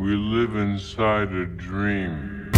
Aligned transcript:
We 0.00 0.16
live 0.16 0.56
inside 0.56 1.30
a 1.30 1.44
dream. 1.44 2.50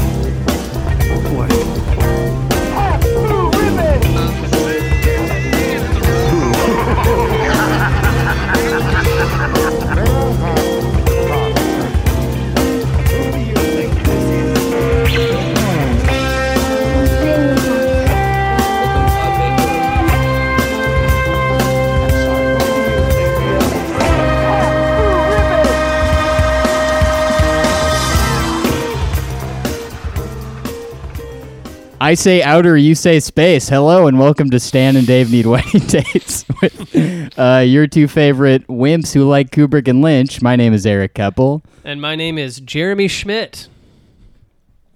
I 32.03 32.15
say 32.15 32.43
outer, 32.43 32.77
you 32.77 32.97
say 32.97 33.21
space. 33.21 33.69
Hello 33.69 34.09
and 34.09 34.19
welcome 34.19 34.51
to 34.51 34.59
Stan 34.59 34.97
and 34.97 35.07
Dave 35.07 35.31
Need 35.31 35.47
Wedding 35.47 35.81
Dates 35.87 36.45
with 36.61 37.39
uh, 37.39 37.63
your 37.65 37.87
two 37.87 38.09
favorite 38.09 38.67
wimps 38.67 39.15
who 39.15 39.23
like 39.23 39.53
Kubrick 39.53 39.87
and 39.87 40.03
Lynch. 40.03 40.43
My 40.43 40.57
name 40.57 40.75
is 40.75 40.85
Eric 40.85 41.15
Keppel. 41.15 41.63
And 41.85 42.03
my 42.03 42.17
name 42.17 42.39
is 42.39 42.59
Jeremy 42.59 43.07
Schmidt. 43.07 43.69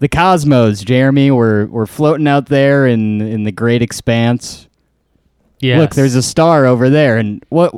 The 0.00 0.08
cosmos, 0.08 0.80
Jeremy. 0.82 1.30
We're 1.30 1.66
we're 1.66 1.86
floating 1.86 2.26
out 2.26 2.46
there 2.46 2.88
in 2.88 3.20
in 3.20 3.44
the 3.44 3.52
great 3.52 3.82
expanse. 3.82 4.66
Yes. 5.60 5.78
Look, 5.78 5.94
there's 5.94 6.16
a 6.16 6.24
star 6.24 6.66
over 6.66 6.90
there, 6.90 7.18
and 7.18 7.40
what 7.50 7.72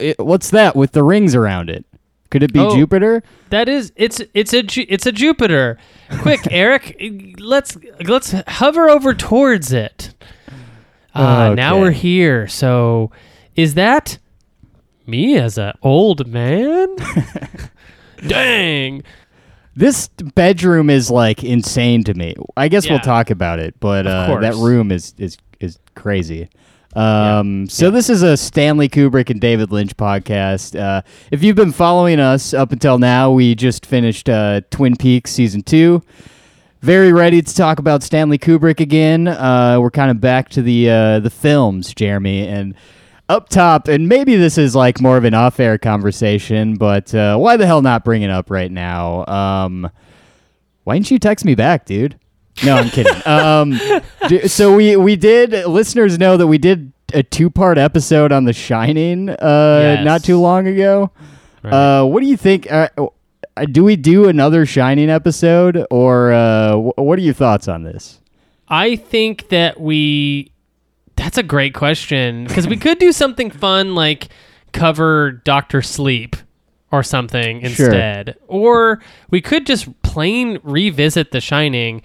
it, 0.00 0.18
what's 0.18 0.50
that 0.50 0.74
with 0.74 0.90
the 0.90 1.04
rings 1.04 1.36
around 1.36 1.70
it? 1.70 1.86
Could 2.32 2.42
it 2.42 2.52
be 2.52 2.60
Oh. 2.60 2.74
Jupiter? 2.74 3.22
that 3.50 3.68
is 3.68 3.92
it's 3.94 4.22
it's 4.32 4.54
a 4.54 4.64
it's 4.92 5.04
a 5.04 5.12
Jupiter. 5.12 5.76
Quick, 6.22 6.40
Eric, 6.50 6.96
let's 7.38 7.76
let's 8.06 8.34
hover 8.48 8.88
over 8.88 9.12
towards 9.12 9.70
it. 9.70 10.14
Ah, 11.14 11.52
now 11.54 11.78
we're 11.78 11.90
here. 11.90 12.48
So, 12.48 13.10
is 13.54 13.74
that 13.74 14.16
me 15.06 15.36
as 15.36 15.58
a 15.58 15.76
old 15.82 16.26
man? 16.26 16.88
Dang. 18.26 19.02
This 19.76 20.08
bedroom 20.08 20.88
is 20.88 21.10
like 21.10 21.44
insane 21.44 22.02
to 22.04 22.14
me. 22.14 22.34
I 22.56 22.68
guess 22.68 22.88
we'll 22.88 22.98
talk 23.00 23.28
about 23.28 23.58
it, 23.58 23.78
but 23.78 24.06
uh, 24.06 24.38
that 24.40 24.54
room 24.54 24.90
is 24.90 25.14
is 25.18 25.36
is 25.60 25.78
crazy. 25.94 26.48
Um, 26.94 27.66
So 27.68 27.90
this 27.90 28.10
is 28.10 28.22
a 28.22 28.36
Stanley 28.36 28.88
Kubrick 28.88 29.30
and 29.30 29.40
David 29.40 29.72
Lynch 29.72 29.96
podcast. 29.96 30.78
Uh, 30.78 31.02
if 31.30 31.42
you've 31.42 31.56
been 31.56 31.72
following 31.72 32.20
us 32.20 32.52
up 32.52 32.72
until 32.72 32.98
now, 32.98 33.30
we 33.30 33.54
just 33.54 33.86
finished 33.86 34.28
uh, 34.28 34.60
Twin 34.70 34.96
Peaks 34.96 35.30
season 35.30 35.62
two. 35.62 36.02
Very 36.80 37.12
ready 37.12 37.40
to 37.40 37.54
talk 37.54 37.78
about 37.78 38.02
Stanley 38.02 38.38
Kubrick 38.38 38.80
again. 38.80 39.28
Uh, 39.28 39.78
we're 39.80 39.90
kind 39.90 40.10
of 40.10 40.20
back 40.20 40.48
to 40.50 40.62
the 40.62 40.90
uh, 40.90 41.20
the 41.20 41.30
films, 41.30 41.94
Jeremy, 41.94 42.46
and 42.48 42.74
up 43.28 43.48
top. 43.48 43.86
And 43.88 44.08
maybe 44.08 44.34
this 44.36 44.58
is 44.58 44.74
like 44.74 45.00
more 45.00 45.16
of 45.16 45.24
an 45.24 45.32
off-air 45.32 45.78
conversation, 45.78 46.74
but 46.76 47.14
uh, 47.14 47.36
why 47.38 47.56
the 47.56 47.66
hell 47.66 47.82
not 47.82 48.04
bring 48.04 48.22
it 48.22 48.30
up 48.30 48.50
right 48.50 48.70
now? 48.70 49.24
Um, 49.26 49.88
why 50.84 50.94
didn't 50.94 51.12
you 51.12 51.20
text 51.20 51.44
me 51.44 51.54
back, 51.54 51.86
dude? 51.86 52.18
No, 52.64 52.76
I'm 52.76 52.90
kidding. 52.90 53.12
um, 53.26 53.80
so 54.46 54.74
we 54.76 54.96
we 54.96 55.16
did. 55.16 55.52
Listeners 55.66 56.18
know 56.18 56.36
that 56.36 56.46
we 56.46 56.58
did 56.58 56.92
a 57.14 57.22
two 57.22 57.50
part 57.50 57.78
episode 57.78 58.30
on 58.32 58.44
The 58.44 58.52
Shining 58.52 59.28
uh, 59.30 59.36
Yes. 59.96 60.04
not 60.04 60.24
too 60.24 60.38
long 60.38 60.66
ago. 60.66 61.10
Right. 61.62 61.72
Uh, 61.72 62.04
what 62.04 62.20
do 62.20 62.26
you 62.26 62.36
think? 62.36 62.70
Uh, 62.70 62.88
uh, 63.56 63.64
do 63.66 63.84
we 63.84 63.96
do 63.96 64.28
another 64.28 64.64
Shining 64.66 65.10
episode, 65.10 65.84
or 65.90 66.32
uh, 66.32 66.74
wh- 66.76 66.98
what 66.98 67.18
are 67.18 67.22
your 67.22 67.34
thoughts 67.34 67.68
on 67.68 67.82
this? 67.84 68.20
I 68.68 68.96
think 68.96 69.48
that 69.48 69.80
we. 69.80 70.50
That's 71.16 71.38
a 71.38 71.42
great 71.42 71.74
question 71.74 72.44
because 72.46 72.66
we 72.66 72.76
could 72.76 72.98
do 72.98 73.12
something 73.12 73.50
fun 73.50 73.94
like 73.94 74.28
cover 74.72 75.32
Doctor 75.44 75.82
Sleep 75.82 76.34
or 76.90 77.02
something 77.02 77.60
Sure. 77.60 77.68
instead, 77.86 78.36
or 78.48 79.00
we 79.30 79.40
could 79.40 79.66
just 79.66 79.88
plain 80.02 80.58
revisit 80.62 81.30
The 81.30 81.40
Shining. 81.40 82.02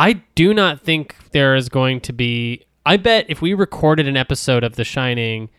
I 0.00 0.14
do 0.34 0.54
not 0.54 0.80
think 0.80 1.14
there 1.32 1.54
is 1.54 1.68
going 1.68 2.00
to 2.02 2.12
be. 2.14 2.64
I 2.86 2.96
bet 2.96 3.26
if 3.28 3.42
we 3.42 3.52
recorded 3.52 4.08
an 4.08 4.16
episode 4.16 4.64
of 4.64 4.76
The 4.76 4.84
Shining, 4.84 5.50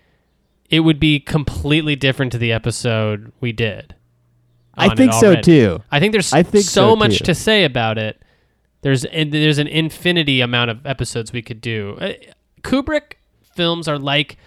it 0.68 0.80
would 0.80 1.00
be 1.00 1.20
completely 1.20 1.96
different 1.96 2.32
to 2.32 2.40
the 2.40 2.52
episode 2.52 3.32
we 3.40 3.52
did. 3.52 3.94
I 4.74 4.96
think 4.96 5.14
so 5.14 5.40
too. 5.40 5.84
I 5.92 6.00
think 6.00 6.14
there's 6.14 6.34
I 6.34 6.42
think 6.42 6.64
so, 6.64 6.90
so, 6.90 6.96
much 6.96 7.20
too. 7.20 7.26
to 7.26 7.36
say 7.36 7.66
about 7.66 8.00
it. 8.00 8.20
There's 8.82 9.06
there's 9.14 9.60
an 9.60 9.68
infinity 9.68 10.42
amount 10.42 10.72
of 10.72 10.88
episodes 10.88 11.32
we 11.32 11.44
could 11.44 11.62
do. 11.62 11.98
Uh, 12.02 12.14
Kubrick 12.64 13.18
films 13.56 13.88
are 13.88 14.00
like 14.00 14.38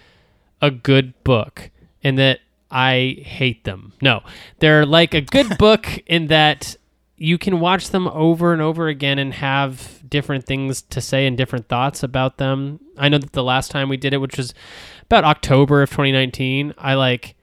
a 0.61 0.71
good 0.71 1.13
book 1.23 1.71
in 2.01 2.15
that 2.15 2.41
I 2.69 3.23
hate 3.23 3.63
them. 3.63 3.93
No, 4.01 4.23
they're 4.59 4.85
like 4.85 5.13
a 5.13 5.21
good 5.21 5.57
book 5.57 5.87
in 6.05 6.27
that 6.27 6.75
you 7.17 7.37
can 7.37 7.59
watch 7.59 7.89
them 7.91 8.07
over 8.09 8.51
and 8.51 8.61
over 8.61 8.87
again 8.87 9.19
and 9.19 9.33
have 9.35 10.01
different 10.09 10.45
things 10.45 10.81
to 10.81 10.99
say 11.01 11.25
and 11.25 11.37
different 11.37 11.67
thoughts 11.69 12.03
about 12.03 12.37
them. 12.37 12.79
I 12.97 13.07
know 13.09 13.17
that 13.17 13.31
the 13.31 13.43
last 13.43 13.71
time 13.71 13.87
we 13.89 13.97
did 13.97 14.13
it, 14.13 14.17
which 14.17 14.37
was 14.37 14.53
about 15.03 15.23
October 15.23 15.81
of 15.81 15.89
2019, 15.89 16.73
I 16.77 16.95
like 16.95 17.35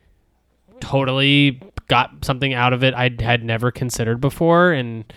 totally 0.80 1.60
got 1.88 2.24
something 2.24 2.52
out 2.54 2.72
of 2.72 2.82
it 2.84 2.94
I 2.94 3.10
had 3.20 3.44
never 3.44 3.70
considered 3.70 4.20
before, 4.20 4.72
and 4.72 5.10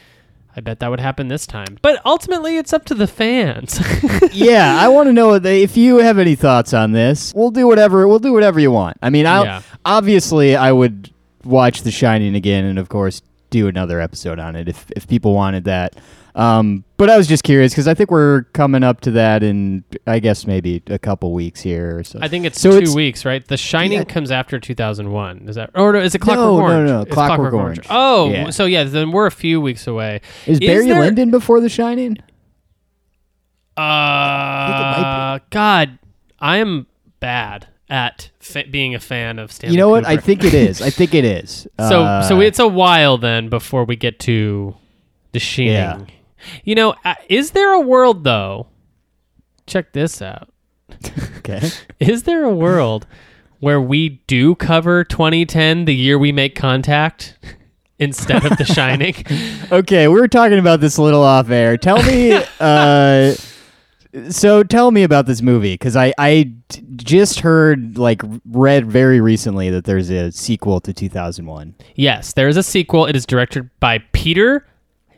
I 0.56 0.62
bet 0.62 0.80
that 0.80 0.90
would 0.90 1.00
happen 1.00 1.28
this 1.28 1.46
time. 1.46 1.78
But 1.82 2.02
ultimately, 2.06 2.58
it's 2.58 2.72
up 2.74 2.86
to 2.86 2.96
the 2.96 3.08
fans. 3.08 3.80
yeah, 4.34 4.78
I 4.80 4.88
want 4.88 5.08
to 5.08 5.14
know 5.14 5.34
if 5.36 5.76
you 5.76 5.98
have 5.98 6.18
any 6.18 6.36
thoughts 6.36 6.74
on 6.74 6.92
this. 6.94 7.34
We'll 7.36 7.52
do 7.52 7.68
whatever. 7.68 8.08
We'll 8.08 8.20
do 8.20 8.32
whatever 8.34 8.60
you 8.60 8.72
want. 8.72 8.98
I 9.02 9.10
mean, 9.10 9.26
I 9.26 9.44
Yeah. 9.44 9.62
obviously 9.84 10.56
I 10.56 10.72
would 10.72 11.12
watch 11.44 11.82
The 11.82 11.92
Shining 11.92 12.36
again, 12.36 12.64
and 12.64 12.80
of 12.80 12.88
course 12.90 13.22
do 13.50 13.68
another 13.68 14.00
episode 14.02 14.40
on 14.40 14.56
it 14.56 14.68
if 14.70 14.90
if 14.96 15.08
people 15.08 15.34
wanted 15.34 15.64
that. 15.66 15.96
Um, 16.36 16.84
but 16.98 17.10
I 17.10 17.16
was 17.16 17.28
just 17.28 17.46
curious 17.46 17.72
because 17.72 17.88
I 17.88 17.94
think 17.94 18.12
we're 18.12 18.44
coming 18.52 18.84
up 18.84 19.00
to 19.02 19.12
that 19.12 19.42
in 19.42 19.86
I 20.06 20.20
guess 20.20 20.46
maybe 20.46 20.84
a 20.88 21.00
couple 21.00 21.32
weeks 21.34 21.62
here 21.62 21.98
or 22.00 22.04
so. 22.04 22.20
I 22.22 22.28
think 22.28 22.46
it's 22.46 22.60
So 22.60 22.72
two 22.72 22.78
it's- 22.78 22.94
weeks, 22.96 23.24
right? 23.24 23.48
The 23.48 23.56
Shining 23.56 24.00
Yeah. 24.00 24.04
comes 24.04 24.32
after 24.32 24.60
2001. 24.60 25.48
Is 25.48 25.56
that? 25.56 25.70
Or 25.76 25.94
no, 25.94 26.00
is 26.00 26.14
it 26.14 26.20
Clockwork 26.20 26.62
Orange? 26.64 26.80
No, 26.80 26.86
no, 26.86 26.94
no, 26.98 27.02
It's 27.04 27.14
Clockwork 27.14 27.54
Orange. 27.54 27.80
Oh, 27.90 28.30
Yeah. 28.32 28.50
so 28.50 28.66
yeah, 28.66 28.84
then 28.84 29.12
we're 29.14 29.28
a 29.28 29.32
few 29.32 29.62
weeks 29.62 29.88
away. 29.88 30.20
Is 30.46 30.60
Barry 30.60 30.88
there- 30.88 31.00
Lyndon 31.00 31.32
before 31.32 31.62
The 31.62 31.70
Shining? 31.70 32.18
Uh, 33.78 35.40
God, 35.50 36.00
I 36.40 36.58
am 36.58 36.88
bad 37.20 37.68
at 37.90 38.32
fa- 38.40 38.64
being 38.70 38.96
a 38.96 39.00
fan 39.00 39.38
of 39.40 39.52
Stanley. 39.52 39.76
you 39.76 39.80
know 39.80 39.90
what? 39.90 40.06
I 40.06 40.18
think 40.18 40.44
it 40.44 40.54
is. 40.54 40.82
I 40.82 40.90
think 40.90 41.14
it 41.14 41.24
is. 41.44 41.68
So 41.80 42.04
Uh, 42.04 42.22
so 42.24 42.42
it's 42.42 42.60
a 42.60 42.68
while 42.68 43.18
then 43.18 43.50
before 43.50 43.84
we 43.86 43.96
get 43.96 44.20
to 44.22 44.76
the 45.34 45.40
Shining. 45.40 45.72
Yeah. 45.74 46.06
You 46.64 46.76
know, 46.76 46.96
uh, 47.04 47.16
is 47.30 47.52
there 47.52 47.74
a 47.74 47.80
world 47.80 48.24
though? 48.24 48.68
Check 49.68 49.94
this 49.94 50.22
out. 50.22 50.50
okay. 51.40 51.70
Is 52.00 52.24
there 52.24 52.44
a 52.44 52.54
world 52.54 53.08
where 53.60 53.82
we 53.82 54.22
do 54.28 54.54
cover 54.54 55.04
2010, 55.04 55.86
the 55.86 55.96
year 55.96 56.20
we 56.20 56.32
make 56.32 56.54
contact, 56.56 57.38
instead 57.98 58.46
of 58.46 58.56
The 58.60 58.66
Shining? 58.66 59.16
Okay, 59.72 60.08
we 60.08 60.14
were 60.20 60.28
talking 60.28 60.60
about 60.60 60.82
this 60.82 60.98
a 60.98 61.02
little 61.02 61.24
off 61.24 61.50
air. 61.50 61.78
Tell 61.78 62.02
me, 62.04 62.34
uh, 62.60 63.34
so 64.30 64.64
tell 64.64 64.92
me 64.92 65.04
about 65.04 65.26
this 65.26 65.42
movie 65.42 65.74
because 65.74 65.96
I 65.96 66.14
I 66.18 66.52
just 66.96 67.40
heard 67.42 67.98
like 67.98 68.22
read 68.46 68.86
very 68.90 69.20
recently 69.22 69.70
that 69.70 69.84
there's 69.86 70.10
a 70.10 70.32
sequel 70.32 70.80
to 70.82 70.94
2001. 70.94 71.76
yes, 71.96 72.34
there 72.34 72.48
is 72.48 72.58
a 72.58 72.64
sequel. 72.64 73.06
It 73.06 73.16
is 73.16 73.26
directed 73.26 73.70
by 73.80 74.00
Peter 74.14 74.66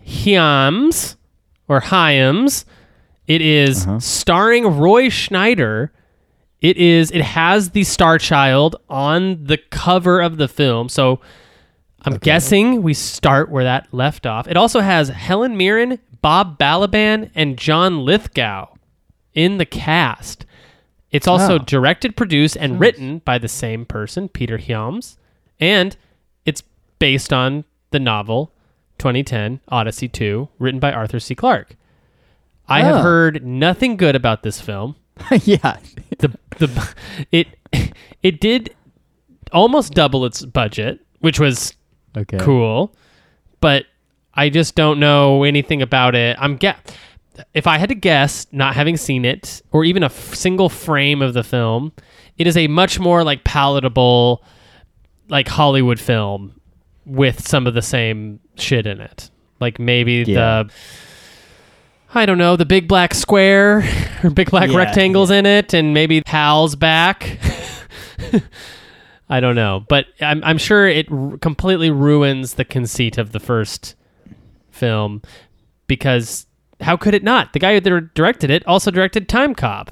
Hyams 0.06 1.16
or 1.68 1.80
Hyams. 1.82 2.66
It 3.28 3.42
is 3.42 3.86
Uh-huh. 3.86 4.00
starring 4.00 4.66
Roy 4.78 5.10
Schneider. 5.10 5.92
It 6.62 6.78
is. 6.78 7.12
It 7.12 7.22
has 7.22 7.72
the 7.72 7.84
Star 7.84 8.18
Child 8.18 8.78
on 8.90 9.44
the 9.44 9.58
cover 9.70 10.22
of 10.22 10.38
the 10.38 10.48
film. 10.48 10.90
So 10.90 11.20
I'm 12.04 12.18
guessing 12.18 12.82
we 12.84 12.94
start 12.94 13.52
where 13.52 13.64
that 13.66 13.88
left 13.94 14.26
off. 14.26 14.48
It 14.48 14.58
also 14.58 14.80
has 14.80 15.10
Helen 15.10 15.56
Mirren, 15.58 16.00
Bob 16.22 16.58
Balaban, 16.58 17.30
and 17.36 17.58
John 17.58 18.06
Lithgow 18.06 18.70
in 19.38 19.58
the 19.60 19.66
cast. 19.66 20.46
It's 21.12 21.28
also 21.28 21.56
Oh. 21.56 21.60
directed, 21.60 22.18
produced, 22.18 22.58
and 22.58 22.80
written 22.80 23.20
by 23.20 23.38
the 23.38 23.48
same 23.48 23.86
person, 23.86 24.28
Peter 24.28 24.58
Hyams, 24.58 25.18
and 25.60 25.96
it's 26.46 26.64
based 27.00 27.32
on 27.32 27.64
the 27.92 28.00
novel 28.00 28.52
2010 28.98 29.62
Odyssey 29.70 30.08
2, 30.10 30.50
written 30.60 30.80
by 30.80 30.92
Arthur 30.92 31.20
C. 31.20 31.36
Clarke. 31.36 31.76
I 32.68 32.82
Oh. 32.82 32.86
have 32.86 32.96
ah. 32.98 33.02
heard 33.04 33.46
nothing 33.46 33.96
good 33.96 34.16
about 34.16 34.44
this 34.44 34.60
film. 34.60 34.96
yeah, 35.44 35.78
The 36.18 36.38
the 36.58 36.94
it 37.32 37.48
it 38.22 38.42
did 38.42 38.76
almost 39.54 39.94
double 39.94 40.26
its 40.26 40.44
budget, 40.46 41.00
which 41.20 41.40
was 41.40 41.74
okay. 42.18 42.38
cool. 42.40 42.94
but 43.62 43.86
I 44.34 44.50
just 44.50 44.76
don't 44.76 45.00
know 45.00 45.44
anything 45.44 45.82
about 45.82 46.14
it. 46.16 46.36
I'm 46.40 46.58
get 46.58 46.96
if 47.54 47.68
I 47.68 47.78
had 47.78 47.90
to 47.90 47.96
guess, 47.96 48.48
not 48.52 48.76
having 48.76 48.98
seen 48.98 49.26
it 49.26 49.62
or 49.72 49.84
even 49.84 50.04
a 50.04 50.08
f- 50.08 50.34
single 50.36 50.70
frame 50.70 51.22
of 51.22 51.34
the 51.34 51.44
film, 51.44 51.92
it 52.38 52.48
is 52.48 52.58
a 52.58 52.68
much 52.68 53.00
more 53.00 53.24
like 53.24 53.44
palatable, 53.44 54.44
like 55.30 55.48
Hollywood 55.48 56.00
film 56.00 56.60
with 57.06 57.48
some 57.48 57.68
of 57.68 57.74
the 57.74 57.82
same 57.82 58.40
shit 58.56 58.86
in 58.88 59.00
it. 59.02 59.30
Like 59.60 59.80
maybe 59.80 60.24
Yeah. 60.28 60.64
the 60.64 60.74
I 62.14 62.26
don't 62.26 62.38
know, 62.38 62.56
the 62.56 62.66
big 62.66 62.88
black 62.88 63.14
square 63.14 63.84
or 64.24 64.30
big 64.34 64.50
black 64.50 64.70
Yeah, 64.72 64.78
rectangles 64.78 65.30
in 65.30 65.46
it, 65.46 65.74
and 65.74 65.94
maybe 65.94 66.24
Hal's 66.26 66.76
back. 66.76 67.38
I 69.30 69.40
don't 69.42 69.56
know, 69.56 69.86
but 69.90 70.06
I'm, 70.22 70.42
I'm 70.44 70.58
sure 70.58 70.88
it 70.88 71.12
r- 71.12 71.38
completely 71.38 71.92
ruins 71.92 72.54
the 72.54 72.64
conceit 72.64 73.18
of 73.18 73.34
the 73.34 73.40
first 73.42 73.96
film 74.72 75.22
because 75.88 76.47
how 76.82 76.96
could 76.98 77.14
it 77.14 77.24
not? 77.24 77.54
The 77.54 77.60
guy 77.60 77.80
that 77.80 78.14
directed 78.14 78.50
it 78.50 78.66
also 78.68 78.92
directed 78.92 79.28
Time 79.30 79.56
Cop. 79.56 79.92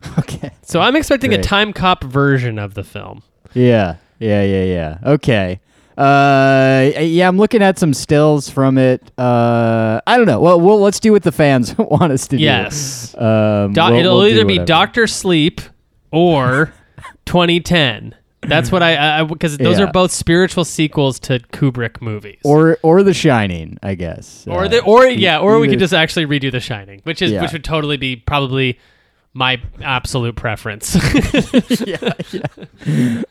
Okay. 0.18 0.50
So 0.62 0.80
I'm 0.80 0.94
expecting 0.94 1.34
a 1.34 1.42
Time 1.42 1.72
Cop 1.72 2.04
version 2.04 2.58
of 2.58 2.74
the 2.74 2.84
film. 2.84 3.22
Yeah, 3.54 3.96
yeah, 4.20 4.42
yeah, 4.44 4.62
yeah. 4.64 4.98
Okay. 5.04 5.60
Uh, 5.96 6.90
yeah, 7.00 7.26
I'm 7.26 7.36
looking 7.38 7.60
at 7.62 7.76
some 7.80 7.92
stills 7.92 8.48
from 8.48 8.78
it. 8.78 9.02
Uh, 9.18 10.00
I 10.06 10.16
don't 10.16 10.26
know. 10.26 10.38
Well, 10.40 10.60
well, 10.60 10.78
let's 10.80 11.00
do 11.00 11.10
what 11.10 11.24
the 11.24 11.32
fans 11.32 11.76
want 11.78 12.12
us 12.12 12.28
to 12.28 12.36
do. 12.36 12.42
Yes. 12.44 13.16
Um, 13.18 13.72
Do- 13.72 13.80
we'll- 13.82 13.94
it'll 13.94 14.16
we'll 14.18 14.26
either 14.28 14.44
be. 14.44 14.58
Doctor 14.60 15.08
Sleep 15.08 15.60
or 16.12 16.72
2010. 17.26 18.14
That's 18.42 18.70
what 18.70 18.82
I 18.82 19.22
because 19.24 19.58
those 19.58 19.78
Yeah. 19.78 19.86
are 19.86 19.92
both 19.92 20.12
spiritual 20.12 20.64
sequels 20.64 21.18
to 21.20 21.40
Kubrick 21.52 22.00
movies. 22.00 22.38
or 22.44 22.78
or 22.82 23.02
The 23.02 23.14
Shining, 23.14 23.78
I 23.82 23.94
guess. 23.94 24.44
or 24.48 24.64
Uh, 24.64 24.68
the 24.68 24.82
or 24.82 25.06
e- 25.06 25.14
yeah, 25.16 25.38
or 25.38 25.58
we 25.58 25.66
either- 25.66 25.72
could 25.74 25.80
just 25.80 25.94
actually 25.94 26.26
redo 26.26 26.50
The 26.52 26.60
Shining, 26.60 27.00
which 27.04 27.20
is 27.20 27.32
Yeah. 27.32 27.42
which 27.42 27.52
would 27.52 27.64
totally 27.64 27.96
be 27.96 28.16
probably 28.16 28.78
my 29.34 29.60
absolute 29.82 30.36
preference. 30.36 30.96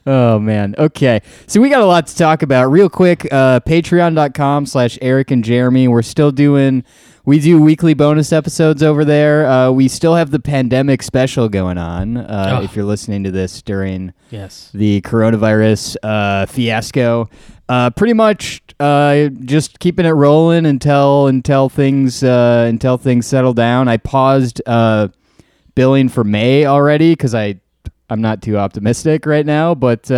Oh 0.05 0.39
man. 0.39 0.75
Okay. 0.77 1.21
So 1.47 1.59
we 1.59 1.69
got 1.69 1.81
a 1.81 1.85
lot 1.85 2.07
to 2.07 2.15
talk 2.15 2.43
about. 2.43 2.71
Real 2.71 2.89
quick, 2.89 3.27
uh, 3.31 3.59
patreon.com 3.61 4.65
slash 4.65 4.97
Eric 5.01 5.31
and 5.31 5.43
Jeremy. 5.43 5.87
We're 5.87 6.01
still 6.01 6.31
doing 6.31 6.83
we 7.27 7.39
do 7.41 7.61
weekly 7.61 7.93
bonus 7.93 8.31
episodes 8.31 8.81
over 8.81 9.03
there. 9.03 9.45
Uh, 9.45 9.69
we 9.69 9.89
still 9.89 10.15
have 10.15 10.31
the 10.31 10.39
pandemic 10.39 11.03
special 11.03 11.49
going 11.49 11.77
on. 11.77 12.15
Uh, 12.15 12.59
Oh. 12.59 12.63
if 12.63 12.73
you're 12.73 12.85
listening 12.85 13.25
to 13.25 13.31
this 13.31 13.61
during 13.61 14.13
yes. 14.31 14.71
the 14.73 15.01
coronavirus 15.01 15.97
uh, 16.03 16.45
fiasco. 16.45 17.29
Uh, 17.67 17.89
pretty 17.89 18.13
much 18.13 18.61
uh, 18.79 19.27
just 19.41 19.79
keeping 19.79 20.05
it 20.05 20.11
rolling 20.11 20.65
until 20.65 21.27
until 21.27 21.67
things 21.67 22.23
uh, 22.23 22.65
until 22.69 22.97
things 22.97 23.27
settle 23.27 23.53
down. 23.53 23.89
I 23.89 23.97
paused 23.97 24.61
uh, 24.65 25.09
billing 25.75 26.07
for 26.07 26.23
May 26.23 26.65
already 26.65 27.11
because 27.11 27.35
I 27.35 27.59
I'm 28.09 28.21
not 28.21 28.41
too 28.41 28.57
optimistic 28.57 29.25
right 29.25 29.45
now, 29.45 29.75
but. 29.75 30.09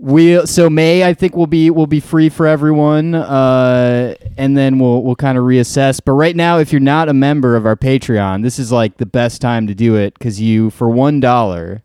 We 0.00 0.46
so 0.46 0.70
May 0.70 1.02
I 1.02 1.12
think 1.12 1.34
will 1.34 1.48
be 1.48 1.70
will 1.70 1.88
be 1.88 1.98
free 1.98 2.28
for 2.28 2.46
everyone, 2.46 3.16
uh, 3.16 4.14
and 4.36 4.56
then 4.56 4.78
we'll 4.78 5.02
we'll 5.02 5.16
kind 5.16 5.36
of 5.36 5.42
reassess. 5.42 6.00
But 6.04 6.12
right 6.12 6.36
now, 6.36 6.58
if 6.58 6.72
you're 6.72 6.80
not 6.80 7.08
a 7.08 7.12
member 7.12 7.56
of 7.56 7.66
our 7.66 7.74
Patreon, 7.74 8.44
this 8.44 8.60
is 8.60 8.70
like 8.70 8.98
the 8.98 9.06
best 9.06 9.40
time 9.40 9.66
to 9.66 9.74
do 9.74 9.96
it 9.96 10.14
because 10.14 10.40
you 10.40 10.70
for 10.70 10.88
one 10.88 11.18
dollar, 11.18 11.82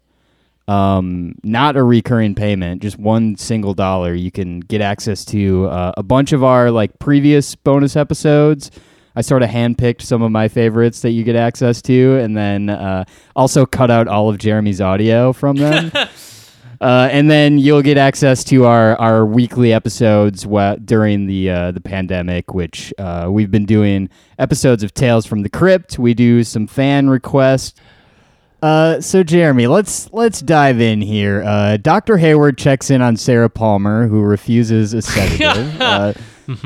um, 0.68 1.34
not 1.44 1.76
a 1.76 1.82
recurring 1.82 2.36
payment, 2.36 2.84
just 2.84 3.00
one 3.00 3.36
single 3.36 3.74
dollar, 3.74 4.14
you 4.14 4.30
can 4.30 4.60
get 4.60 4.80
access 4.80 5.26
to 5.26 5.66
uh, 5.66 5.94
a 5.98 6.04
bunch 6.04 6.34
of 6.34 6.44
our 6.44 6.70
like 6.70 7.00
previous 7.00 7.56
bonus 7.56 7.96
episodes. 7.96 8.70
I 9.16 9.22
sort 9.22 9.42
of 9.42 9.50
handpicked 9.50 10.04
some 10.04 10.22
of 10.22 10.32
my 10.32 10.50
favorites 10.50 11.02
that 11.02 11.12
you 11.12 11.24
get 11.24 11.36
access 11.36 11.82
to, 11.84 12.18
and 12.20 12.38
then 12.38 12.70
uh, 12.70 13.06
also 13.36 13.66
cut 13.66 13.90
out 13.90 14.08
all 14.08 14.30
of 14.30 14.38
Jeremy's 14.38 14.82
audio 14.82 15.34
from 15.34 15.56
them. 15.56 15.92
Uh, 16.84 17.08
and 17.12 17.32
then 17.32 17.58
you'll 17.58 17.82
get 17.82 17.98
access 17.98 18.44
to 18.44 18.66
our, 18.66 18.96
our 19.00 19.26
weekly 19.26 19.72
episodes 19.72 20.46
wa- 20.46 20.76
during 20.76 21.28
the 21.28 21.50
uh, 21.50 21.72
the 21.72 21.80
pandemic, 21.80 22.54
which 22.54 22.94
uh, 22.98 23.28
we've 23.32 23.50
been 23.52 23.66
doing 23.66 24.10
episodes 24.38 24.84
of 24.84 24.94
Tales 24.94 25.26
from 25.26 25.44
the 25.44 25.50
Crypt. 25.50 25.98
We 25.98 26.14
do 26.14 26.44
some 26.44 26.68
fan 26.68 27.10
requests. 27.10 27.74
Uh, 28.62 29.00
so 29.02 29.24
Jeremy, 29.24 29.68
let's 29.68 30.12
let's 30.14 30.42
dive 30.42 30.80
in 30.82 31.02
here. 31.02 31.42
Uh, 31.46 31.78
Doctor 31.78 32.18
Hayward 32.18 32.58
checks 32.58 32.90
in 32.90 33.02
on 33.02 33.16
Sarah 33.18 33.50
Palmer, 33.50 34.08
who 34.08 34.22
refuses 34.22 34.94
a 34.94 35.02
sedative. 35.02 35.82
uh, 35.82 36.14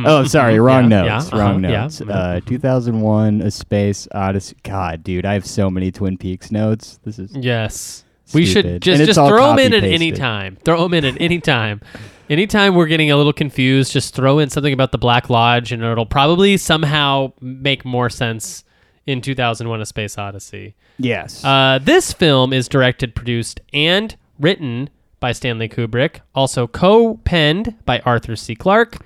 oh, 0.05 0.23
sorry, 0.23 0.59
wrong 0.59 0.89
Yeah, 0.91 1.01
notes. 1.03 1.29
yeah, 1.31 1.39
Wrong 1.39 1.63
uh-huh, 1.65 1.71
yeah, 1.73 1.81
notes. 1.83 2.01
Uh, 2.01 2.39
2001: 2.45 3.41
A 3.41 3.51
Space 3.51 4.07
Odyssey. 4.13 4.55
God, 4.63 5.03
dude, 5.03 5.25
I 5.25 5.33
have 5.33 5.45
so 5.45 5.69
many 5.69 5.91
Twin 5.91 6.17
Peaks 6.17 6.51
notes. 6.51 6.99
This 7.03 7.19
is 7.19 7.35
Yes. 7.35 8.03
We 8.33 8.45
should 8.45 8.81
just 8.81 9.06
just 9.06 9.19
throw 9.19 9.56
them 9.56 9.59
in 9.59 9.74
at 9.74 9.83
any 9.83 10.12
time. 10.12 10.57
Throw 10.63 10.83
them 10.83 10.94
in 10.94 11.06
at 11.06 11.19
any 11.21 11.39
time. 11.39 11.81
Anytime 12.29 12.75
we're 12.75 12.88
getting 12.88 13.09
a 13.09 13.15
little 13.15 13.33
confused, 13.33 13.94
just 13.94 14.13
throw 14.13 14.39
in 14.39 14.50
something 14.50 14.74
about 14.74 14.91
the 14.91 14.97
Black 14.97 15.29
Lodge, 15.29 15.71
and 15.71 15.81
it'll 15.81 16.06
probably 16.06 16.57
somehow 16.57 17.31
make 17.39 17.85
more 17.85 18.09
sense 18.09 18.65
in 19.06 19.21
2001: 19.21 19.81
A 19.81 19.85
Space 19.85 20.18
Odyssey. 20.18 20.75
yes. 20.97 21.44
Uh, 21.44 21.79
this 21.81 22.12
film 22.12 22.51
is 22.51 22.68
directed, 22.68 23.15
produced, 23.15 23.62
and 23.71 24.15
written 24.39 24.89
by 25.19 25.31
Stanley 25.31 25.69
Kubrick, 25.69 26.19
also 26.35 26.68
co-penned 26.68 27.75
by 27.85 28.00
Arthur 28.01 28.35
C. 28.35 28.56
Clarke, 28.56 28.97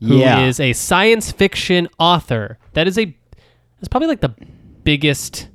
who 0.00 0.22
is 0.22 0.60
yeah. 0.60 0.66
a 0.66 0.72
science 0.72 1.32
fiction 1.32 1.88
author. 1.98 2.58
That 2.74 2.86
is 2.86 2.98
a 2.98 3.16
that's 3.78 3.88
probably 3.88 4.08
like 4.08 4.20
the 4.20 4.34
biggest 4.84 5.48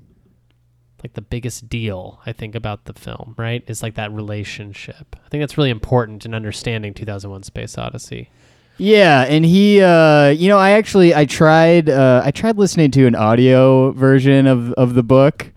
like 1.04 1.14
the 1.14 1.22
biggest 1.22 1.70
deal 1.70 2.20
I 2.26 2.34
think 2.34 2.56
about 2.56 2.86
the 2.86 2.94
film, 2.94 3.36
right? 3.38 3.64
Is 3.68 3.82
like 3.82 3.96
that 3.96 4.12
relationship. 4.12 5.16
I 5.16 5.30
think 5.30 5.42
that's 5.42 5.58
really 5.58 5.70
important 5.70 6.26
in 6.26 6.34
understanding 6.34 6.94
2001 6.94 7.44
Space 7.44 7.78
Odyssey. 7.78 8.30
Yeah, 8.78 9.24
and 9.24 9.44
he, 9.44 9.82
uh, 9.82 10.30
you 10.30 10.48
know, 10.48 10.58
I 10.58 10.72
actually 10.72 11.14
I 11.14 11.26
tried 11.26 11.90
uh, 11.90 12.22
I 12.24 12.32
tried 12.32 12.58
listening 12.58 12.92
to 12.92 13.08
an 13.08 13.16
audio 13.16 13.92
version 13.92 14.48
of 14.48 14.72
of 14.74 14.94
the 14.94 15.04
book 15.04 15.52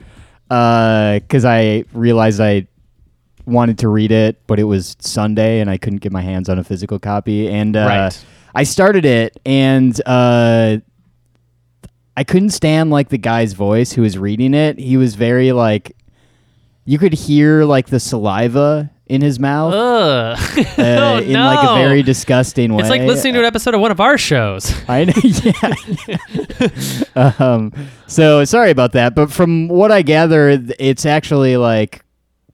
because 0.49 1.45
I 1.45 1.85
realized 1.93 2.41
I 2.41 2.67
wanted 3.47 3.79
to 3.79 3.89
read 3.89 4.11
it, 4.13 4.41
but 4.47 4.59
it 4.59 4.65
was 4.65 4.97
Sunday 5.01 5.61
and 5.61 5.71
I 5.71 5.77
couldn't 5.79 6.01
get 6.01 6.13
my 6.13 6.23
hands 6.23 6.49
on 6.49 6.59
a 6.59 6.65
physical 6.65 6.99
copy, 6.99 7.49
and 7.49 7.77
uh, 7.77 7.87
Right. 7.87 8.25
I 8.55 8.65
started 8.65 9.05
it 9.05 9.39
and. 9.47 10.01
I 12.17 12.25
couldn't 12.25 12.51
stand 12.51 12.91
like 12.91 13.09
the 13.09 13.19
guy's 13.19 13.53
voice 13.55 13.93
who 13.93 14.03
was 14.03 14.19
reading 14.19 14.55
it. 14.55 14.79
He 14.79 14.97
was 14.97 15.15
very 15.15 15.53
like 15.53 15.97
you 16.85 16.99
could 16.99 17.13
hear 17.13 17.65
like 17.65 17.87
the 17.87 18.01
saliva 18.01 18.91
in 19.07 19.21
his 19.21 19.39
mouth 19.39 19.75
Ugh. 19.75 20.39
uh, 20.59 20.65
oh, 20.79 21.19
in 21.19 21.33
no. 21.33 21.47
like 21.47 21.69
a 21.69 21.75
very 21.75 22.03
disgusting 22.03 22.75
way. 22.75 22.81
It's 22.81 22.91
like 22.91 23.03
listening 23.03 23.35
to 23.35 23.41
an 23.41 23.45
episode 23.45 23.75
of 23.75 23.81
one 23.81 23.91
of 23.91 24.01
our 24.01 24.17
shows. 24.17 24.75
I 24.89 25.05
know. 25.05 25.13
Yeah. 27.15 27.33
um, 27.39 27.73
so 28.07 28.45
sorry 28.45 28.71
about 28.71 28.93
that, 28.93 29.15
but 29.15 29.31
from 29.31 29.69
what 29.69 29.93
I 29.93 30.03
gather, 30.03 30.49
it's 30.79 31.07
actually 31.07 31.57
like 31.57 32.05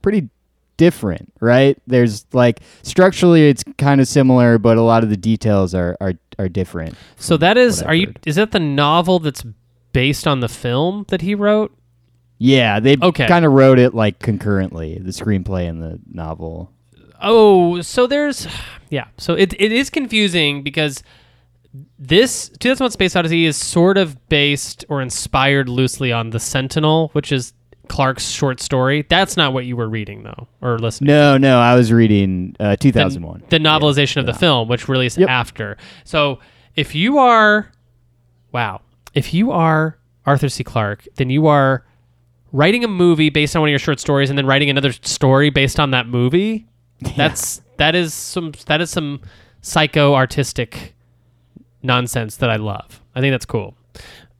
pretty 0.02 0.28
different, 0.78 1.30
right? 1.40 1.76
There's 1.86 2.24
like 2.32 2.60
structurally, 2.82 3.50
it's 3.50 3.62
kind 3.76 4.00
of 4.00 4.08
similar, 4.08 4.56
but 4.56 4.78
a 4.78 4.82
lot 4.82 5.04
of 5.04 5.10
the 5.10 5.16
details 5.18 5.74
are 5.74 5.94
are, 6.00 6.14
are 6.38 6.48
different. 6.48 6.96
So 7.16 7.36
that 7.36 7.58
is, 7.58 7.82
are 7.82 7.94
you? 7.94 8.14
Is 8.24 8.36
that 8.36 8.52
the 8.52 8.60
novel 8.60 9.18
that's 9.18 9.44
based 9.92 10.26
on 10.26 10.40
the 10.40 10.48
film 10.48 11.04
that 11.08 11.20
he 11.20 11.34
wrote? 11.34 11.74
Yeah, 12.38 12.78
they 12.80 12.96
Okay. 13.02 13.26
kind 13.26 13.44
of 13.44 13.52
wrote 13.52 13.78
it 13.78 13.94
like 13.94 14.20
concurrently, 14.20 14.98
the 14.98 15.10
screenplay 15.10 15.68
and 15.68 15.82
the 15.82 15.98
novel. 16.10 16.72
Oh, 17.20 17.80
so 17.80 18.06
there's, 18.06 18.46
yeah. 18.90 19.08
So 19.18 19.34
it 19.34 19.52
it 19.60 19.72
is 19.72 19.90
confusing 19.90 20.62
because 20.62 21.02
this 21.98 22.48
2001: 22.60 22.92
Space 22.92 23.16
Odyssey 23.16 23.44
is 23.44 23.56
sort 23.56 23.98
of 23.98 24.28
based 24.28 24.84
or 24.88 25.02
inspired 25.02 25.68
loosely 25.68 26.12
on 26.12 26.30
The 26.30 26.38
Sentinel, 26.40 27.08
which 27.12 27.32
is 27.32 27.52
Clarke's 27.88 28.28
short 28.28 28.60
story. 28.60 29.04
That's 29.08 29.36
not 29.36 29.52
what 29.52 29.64
you 29.66 29.76
were 29.76 29.88
reading 29.88 30.22
though, 30.22 30.48
or 30.60 30.78
listening. 30.78 31.08
No, 31.08 31.36
no, 31.38 31.58
I 31.60 31.74
was 31.74 31.92
reading 31.92 32.54
uh, 32.60 32.76
2001. 32.76 33.44
The, 33.48 33.58
novelization 33.58 34.18
of 34.18 34.26
the 34.26 34.34
film, 34.34 34.68
which 34.68 34.88
released 34.88 35.18
Yep. 35.18 35.28
after. 35.28 35.76
So 36.04 36.38
if 36.76 36.94
you 36.94 37.18
are, 37.18 37.70
wow, 38.52 38.80
if 39.14 39.34
you 39.34 39.50
are 39.52 39.98
Arthur 40.26 40.48
C. 40.48 40.62
Clarke, 40.64 41.06
then 41.16 41.30
you 41.30 41.46
are 41.46 41.84
writing 42.52 42.84
a 42.84 42.88
movie 42.88 43.30
based 43.30 43.56
on 43.56 43.60
one 43.62 43.68
of 43.68 43.72
your 43.72 43.78
short 43.78 44.00
stories, 44.00 44.30
and 44.30 44.38
then 44.38 44.46
writing 44.46 44.70
another 44.70 44.92
story 44.92 45.50
based 45.50 45.80
on 45.80 45.90
that 45.90 46.06
movie. 46.06 46.66
That's 47.16 47.62
that 47.78 47.94
is 47.94 48.12
some 48.14 48.52
that 48.66 48.80
is 48.80 48.90
some 48.90 49.20
psycho 49.60 50.14
artistic 50.14 50.94
nonsense 51.82 52.36
that 52.36 52.50
I 52.50 52.56
love. 52.56 53.00
I 53.14 53.20
think 53.20 53.32
that's 53.32 53.44
cool. 53.44 53.76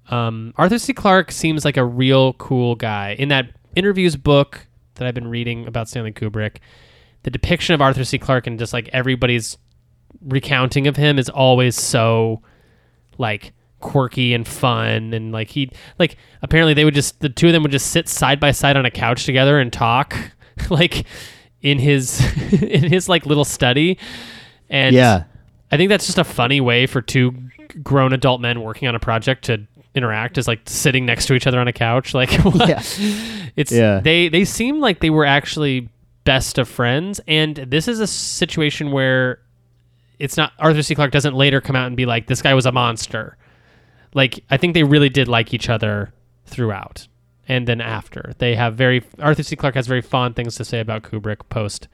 Um, 0.09 0.55
Arthur 0.57 0.79
C. 0.79 0.93
Clarke 0.93 1.31
seems 1.31 1.65
like 1.65 1.77
a 1.77 1.85
real 1.85 2.33
cool 2.35 2.75
guy. 2.75 3.15
In 3.19 3.29
that 3.29 3.50
interviews 3.77 4.17
book 4.17 4.67
that 4.95 5.07
I've 5.07 5.15
been 5.15 5.29
reading 5.29 5.67
about 5.67 5.88
Stanley 5.88 6.12
Kubrick, 6.12 6.57
the 7.23 7.31
depiction 7.31 7.75
of 7.75 7.83
Arthur 7.83 8.05
C. 8.05 8.19
Clarke 8.19 8.47
and 8.47 8.59
just 8.59 8.73
like 8.73 8.88
everybody's 8.93 9.59
recounting 10.23 10.87
of 10.87 10.97
him 10.97 11.19
is 11.19 11.29
always 11.29 11.77
so 11.77 12.43
like 13.19 13.53
quirky 13.81 14.35
and 14.35 14.49
fun 14.49 15.12
and 15.12 15.31
like 15.31 15.49
he 15.50 15.71
like 15.99 16.17
apparently 16.43 16.75
they 16.75 16.85
would 16.85 16.95
just 16.95 17.21
the 17.21 17.29
two 17.29 17.47
of 17.47 17.53
them 17.53 17.62
would 17.62 17.71
just 17.71 17.91
sit 17.93 18.09
side 18.09 18.41
by 18.41 18.50
side 18.50 18.77
on 18.77 18.85
a 18.85 18.91
couch 18.91 19.25
together 19.25 19.61
and 19.61 19.73
talk 19.73 20.17
like 20.71 21.07
in 21.62 21.79
his 21.79 22.21
in 22.62 22.91
his 22.91 23.09
like 23.09 23.27
little 23.27 23.45
study 23.45 23.99
and 24.69 24.95
yeah. 24.95 25.25
I 25.71 25.77
think 25.77 25.91
that's 25.91 26.07
just 26.07 26.19
a 26.19 26.25
funny 26.25 26.61
way 26.61 26.87
for 26.87 27.03
two 27.03 27.35
grown 27.83 28.12
adult 28.12 28.41
men 28.41 28.62
working 28.62 28.88
on 28.88 28.95
a 28.95 29.00
project 29.00 29.45
to 29.45 29.67
interact 29.99 30.38
is 30.38 30.49
like 30.49 30.61
sitting 30.64 31.05
next 31.05 31.26
to 31.26 31.35
each 31.35 31.47
other 31.47 31.61
on 31.61 31.69
a 31.69 31.73
couch 31.73 32.14
like? 32.14 32.31
Yeah. 32.55 32.83
it's 33.57 33.71
Yeah. 33.73 34.00
they 34.00 34.28
they 34.31 34.45
seem 34.47 34.81
like 34.81 35.00
they 35.00 35.11
were 35.11 35.26
actually 35.26 35.90
best 36.25 36.57
of 36.59 36.69
friends 36.69 37.21
and 37.28 37.57
this 37.57 37.88
is 37.88 38.00
a 38.00 38.07
situation 38.07 38.90
where 38.93 39.40
it's 40.19 40.37
not 40.37 40.52
Arthur 40.59 40.83
C. 40.83 40.95
Clarke 40.95 41.11
doesn't 41.12 41.35
later 41.35 41.61
come 41.61 41.76
out 41.76 41.87
and 41.87 41.97
be 41.97 42.07
like 42.07 42.26
this 42.26 42.40
guy 42.43 42.55
was 42.55 42.67
a 42.67 42.73
monster. 42.73 43.37
Like 44.14 44.43
I 44.50 44.57
think 44.57 44.75
they 44.75 44.85
really 44.85 45.09
did 45.11 45.28
like 45.28 45.52
each 45.55 45.69
other 45.69 46.12
throughout 46.47 47.07
and 47.47 47.67
then 47.67 47.81
after. 47.81 48.33
They 48.38 48.55
have 48.55 48.75
very 48.75 49.05
Arthur 49.19 49.43
C. 49.43 49.55
Clarke 49.57 49.75
has 49.76 49.87
very 49.87 50.02
fond 50.02 50.37
things 50.37 50.57
to 50.57 50.64
say 50.64 50.81
about 50.81 51.02
Kubrick 51.02 51.49
post 51.50 51.88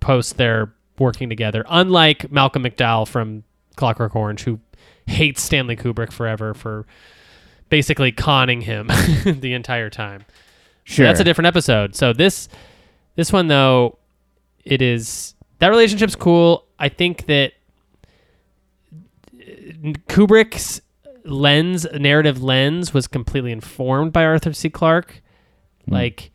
post 0.00 0.36
their 0.36 0.72
working 0.98 1.28
together. 1.28 1.64
Unlike 1.68 2.30
Malcolm 2.32 2.64
McDowell 2.64 3.06
from 3.06 3.44
Clockwork 3.76 4.14
Orange 4.16 4.42
who 4.42 4.58
hates 5.06 5.42
Stanley 5.42 5.76
Kubrick 5.76 6.12
forever 6.12 6.54
for 6.54 6.86
basically 7.68 8.12
conning 8.12 8.60
him 8.60 8.86
the 9.24 9.52
entire 9.54 9.90
time. 9.90 10.24
Sure. 10.84 11.06
That's 11.06 11.20
a 11.20 11.24
different 11.24 11.46
episode. 11.46 11.94
So 11.94 12.12
this 12.12 12.48
this 13.14 13.32
one 13.32 13.48
though, 13.48 13.98
it 14.64 14.82
is 14.82 15.34
that 15.58 15.68
relationship's 15.68 16.16
cool. 16.16 16.66
I 16.78 16.88
think 16.88 17.26
that 17.26 17.52
Kubrick's 20.08 20.80
lens, 21.24 21.86
narrative 21.92 22.42
lens, 22.42 22.92
was 22.92 23.06
completely 23.06 23.52
informed 23.52 24.12
by 24.12 24.24
Arthur 24.24 24.52
C. 24.52 24.70
Clarke. 24.70 25.22
Like, 25.86 26.30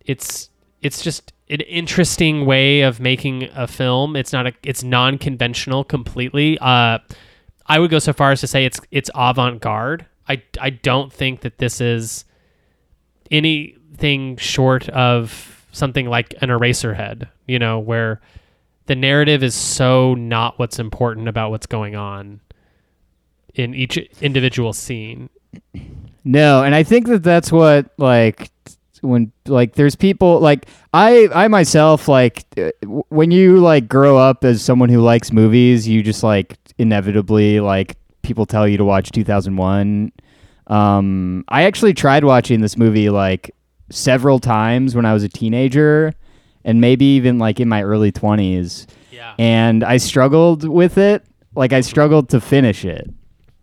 it's 0.00 0.50
it's 0.80 1.02
just 1.02 1.32
an 1.50 1.60
interesting 1.62 2.46
way 2.46 2.82
of 2.82 3.00
making 3.00 3.48
a 3.54 3.66
film. 3.66 4.16
It's 4.16 4.32
not 4.32 4.46
a 4.46 4.52
it's 4.62 4.82
non 4.82 5.18
conventional 5.18 5.84
completely. 5.84 6.58
Uh, 6.60 6.98
I 7.68 7.78
would 7.78 7.90
go 7.90 7.98
so 7.98 8.12
far 8.12 8.32
as 8.32 8.40
to 8.40 8.46
say 8.46 8.64
it's 8.64 8.80
it's 8.90 9.10
avant 9.14 9.60
garde. 9.60 10.06
I 10.28 10.42
I 10.60 10.70
don't 10.70 11.12
think 11.12 11.40
that 11.40 11.58
this 11.58 11.80
is 11.80 12.24
anything 13.30 14.36
short 14.36 14.88
of 14.90 15.66
something 15.72 16.06
like 16.08 16.34
an 16.40 16.48
Eraserhead. 16.48 17.28
You 17.46 17.58
know, 17.58 17.78
where 17.78 18.20
the 18.86 18.96
narrative 18.96 19.42
is 19.42 19.54
so 19.54 20.14
not 20.14 20.58
what's 20.58 20.78
important 20.78 21.28
about 21.28 21.50
what's 21.50 21.66
going 21.66 21.94
on 21.94 22.40
in 23.54 23.74
each 23.74 23.98
individual 24.20 24.72
scene. 24.72 25.28
No, 26.24 26.62
and 26.62 26.74
I 26.74 26.82
think 26.82 27.06
that 27.08 27.22
that's 27.22 27.52
what 27.52 27.90
like 27.98 28.50
when 29.02 29.32
like 29.46 29.74
there's 29.74 29.94
people 29.96 30.40
like 30.40 30.66
I 30.92 31.28
I 31.34 31.48
myself 31.48 32.08
like 32.08 32.44
uh, 32.56 32.70
when 33.08 33.30
you 33.30 33.58
like 33.58 33.88
grow 33.88 34.16
up 34.18 34.44
as 34.44 34.62
someone 34.62 34.88
who 34.88 35.00
likes 35.00 35.32
movies, 35.32 35.86
you 35.88 36.02
just 36.02 36.22
like 36.22 36.56
inevitably 36.78 37.60
like 37.60 37.96
people 38.22 38.46
tell 38.46 38.66
you 38.68 38.76
to 38.76 38.84
watch 38.84 39.10
2001. 39.12 40.12
Um 40.66 41.44
I 41.48 41.62
actually 41.64 41.94
tried 41.94 42.24
watching 42.24 42.60
this 42.60 42.76
movie 42.76 43.10
like 43.10 43.54
several 43.90 44.38
times 44.38 44.94
when 44.94 45.06
I 45.06 45.14
was 45.14 45.22
a 45.22 45.28
teenager 45.28 46.12
and 46.64 46.80
maybe 46.80 47.04
even 47.16 47.38
like 47.38 47.58
in 47.60 47.68
my 47.68 47.82
early 47.82 48.12
20s 48.12 48.86
Yeah. 49.10 49.34
and 49.38 49.82
I 49.82 49.96
struggled 49.96 50.68
with 50.68 50.98
it. 50.98 51.24
Like 51.54 51.72
I 51.72 51.80
struggled 51.80 52.28
to 52.30 52.40
finish 52.40 52.84
it. 52.84 53.08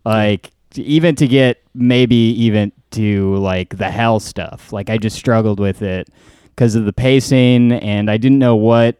Like 0.04 0.50
even 0.74 1.14
to 1.16 1.28
get 1.28 1.62
maybe 1.74 2.16
even 2.16 2.72
to 2.92 3.36
like 3.36 3.76
the 3.78 3.90
hell 3.90 4.20
stuff. 4.20 4.72
Like 4.72 4.90
I 4.90 4.98
just 4.98 5.16
struggled 5.16 5.60
with 5.60 5.82
it 5.82 6.08
because 6.46 6.74
of 6.74 6.84
the 6.84 6.92
pacing 6.92 7.72
and 7.72 8.10
I 8.10 8.16
didn't 8.16 8.38
know 8.38 8.56
what 8.56 8.96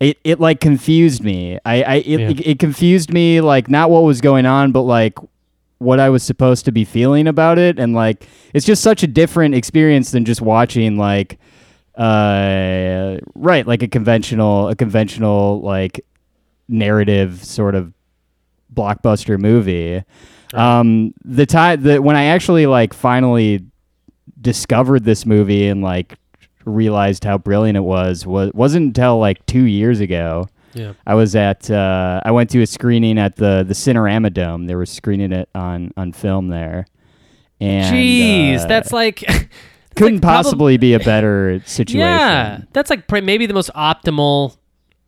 it 0.00 0.18
it 0.24 0.40
like 0.40 0.60
confused 0.60 1.22
me. 1.22 1.58
I 1.64 1.82
I 1.82 1.94
it, 1.96 2.06
Yeah. 2.20 2.28
it, 2.30 2.46
it 2.46 2.58
confused 2.58 3.12
me 3.12 3.40
like 3.40 3.68
not 3.68 3.90
what 3.90 4.04
was 4.04 4.20
going 4.20 4.46
on 4.46 4.72
but 4.72 4.82
like 4.82 5.18
what 5.78 6.00
I 6.00 6.08
was 6.08 6.22
supposed 6.22 6.64
to 6.64 6.72
be 6.72 6.84
feeling 6.84 7.26
about 7.28 7.58
it 7.58 7.78
and 7.78 7.94
like 7.94 8.26
it's 8.54 8.66
just 8.66 8.82
such 8.82 9.02
a 9.02 9.06
different 9.06 9.54
experience 9.54 10.10
than 10.12 10.24
just 10.24 10.40
watching 10.40 10.96
like 10.98 11.38
uh 11.96 13.18
right 13.34 13.66
like 13.66 13.82
a 13.82 13.88
conventional 13.88 14.68
a 14.68 14.76
conventional 14.76 15.60
like 15.60 16.00
narrative 16.68 17.44
sort 17.44 17.74
of 17.74 17.92
blockbuster 18.72 19.38
movie 19.38 20.02
um 20.54 21.12
the 21.24 21.46
time 21.46 21.82
that 21.82 22.02
when 22.02 22.16
i 22.16 22.24
actually 22.24 22.66
like 22.66 22.94
finally 22.94 23.64
discovered 24.40 25.04
this 25.04 25.26
movie 25.26 25.66
and 25.68 25.82
like 25.82 26.16
realized 26.64 27.24
how 27.24 27.38
brilliant 27.38 27.76
it 27.76 27.80
was 27.82 28.26
was 28.26 28.50
wasn't 28.54 28.84
until 28.84 29.18
like 29.18 29.44
2 29.46 29.62
years 29.64 30.00
ago 30.00 30.46
Yeah. 30.74 30.92
I 31.06 31.14
was 31.14 31.34
at 31.34 31.70
uh, 31.70 32.20
I 32.24 32.30
went 32.30 32.50
to 32.50 32.60
a 32.62 32.66
screening 32.66 33.18
at 33.18 33.36
the 33.36 33.64
the 33.66 33.72
Cinerama 33.74 34.32
Dome. 34.32 34.66
They 34.66 34.74
were 34.74 34.84
screening 34.86 35.32
it 35.32 35.48
on 35.54 35.92
on 35.96 36.12
film 36.12 36.48
there. 36.48 36.86
And 37.60 37.92
Jeez, 37.92 38.60
uh, 38.60 38.66
that's 38.66 38.92
like 38.92 39.20
that's 39.26 39.46
couldn't 39.96 40.16
like 40.22 40.22
possibly 40.22 40.76
be 40.76 40.92
a 40.92 41.00
better 41.00 41.60
situation. 41.64 42.00
Yeah, 42.00 42.60
that's 42.74 42.90
like 42.90 43.08
pr- 43.08 43.22
maybe 43.22 43.46
the 43.46 43.54
most 43.54 43.70
optimal 43.74 44.58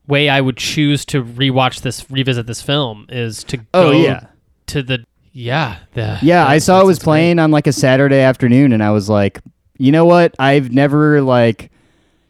way 0.09 0.29
I 0.31 0.41
would 0.41 0.57
choose 0.57 1.05
to 1.07 1.23
rewatch 1.23 1.83
this, 1.83 2.11
revisit 2.11 2.47
this 2.47 2.63
film 2.63 3.07
is 3.11 3.45
to 3.45 3.59
go 3.59 3.65
Oh 3.75 3.93
yeah. 3.93 4.27
to 4.69 4.83
the 4.83 5.05
yeah 5.33 5.79
the 5.95 6.19
Yeah, 6.23 6.47
I 6.47 6.59
saw 6.59 6.81
it 6.81 6.87
was 6.87 6.99
great. 6.99 7.05
playing 7.05 7.39
on 7.39 7.51
like 7.51 7.67
a 7.67 7.73
Saturday 7.73 8.21
afternoon 8.21 8.73
and 8.73 8.83
I 8.83 8.91
was 8.91 9.09
like, 9.09 9.41
"You 9.79 9.93
know 9.93 10.05
what? 10.05 10.35
I've 10.39 10.73
never 10.73 11.21
like 11.23 11.71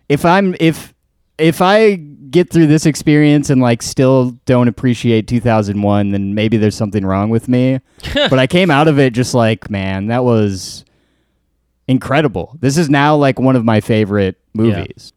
if 0.09 0.25
I'm 0.25 0.54
if 0.61 0.92
if 1.38 1.61
I 1.62 1.95
get 1.95 2.50
through 2.50 2.66
this 2.69 2.87
experience 2.87 3.50
and 3.50 3.61
like 3.61 3.83
still 3.83 4.33
don't 4.45 4.69
appreciate 4.69 5.26
2001, 5.26 6.11
then 6.11 6.35
maybe 6.35 6.57
there's 6.59 6.76
something 6.76 7.04
wrong 7.07 7.30
with 7.30 7.49
me." 7.49 7.80
but 8.14 8.38
I 8.38 8.47
came 8.47 8.71
out 8.71 8.87
of 8.88 8.99
it 8.99 9.12
just 9.14 9.35
like, 9.35 9.71
"Man, 9.71 10.07
that 10.09 10.25
was 10.25 10.85
incredible. 11.88 12.57
This 12.61 12.76
is 12.76 12.88
now 12.90 13.16
like 13.16 13.38
one 13.38 13.57
of 13.57 13.64
my 13.64 13.80
favorite 13.80 14.37
movies." 14.54 15.12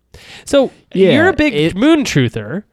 So 0.46 0.72
Yeah, 0.94 1.12
you're 1.12 1.28
a 1.28 1.34
big 1.34 1.54
it- 1.54 1.76
moon 1.76 2.04
truther. 2.04 2.64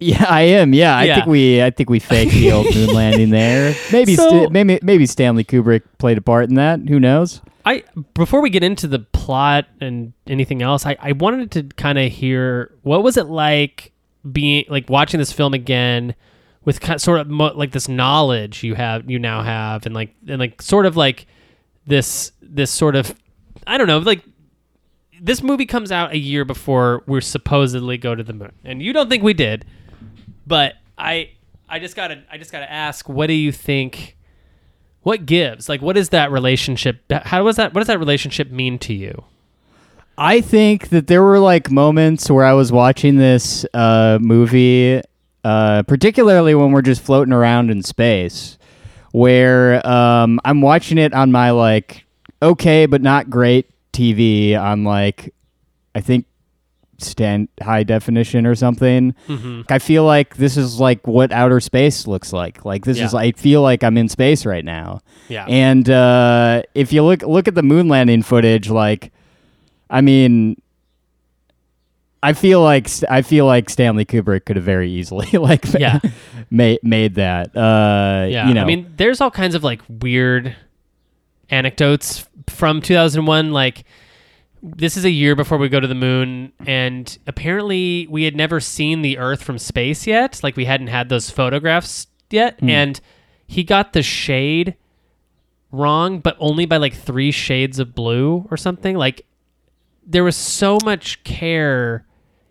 Yeah, 0.00 0.24
I 0.28 0.42
am. 0.42 0.72
Yeah, 0.74 0.96
I 0.96 1.04
Yeah. 1.04 1.14
think 1.16 1.26
we 1.26 1.62
I 1.62 1.70
think 1.70 1.90
we 1.90 1.98
faked 1.98 2.32
the 2.32 2.52
old 2.52 2.72
moon 2.74 2.88
landing 2.94 3.30
there. 3.30 3.74
Maybe 3.92 4.14
So- 4.14 4.28
Sta- 4.28 4.50
maybe 4.50 4.78
maybe 4.82 5.06
Stanley 5.06 5.44
Kubrick 5.44 5.82
played 5.98 6.18
a 6.18 6.20
part 6.20 6.48
in 6.48 6.54
that. 6.56 6.80
Who 6.88 7.00
knows? 7.00 7.40
I 7.64 7.82
before 8.14 8.40
we 8.40 8.50
get 8.50 8.62
into 8.62 8.86
the 8.86 9.00
plot 9.00 9.66
and 9.80 10.12
anything 10.26 10.62
else, 10.62 10.86
I, 10.86 10.96
I 11.00 11.12
wanted 11.12 11.50
to 11.52 11.62
kind 11.76 11.98
of 11.98 12.10
hear 12.12 12.72
what 12.82 13.02
was 13.02 13.16
it 13.16 13.26
like 13.26 13.92
being 14.30 14.64
like 14.68 14.88
watching 14.88 15.18
this 15.18 15.32
film 15.32 15.52
again 15.54 16.14
with 16.64 16.80
kind 16.80 17.00
sort 17.00 17.20
of 17.20 17.28
mo- 17.28 17.52
like 17.54 17.72
this 17.72 17.88
knowledge 17.88 18.62
you 18.62 18.74
have 18.74 19.08
you 19.10 19.18
now 19.18 19.42
have 19.42 19.84
and 19.86 19.94
like 19.94 20.14
and 20.28 20.38
like 20.38 20.60
sort 20.62 20.86
of 20.86 20.96
like 20.96 21.26
this 21.86 22.32
this 22.42 22.70
sort 22.70 22.94
of 22.96 23.14
I 23.66 23.78
don't 23.78 23.86
know 23.86 23.98
like 23.98 24.22
this 25.20 25.42
movie 25.42 25.66
comes 25.66 25.90
out 25.90 26.12
a 26.12 26.18
year 26.18 26.44
before 26.44 27.02
we're 27.06 27.20
supposedly 27.20 27.96
go 27.98 28.14
to 28.14 28.22
the 28.22 28.32
moon 28.32 28.52
and 28.64 28.82
you 28.82 28.92
don't 28.92 29.08
think 29.08 29.22
we 29.22 29.34
did 29.34 29.64
but 30.48 30.74
I 30.96 31.30
I 31.68 31.78
just 31.78 31.94
gotta 31.94 32.22
I 32.30 32.38
just 32.38 32.50
gotta 32.50 32.70
ask 32.70 33.08
what 33.08 33.26
do 33.26 33.34
you 33.34 33.52
think 33.52 34.16
what 35.02 35.26
gives? 35.26 35.68
Like 35.68 35.82
what 35.82 35.96
is 35.96 36.08
that 36.08 36.32
relationship 36.32 37.02
how 37.10 37.44
was 37.44 37.56
that 37.56 37.74
what 37.74 37.80
does 37.80 37.88
that 37.88 37.98
relationship 37.98 38.50
mean 38.50 38.78
to 38.80 38.94
you? 38.94 39.24
I 40.16 40.40
think 40.40 40.88
that 40.88 41.06
there 41.06 41.22
were 41.22 41.38
like 41.38 41.70
moments 41.70 42.28
where 42.28 42.44
I 42.44 42.52
was 42.52 42.72
watching 42.72 43.18
this 43.18 43.64
uh, 43.72 44.18
movie, 44.20 45.00
uh, 45.44 45.84
particularly 45.84 46.56
when 46.56 46.72
we're 46.72 46.82
just 46.82 47.02
floating 47.02 47.32
around 47.32 47.70
in 47.70 47.84
space, 47.84 48.58
where 49.12 49.86
um, 49.86 50.40
I'm 50.44 50.60
watching 50.60 50.98
it 50.98 51.14
on 51.14 51.30
my 51.30 51.50
like 51.50 52.04
okay 52.40 52.86
but 52.86 53.02
not 53.02 53.30
great 53.30 53.70
TV 53.92 54.58
on 54.58 54.84
like 54.84 55.34
I 55.94 56.00
think 56.00 56.26
stand 56.98 57.48
high 57.62 57.82
definition 57.84 58.44
or 58.46 58.54
something. 58.54 59.14
mm-hmm. 59.28 59.62
I 59.68 59.78
feel 59.78 60.04
like 60.04 60.36
this 60.36 60.56
is 60.56 60.80
like 60.80 61.06
what 61.06 61.30
outer 61.32 61.60
space 61.60 62.06
looks 62.06 62.32
like. 62.32 62.64
Like 62.64 62.84
this 62.84 62.98
is 62.98 63.14
I 63.14 63.32
feel 63.32 63.62
like 63.62 63.84
I'm 63.84 63.96
in 63.96 64.08
space 64.08 64.44
right 64.44 64.64
now. 64.64 65.00
yeah 65.28 65.46
And 65.46 65.88
uh, 65.88 66.62
if 66.74 66.92
you 66.92 67.02
look 67.04 67.22
look 67.22 67.46
at 67.48 67.54
the 67.54 67.62
moon 67.62 67.88
landing 67.88 68.22
footage, 68.22 68.68
like, 68.68 69.12
I 69.88 70.00
mean, 70.00 70.60
I 72.22 72.32
feel 72.32 72.60
like 72.62 72.88
I 73.08 73.22
feel 73.22 73.46
like 73.46 73.70
Stanley 73.70 74.04
Kubrick 74.04 74.44
could 74.44 74.56
have 74.56 74.64
very 74.64 74.90
easily 74.90 75.26
like 75.38 75.64
Yeah. 75.72 76.00
made 76.50 76.80
made 76.82 77.14
that. 77.14 77.56
Uh, 77.56 78.26
yeah 78.28 78.48
you 78.48 78.54
know, 78.54 78.62
i 78.62 78.64
mean 78.64 78.92
there's 78.96 79.20
all 79.20 79.30
kinds 79.30 79.54
of 79.54 79.62
like 79.62 79.80
weird 79.88 80.56
anecdotes 81.50 82.26
from 82.48 82.80
2001 82.82 83.52
like 83.52 83.84
this 84.62 84.96
is 84.96 85.04
a 85.04 85.10
year 85.10 85.34
before 85.34 85.58
we 85.58 85.68
go 85.68 85.80
to 85.80 85.86
the 85.86 85.94
moon, 85.94 86.52
and 86.66 87.18
apparently 87.26 88.06
we 88.10 88.24
had 88.24 88.36
never 88.36 88.60
seen 88.60 89.02
the 89.02 89.18
Earth 89.18 89.42
from 89.42 89.58
space 89.58 90.06
yet. 90.06 90.40
Like 90.42 90.56
we 90.56 90.64
hadn't 90.64 90.88
had 90.88 91.08
those 91.08 91.30
photographs 91.30 92.06
yet, 92.30 92.58
hmm. 92.60 92.68
and 92.68 93.00
he 93.46 93.64
got 93.64 93.92
the 93.92 94.02
shade 94.02 94.76
wrong, 95.70 96.20
but 96.20 96.36
only 96.38 96.66
by 96.66 96.76
like 96.76 96.94
three 96.94 97.30
shades 97.30 97.78
of 97.78 97.94
blue 97.94 98.46
or 98.50 98.56
something. 98.56 98.96
Like 98.96 99.26
there 100.06 100.24
was 100.24 100.36
so 100.36 100.78
much 100.84 101.22
care 101.24 102.06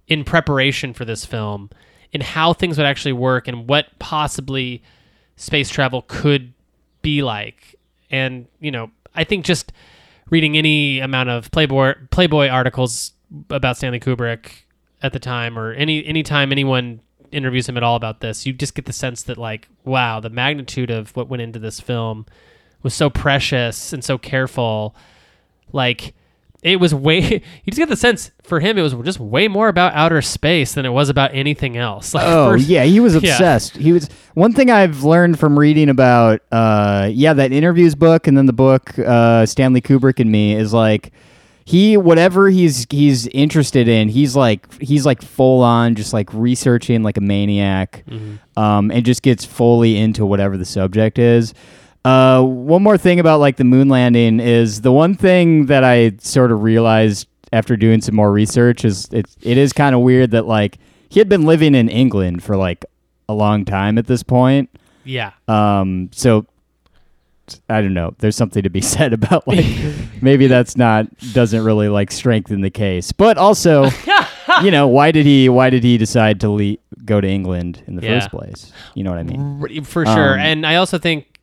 in 0.08 0.24
preparation 0.24 0.94
for 0.94 1.06
this 1.06 1.26
film 1.26 1.70
and 2.14 2.24
how 2.24 2.54
things 2.54 2.78
would 2.78 2.86
actually 2.86 3.14
work 3.14 3.48
and 3.48 3.68
what 3.68 3.88
possibly 4.00 4.82
space 5.36 5.70
travel 5.70 6.04
could 6.08 6.54
be 7.02 7.22
like. 7.22 7.76
And, 8.10 8.48
you 8.60 8.72
know, 8.72 8.92
I 9.14 9.24
think 9.24 9.44
just 9.46 9.72
reading 10.30 10.58
any 10.58 11.00
amount 11.00 11.30
of 11.30 11.52
Playboy 11.52 11.94
Playboy 12.12 12.48
articles 12.50 13.14
about 13.50 13.78
Stanley 13.78 14.00
Kubrick 14.00 14.52
at 15.02 15.14
the 15.14 15.20
time 15.20 15.58
or 15.58 15.74
any 15.74 16.06
any 16.06 16.24
time 16.24 16.52
anyone 16.52 17.02
interviews 17.32 17.68
him 17.68 17.78
at 17.78 17.84
all 17.84 17.96
about 17.96 18.22
this, 18.22 18.46
you 18.46 18.54
just 18.54 18.76
get 18.76 18.86
the 18.86 18.94
sense 18.94 19.24
that 19.24 19.38
like, 19.38 19.68
wow, 19.84 20.20
the 20.20 20.30
magnitude 20.30 20.90
of 20.90 21.16
what 21.16 21.28
went 21.28 21.42
into 21.42 21.60
this 21.60 21.80
film 21.80 22.26
was 22.84 22.94
so 22.94 23.10
precious 23.10 23.94
and 23.94 24.04
so 24.04 24.18
careful. 24.18 24.96
Like 25.74 26.14
it 26.68 26.76
was 26.80 26.94
way 26.94 27.20
you 27.32 27.42
just 27.72 27.78
get 27.78 27.90
the 27.90 27.96
sense 27.96 28.32
for 28.44 28.60
him 28.60 28.78
it 28.78 28.82
was 28.82 28.94
just 29.04 29.20
way 29.20 29.48
more 29.48 29.68
about 29.70 29.94
outer 29.94 30.22
space 30.22 30.74
than 30.74 30.86
it 30.86 30.90
was 30.90 31.10
about 31.10 31.34
anything 31.34 31.78
else. 31.78 32.14
Like 32.18 32.26
Oh 32.28 32.52
first- 32.52 32.68
yeah, 32.68 32.84
he 32.84 33.00
was 33.00 33.14
Yeah. 33.16 33.32
obsessed. 33.32 33.78
He 33.78 33.92
was 33.94 34.10
one 34.34 34.54
thing 34.54 34.70
I've 34.72 35.04
learned 35.04 35.40
from 35.40 35.58
reading 35.58 35.90
about 35.90 36.42
uh 36.52 37.10
yeah, 37.12 37.34
that 37.34 37.52
interviews 37.52 37.96
book 37.96 38.28
and 38.28 38.38
then 38.38 38.46
the 38.46 38.54
book 38.54 38.98
uh 39.00 39.46
Stanley 39.46 39.82
Kubrick 39.82 40.20
and 40.20 40.32
me 40.32 40.54
is 40.56 40.74
like 40.74 41.12
he 41.66 41.98
whatever 41.98 42.50
he's 42.50 42.88
he's 42.90 43.28
interested 43.28 43.90
in, 43.90 44.08
he's 44.08 44.36
like 44.38 44.72
he's 44.82 45.06
like 45.06 45.22
full 45.22 45.62
on 45.64 45.96
just 45.96 46.14
like 46.14 46.34
researching 46.34 47.04
like 47.04 47.18
a 47.18 47.22
maniac. 47.22 48.06
Um 48.56 48.90
and 48.92 49.06
just 49.06 49.22
gets 49.22 49.44
fully 49.44 49.98
into 49.98 50.26
whatever 50.26 50.56
the 50.58 50.66
subject 50.66 51.20
is. 51.20 51.54
Uh, 52.08 52.42
one 52.44 52.82
more 52.84 52.98
thing 52.98 53.20
about 53.20 53.40
like 53.40 53.58
the 53.58 53.64
moon 53.64 53.90
landing 53.90 54.40
is 54.40 54.82
the 54.82 54.92
one 54.92 55.14
thing 55.16 55.66
that 55.66 55.84
I 55.84 56.14
sort 56.20 56.52
of 56.52 56.64
realized 56.64 57.28
after 57.52 57.76
doing 57.76 58.02
some 58.02 58.16
more 58.16 58.32
research 58.32 58.86
is 58.86 59.08
it 59.12 59.26
it 59.42 59.58
is 59.58 59.74
kind 59.74 59.94
of 59.96 60.02
weird 60.02 60.32
that 60.32 60.46
like 60.46 60.78
he 61.10 61.20
had 61.20 61.28
been 61.30 61.46
living 61.46 61.76
in 61.76 61.90
England 61.90 62.44
for 62.44 62.56
like 62.56 62.86
a 63.30 63.34
long 63.34 63.66
time 63.66 63.98
at 63.98 64.08
this 64.08 64.24
point. 64.24 64.70
Yeah. 65.04 65.32
Um, 65.48 66.10
so 66.14 66.46
I 67.70 67.82
don't 67.82 67.94
know. 67.94 68.14
There's 68.20 68.36
something 68.36 68.64
to 68.64 68.70
be 68.70 68.82
said 68.96 69.14
about 69.14 69.48
like 69.48 69.66
maybe 70.22 70.48
that's 70.48 70.78
not 70.78 71.08
doesn't 71.34 71.64
really 71.64 71.90
like 71.90 72.12
strengthen 72.12 72.62
the 72.62 72.70
case, 72.70 73.12
but 73.12 73.38
also 73.38 73.90
you 74.64 74.72
know 74.72 74.88
why 74.88 75.12
did 75.12 75.26
he 75.26 75.50
why 75.50 75.70
did 75.70 75.84
he 75.84 75.98
decide 75.98 76.40
to 76.42 76.50
le- 76.50 76.78
go 77.06 77.20
to 77.22 77.28
England 77.28 77.84
in 77.88 77.96
the 77.96 78.04
Yeah. 78.04 78.20
first 78.20 78.32
place? 78.32 78.72
You 78.96 79.04
know 79.04 79.12
what 79.12 79.20
I 79.20 79.24
mean? 79.24 79.84
For 79.84 80.06
sure. 80.06 80.34
Um, 80.34 80.40
and 80.40 80.66
I 80.66 80.76
also 80.76 80.98
think 80.98 81.37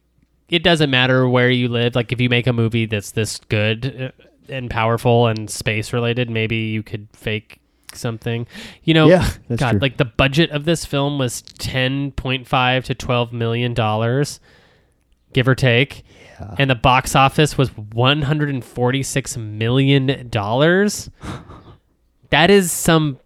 it 0.48 0.62
doesn't 0.62 0.90
matter 0.90 1.28
where 1.28 1.50
you 1.50 1.68
live. 1.68 1.94
Like 1.94 2.12
if 2.12 2.20
you 2.20 2.28
make 2.28 2.46
a 2.46 2.52
movie 2.52 2.86
that's 2.86 3.12
this 3.12 3.40
good 3.48 4.12
uh, 4.18 4.52
and 4.52 4.70
powerful 4.70 5.26
and 5.26 5.48
space 5.50 5.92
related, 5.92 6.28
maybe 6.30 6.56
you 6.56 6.82
could 6.82 7.08
fake 7.12 7.60
something. 7.94 8.46
You 8.82 8.94
know, 8.94 9.08
Yeah, 9.08 9.28
God, 9.56 9.70
true. 9.72 9.78
like 9.80 9.96
the 9.96 10.04
budget 10.04 10.50
of 10.50 10.64
this 10.64 10.84
film 10.84 11.18
was 11.18 11.42
10.5 11.42 12.84
to 12.84 12.94
12 12.94 13.32
million 13.32 13.72
dollars, 13.74 14.40
give 15.32 15.48
or 15.48 15.54
take. 15.54 16.04
And 16.58 16.68
the 16.68 16.74
box 16.74 17.14
office 17.14 17.56
was 17.56 17.68
146 17.76 19.36
million 19.36 20.28
dollars. 20.30 21.10
that 22.30 22.50
is 22.50 22.70
some 22.72 23.18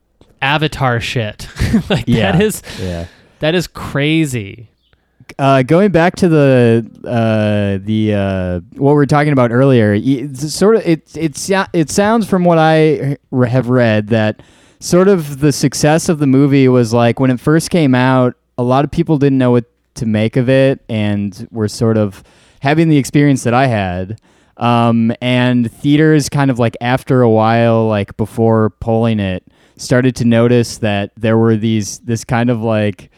avatar 0.43 1.01
shit. 1.01 1.49
like 1.91 2.05
Yeah. 2.07 2.33
that 2.33 2.41
is 2.43 2.63
Yeah. 2.81 3.07
that 3.41 3.55
is 3.55 3.67
crazy. 3.67 4.69
Uh, 5.39 5.63
going 5.63 5.91
back 5.91 6.17
to 6.17 6.29
the 6.29 6.91
uh, 7.05 7.85
the 7.85 8.15
uh, 8.15 8.61
what 8.81 8.93
we 8.93 8.97
were 8.97 9.07
talking 9.07 9.33
about 9.33 9.51
earlier, 9.51 9.95
it's 9.95 10.55
sort 10.55 10.77
of 10.77 10.87
it 10.87 11.17
it 11.17 11.51
it 11.73 11.91
sounds 11.91 12.29
from 12.29 12.45
what 12.45 12.59
I 12.59 13.19
have 13.47 13.69
read 13.69 14.09
that 14.09 14.43
sort 14.81 15.09
of 15.09 15.41
the 15.41 15.53
success 15.53 16.09
of 16.09 16.19
the 16.19 16.27
movie 16.27 16.69
was 16.69 16.93
like 16.93 17.21
when 17.21 17.31
it 17.31 17.41
first 17.41 17.71
came 17.71 17.95
out, 17.95 18.35
a 18.57 18.63
lot 18.63 18.85
of 18.85 18.91
people 18.91 19.19
didn't 19.19 19.39
know 19.39 19.51
what 19.51 19.65
to 19.95 20.07
make 20.07 20.37
of 20.37 20.49
it 20.49 20.81
and 20.89 21.49
were 21.51 21.69
sort 21.69 21.97
of 21.97 22.23
having 22.61 22.89
the 22.89 22.97
experience 22.97 23.43
that 23.45 23.55
I 23.55 23.67
had. 23.67 24.21
Um, 24.57 25.13
and 25.21 25.71
theaters 25.71 26.29
kind 26.29 26.51
of 26.51 26.59
like 26.59 26.77
after 26.81 27.23
a 27.23 27.31
while, 27.31 27.87
like 27.87 28.17
before 28.17 28.71
polling 28.81 29.21
it, 29.21 29.45
started 29.77 30.17
to 30.17 30.25
notice 30.25 30.79
that 30.79 31.13
there 31.17 31.39
were 31.39 31.57
these 31.57 32.01
this 32.01 32.25
kind 32.25 32.51
of 32.51 32.61
like 32.61 33.11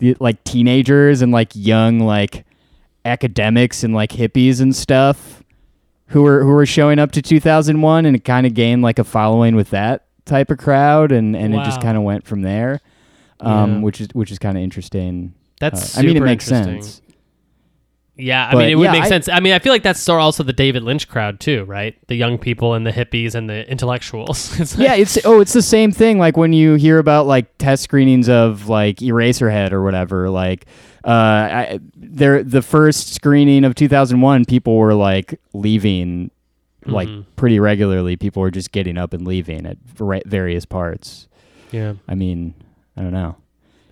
the, 0.00 0.16
like 0.20 0.42
teenagers 0.44 1.22
and 1.22 1.30
like 1.32 1.50
young 1.54 2.00
like 2.00 2.44
academics 3.04 3.82
and 3.84 3.94
like 3.94 4.10
hippies 4.10 4.60
and 4.60 4.74
stuff 4.76 5.42
who 6.08 6.22
were 6.22 6.42
who 6.42 6.48
were 6.50 6.66
showing 6.66 6.98
up 6.98 7.12
to 7.12 7.22
2001 7.22 8.04
and 8.04 8.16
it 8.16 8.24
kind 8.24 8.46
of 8.46 8.52
gained 8.54 8.82
like 8.82 8.98
a 8.98 9.04
following 9.04 9.56
with 9.56 9.70
that 9.70 10.04
type 10.26 10.50
of 10.50 10.58
crowd 10.58 11.12
and 11.12 11.34
and 11.36 11.54
it 11.54 11.64
just 11.64 11.80
kind 11.80 11.96
of 11.96 12.02
went 12.02 12.26
from 12.26 12.42
there 12.42 12.80
um 13.40 13.74
Yeah. 13.76 13.80
which 13.80 14.00
is 14.00 14.08
which 14.12 14.30
is 14.30 14.38
kind 14.38 14.56
of 14.58 14.62
interesting. 14.62 15.32
That's 15.60 15.96
Uh, 15.96 16.00
I 16.00 16.04
mean 16.04 16.16
it 16.16 16.22
makes 16.22 16.44
sense 16.44 17.00
Yeah, 18.20 18.46
I 18.48 18.52
But, 18.52 18.58
mean 18.58 18.68
it 18.70 18.74
would 18.76 18.84
yeah, 18.84 18.92
make 18.92 19.02
I- 19.04 19.08
sense. 19.08 19.28
I 19.28 19.40
mean, 19.40 19.52
I 19.52 19.58
feel 19.58 19.72
like 19.72 19.82
that's 19.82 20.00
sort 20.00 20.20
of 20.20 20.24
also 20.24 20.42
the 20.42 20.52
David 20.52 20.82
Lynch 20.82 21.08
crowd 21.08 21.40
too, 21.40 21.64
right? 21.64 21.96
The 22.08 22.14
young 22.14 22.38
people 22.38 22.74
and 22.74 22.86
the 22.86 22.90
hippies 22.92 23.34
and 23.34 23.48
the 23.48 23.68
intellectuals. 23.70 24.58
It's 24.60 24.76
like- 24.78 24.86
yeah, 24.86 24.94
it's 24.94 25.18
oh, 25.24 25.40
it's 25.40 25.52
the 25.52 25.62
same 25.62 25.90
thing. 25.92 26.18
Like 26.18 26.36
when 26.36 26.52
you 26.52 26.74
hear 26.74 26.98
about 26.98 27.26
like 27.26 27.56
test 27.58 27.82
screenings 27.82 28.28
of 28.28 28.68
like 28.68 28.96
Eraserhead 28.98 29.72
or 29.72 29.82
whatever. 29.82 30.28
Like, 30.30 30.66
uh, 31.04 31.10
I, 31.10 31.80
there 31.96 32.42
the 32.44 32.62
first 32.62 33.14
screening 33.14 33.64
of 33.64 33.74
2001, 33.74 34.44
people 34.44 34.76
were 34.76 34.94
like 34.94 35.40
leaving, 35.54 36.30
like 36.86 37.08
Mhm. 37.08 37.24
pretty 37.36 37.58
regularly. 37.58 38.16
People 38.16 38.42
were 38.42 38.50
just 38.50 38.70
getting 38.72 38.98
up 38.98 39.12
and 39.12 39.26
leaving 39.26 39.64
at 39.66 39.78
va- 39.86 40.22
various 40.26 40.64
parts. 40.66 41.26
yeah. 41.72 41.94
I 42.08 42.14
mean, 42.14 42.54
I 42.96 43.02
don't 43.02 43.12
know. 43.12 43.36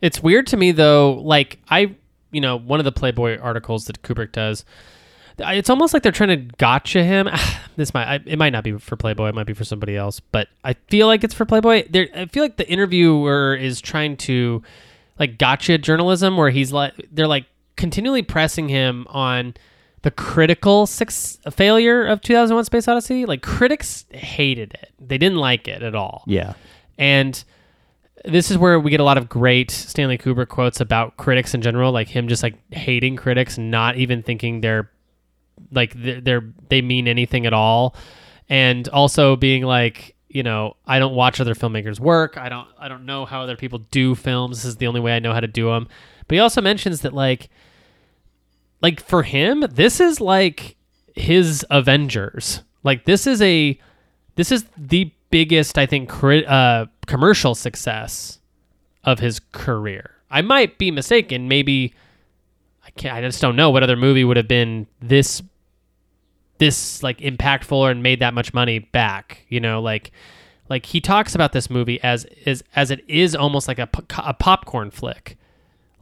It's 0.02 0.22
weird 0.22 0.46
to 0.48 0.56
me 0.56 0.72
though. 0.72 1.14
Like 1.14 1.58
I, 1.70 1.94
you 2.30 2.40
know, 2.40 2.56
one 2.56 2.80
of 2.80 2.84
the 2.84 2.92
Playboy 2.92 3.38
articles 3.38 3.86
that 3.86 4.02
Kubrick 4.02 4.32
does. 4.32 4.64
It's 5.40 5.70
almost 5.70 5.94
like 5.94 6.02
they're 6.02 6.10
trying 6.10 6.30
to 6.30 6.56
gotcha 6.56 7.04
him. 7.04 7.28
this 7.76 7.94
might, 7.94 8.06
I, 8.08 8.20
it 8.26 8.38
might 8.38 8.52
not 8.52 8.64
be 8.64 8.72
for 8.72 8.96
Playboy. 8.96 9.28
It 9.28 9.34
might 9.34 9.46
be 9.46 9.54
for 9.54 9.64
somebody 9.64 9.96
else, 9.96 10.20
but 10.20 10.48
I 10.64 10.74
feel 10.88 11.06
like 11.06 11.22
it's 11.24 11.34
for 11.34 11.44
Playboy. 11.44 11.86
There, 11.90 12.08
I 12.14 12.26
feel 12.26 12.42
like 12.42 12.56
the 12.56 12.68
interviewer 12.68 13.54
is 13.54 13.80
trying 13.80 14.16
to, 14.18 14.62
like, 15.18 15.38
gotcha 15.38 15.78
journalism, 15.78 16.36
where 16.36 16.50
he's 16.50 16.72
like, 16.72 16.94
they're 17.12 17.28
like 17.28 17.46
continually 17.76 18.22
pressing 18.22 18.68
him 18.68 19.06
on 19.10 19.54
the 20.02 20.10
critical 20.10 20.86
six 20.86 21.38
failure 21.50 22.06
of 22.06 22.20
2001: 22.20 22.64
Space 22.64 22.88
Odyssey. 22.88 23.26
Like 23.26 23.42
critics 23.42 24.04
hated 24.10 24.74
it. 24.74 24.92
They 25.00 25.18
didn't 25.18 25.38
like 25.38 25.66
it 25.68 25.82
at 25.82 25.94
all. 25.94 26.24
Yeah, 26.26 26.54
And 26.98 27.42
this 28.24 28.50
is 28.50 28.58
where 28.58 28.78
we 28.80 28.90
get 28.90 29.00
a 29.00 29.04
lot 29.04 29.18
of 29.18 29.28
great 29.28 29.70
Stanley 29.70 30.18
Kubrick 30.18 30.48
quotes 30.48 30.80
about 30.80 31.16
critics 31.16 31.54
in 31.54 31.62
general, 31.62 31.92
like 31.92 32.08
him 32.08 32.28
just 32.28 32.42
like 32.42 32.56
hating 32.72 33.16
critics, 33.16 33.58
not 33.58 33.96
even 33.96 34.22
thinking 34.22 34.60
they're 34.60 34.90
like 35.72 35.92
they're, 35.94 36.44
they're 36.68 36.82
mean 36.82 37.08
anything 37.08 37.46
at 37.46 37.52
all, 37.52 37.94
and 38.48 38.88
also 38.88 39.36
being 39.36 39.62
like, 39.64 40.14
you 40.28 40.42
know, 40.42 40.76
I 40.86 40.98
don't 40.98 41.14
watch 41.14 41.40
other 41.40 41.54
filmmakers' 41.54 42.00
work. 42.00 42.36
I 42.36 42.48
don't 42.48 42.68
I 42.78 42.88
don't 42.88 43.06
know 43.06 43.24
how 43.24 43.42
other 43.42 43.56
people 43.56 43.80
do 43.90 44.14
films. 44.14 44.58
This 44.58 44.66
is 44.66 44.76
the 44.76 44.86
only 44.86 45.00
way 45.00 45.14
I 45.14 45.18
know 45.18 45.32
how 45.32 45.40
to 45.40 45.46
do 45.46 45.66
them. 45.66 45.88
But 46.26 46.34
he 46.34 46.40
also 46.40 46.60
mentions 46.60 47.00
that 47.02 47.14
like 47.14 47.48
like 48.82 49.00
for 49.02 49.22
him, 49.22 49.64
this 49.70 50.00
is 50.00 50.20
like 50.20 50.76
his 51.14 51.64
Avengers. 51.70 52.62
Like 52.82 53.04
this 53.04 53.26
is 53.26 53.42
a 53.42 53.78
this 54.36 54.52
is 54.52 54.64
the 54.76 55.12
biggest 55.30 55.78
I 55.78 55.86
think 55.86 56.08
cri- 56.08 56.46
uh, 56.46 56.86
commercial 57.08 57.54
success 57.56 58.38
of 59.02 59.18
his 59.18 59.40
career. 59.52 60.12
I 60.30 60.42
might 60.42 60.78
be 60.78 60.90
mistaken. 60.92 61.48
Maybe 61.48 61.94
I 62.86 62.90
can't. 62.90 63.16
I 63.16 63.20
just 63.22 63.40
don't 63.42 63.56
know 63.56 63.70
what 63.70 63.82
other 63.82 63.96
movie 63.96 64.22
would 64.24 64.36
have 64.36 64.46
been 64.48 64.86
this 65.00 65.42
this 66.58 67.02
like 67.02 67.18
impactful 67.18 67.90
and 67.90 68.02
made 68.02 68.20
that 68.20 68.34
much 68.34 68.52
money 68.52 68.78
back. 68.78 69.44
You 69.48 69.60
know, 69.60 69.80
like 69.80 70.10
like 70.68 70.86
he 70.86 71.00
talks 71.00 71.34
about 71.34 71.52
this 71.52 71.70
movie 71.70 72.00
as 72.02 72.26
as 72.46 72.62
as 72.76 72.90
it 72.90 73.04
is 73.08 73.34
almost 73.34 73.68
like 73.68 73.78
a, 73.78 73.88
a 74.18 74.34
popcorn 74.34 74.90
flick. 74.90 75.36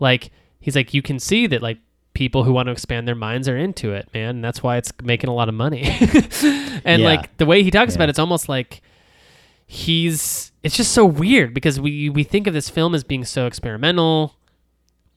Like 0.01 0.31
he's 0.61 0.75
like 0.77 0.93
you 0.95 1.03
can 1.03 1.19
see 1.19 1.47
that 1.47 1.63
like 1.63 1.79
people 2.15 2.45
who 2.45 2.53
want 2.53 2.67
to 2.67 2.73
expand 2.73 3.07
their 3.07 3.15
minds 3.15 3.47
are 3.49 3.57
into 3.59 3.93
it, 3.93 4.09
man. 4.15 4.37
And 4.37 4.45
that's 4.45 4.63
why 4.63 4.79
it's 4.79 4.91
making 5.03 5.29
a 5.29 5.35
lot 5.35 5.49
of 5.49 5.55
money. 5.55 5.83
and 6.85 7.03
Yeah. 7.03 7.07
like 7.09 7.37
the 7.37 7.47
way 7.47 7.63
he 7.63 7.71
talks 7.71 7.93
Yeah. 7.93 7.99
about 7.99 8.09
it, 8.09 8.11
it's 8.11 8.19
almost 8.19 8.49
like 8.49 8.81
he's 9.67 10.53
it's 10.63 10.77
just 10.77 10.93
so 10.93 11.05
weird 11.05 11.53
because 11.53 11.81
we 11.81 12.09
we 12.09 12.23
think 12.23 12.47
of 12.47 12.55
this 12.55 12.69
film 12.71 12.95
as 12.95 13.03
being 13.03 13.25
so 13.25 13.47
experimental 13.47 14.37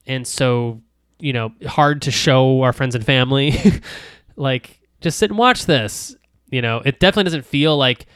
and 0.07 0.25
so 0.25 0.81
you 1.19 1.31
know 1.31 1.51
hard 1.67 2.01
to 2.01 2.11
show 2.11 2.61
our 2.63 2.73
friends 2.73 2.95
and 2.95 3.05
family 3.05 3.53
like 4.35 4.79
just 5.01 5.19
sit 5.19 5.29
and 5.29 5.37
watch 5.37 5.65
this 5.65 6.15
you 6.49 6.61
know 6.61 6.81
it 6.83 6.99
definitely 6.99 7.25
doesn't 7.25 7.45
feel 7.45 7.77
like 7.77 8.07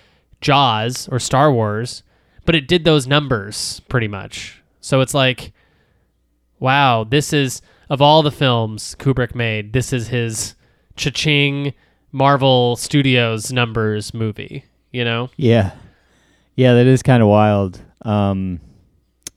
Jaws 0.44 1.08
or 1.08 1.18
Star 1.18 1.52
Wars, 1.52 2.04
but 2.46 2.54
it 2.54 2.68
did 2.68 2.84
those 2.84 3.08
numbers 3.08 3.80
pretty 3.90 4.08
much. 4.08 4.62
So 4.82 5.02
it's 5.02 5.16
like, 5.16 5.54
wow, 6.60 7.04
this 7.06 7.34
is 7.34 7.62
of 7.90 8.02
all 8.02 8.22
the 8.22 8.32
films 8.32 8.96
Kubrick 9.00 9.34
made, 9.34 9.74
this 9.74 9.92
is 9.92 10.10
his 10.10 10.56
cha-ching 10.96 11.74
Marvel 12.12 12.76
Studios 12.76 13.52
numbers 13.52 14.14
movie. 14.14 14.66
You 14.92 15.06
know? 15.06 15.32
Yeah. 15.38 15.72
Yeah, 16.56 16.74
that 16.76 16.86
is 16.86 17.02
kind 17.04 17.22
of 17.24 17.30
wild. 17.30 17.80
Um, 18.04 18.60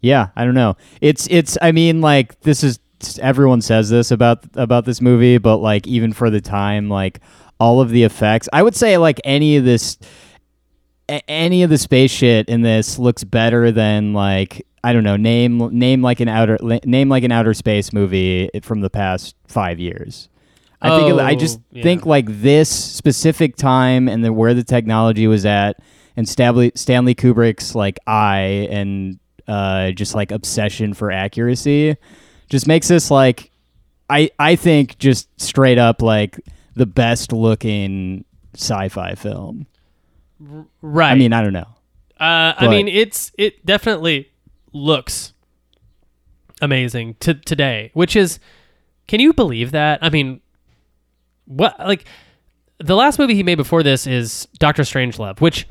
yeah, 0.00 0.28
I 0.36 0.44
don't 0.44 0.54
know. 0.54 0.76
It's 1.00 1.26
it's. 1.30 1.56
I 1.62 1.72
mean, 1.72 2.00
like 2.00 2.40
this 2.40 2.62
is 2.62 2.78
everyone 3.20 3.60
says 3.62 3.88
this 3.90 4.10
about 4.10 4.44
about 4.54 4.84
this 4.84 5.00
movie, 5.00 5.38
but 5.38 5.58
like 5.58 5.86
even 5.86 6.12
for 6.12 6.30
the 6.30 6.40
time, 6.40 6.88
like 6.88 7.20
all 7.58 7.80
of 7.80 7.90
the 7.90 8.02
effects, 8.04 8.48
I 8.52 8.62
would 8.62 8.76
say 8.76 8.98
like 8.98 9.20
any 9.24 9.56
of 9.56 9.64
this, 9.64 9.98
any 11.28 11.62
of 11.62 11.70
the 11.70 11.78
space 11.78 12.10
shit 12.10 12.48
in 12.48 12.62
this 12.62 12.98
looks 12.98 13.24
better 13.24 13.70
than 13.70 14.12
like 14.12 14.66
I 14.82 14.92
don't 14.92 15.04
know 15.04 15.16
name 15.16 15.58
name 15.78 16.02
like 16.02 16.20
an 16.20 16.28
outer 16.28 16.58
name 16.84 17.08
like 17.08 17.24
an 17.24 17.32
outer 17.32 17.54
space 17.54 17.92
movie 17.92 18.50
from 18.62 18.80
the 18.80 18.90
past 18.90 19.34
five 19.46 19.78
years. 19.78 20.28
I 20.82 20.96
think 20.98 21.10
it- 21.10 21.20
I 21.20 21.32
Oh, 21.32 21.36
just 21.36 21.60
yeah. 21.72 21.82
think 21.82 22.04
like 22.04 22.26
this 22.42 22.68
specific 22.68 23.56
time 23.56 24.08
and 24.08 24.24
the 24.24 24.32
where 24.32 24.52
the 24.52 24.62
technology 24.64 25.26
was 25.26 25.46
at, 25.46 25.76
and 26.16 26.28
Stanley 26.28 26.72
Stanley 26.74 27.14
Kubrick's 27.14 27.74
like 27.74 27.98
eye 28.06 28.68
and 28.70 29.18
uh, 29.46 29.92
just 29.92 30.14
like 30.14 30.30
obsession 30.32 30.94
for 30.94 31.10
accuracy, 31.10 31.96
just 32.48 32.66
makes 32.66 32.88
this 32.88 33.10
like 33.10 33.50
I 34.08 34.30
I 34.38 34.56
think 34.56 34.98
just 34.98 35.28
straight 35.40 35.78
up 35.78 36.02
like 36.02 36.40
the 36.74 36.86
best 36.86 37.32
looking 37.32 38.24
sci-fi 38.54 39.14
film. 39.14 39.66
Right. 40.82 41.12
I 41.12 41.14
mean, 41.14 41.32
I 41.32 41.42
don't 41.42 41.52
know. 41.52 41.68
Uh, 42.18 42.54
I 42.56 42.68
mean, 42.68 42.88
it's 42.88 43.32
it 43.36 43.64
definitely 43.66 44.30
looks 44.72 45.32
amazing 46.62 47.14
to 47.20 47.34
today, 47.34 47.90
which 47.94 48.16
is, 48.16 48.38
can 49.06 49.20
you 49.20 49.32
believe 49.32 49.72
that? 49.72 49.98
I 50.02 50.10
mean, 50.10 50.40
what 51.44 51.78
like 51.78 52.04
the 52.78 52.96
last 52.96 53.18
movie 53.18 53.34
he 53.34 53.42
made 53.42 53.56
before 53.56 53.82
this 53.82 54.06
is 54.06 54.48
Doctor 54.58 54.82
Strangelove, 54.82 55.40
which 55.40 55.66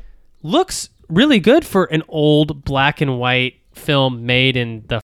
looks 0.46 0.88
really 1.08 1.38
good 1.40 1.64
for 1.64 1.84
an 1.84 2.02
old 2.08 2.64
black 2.64 3.00
and 3.00 3.18
white 3.18 3.54
film 3.72 4.24
made 4.26 4.56
in 4.56 4.84
the 4.88 5.00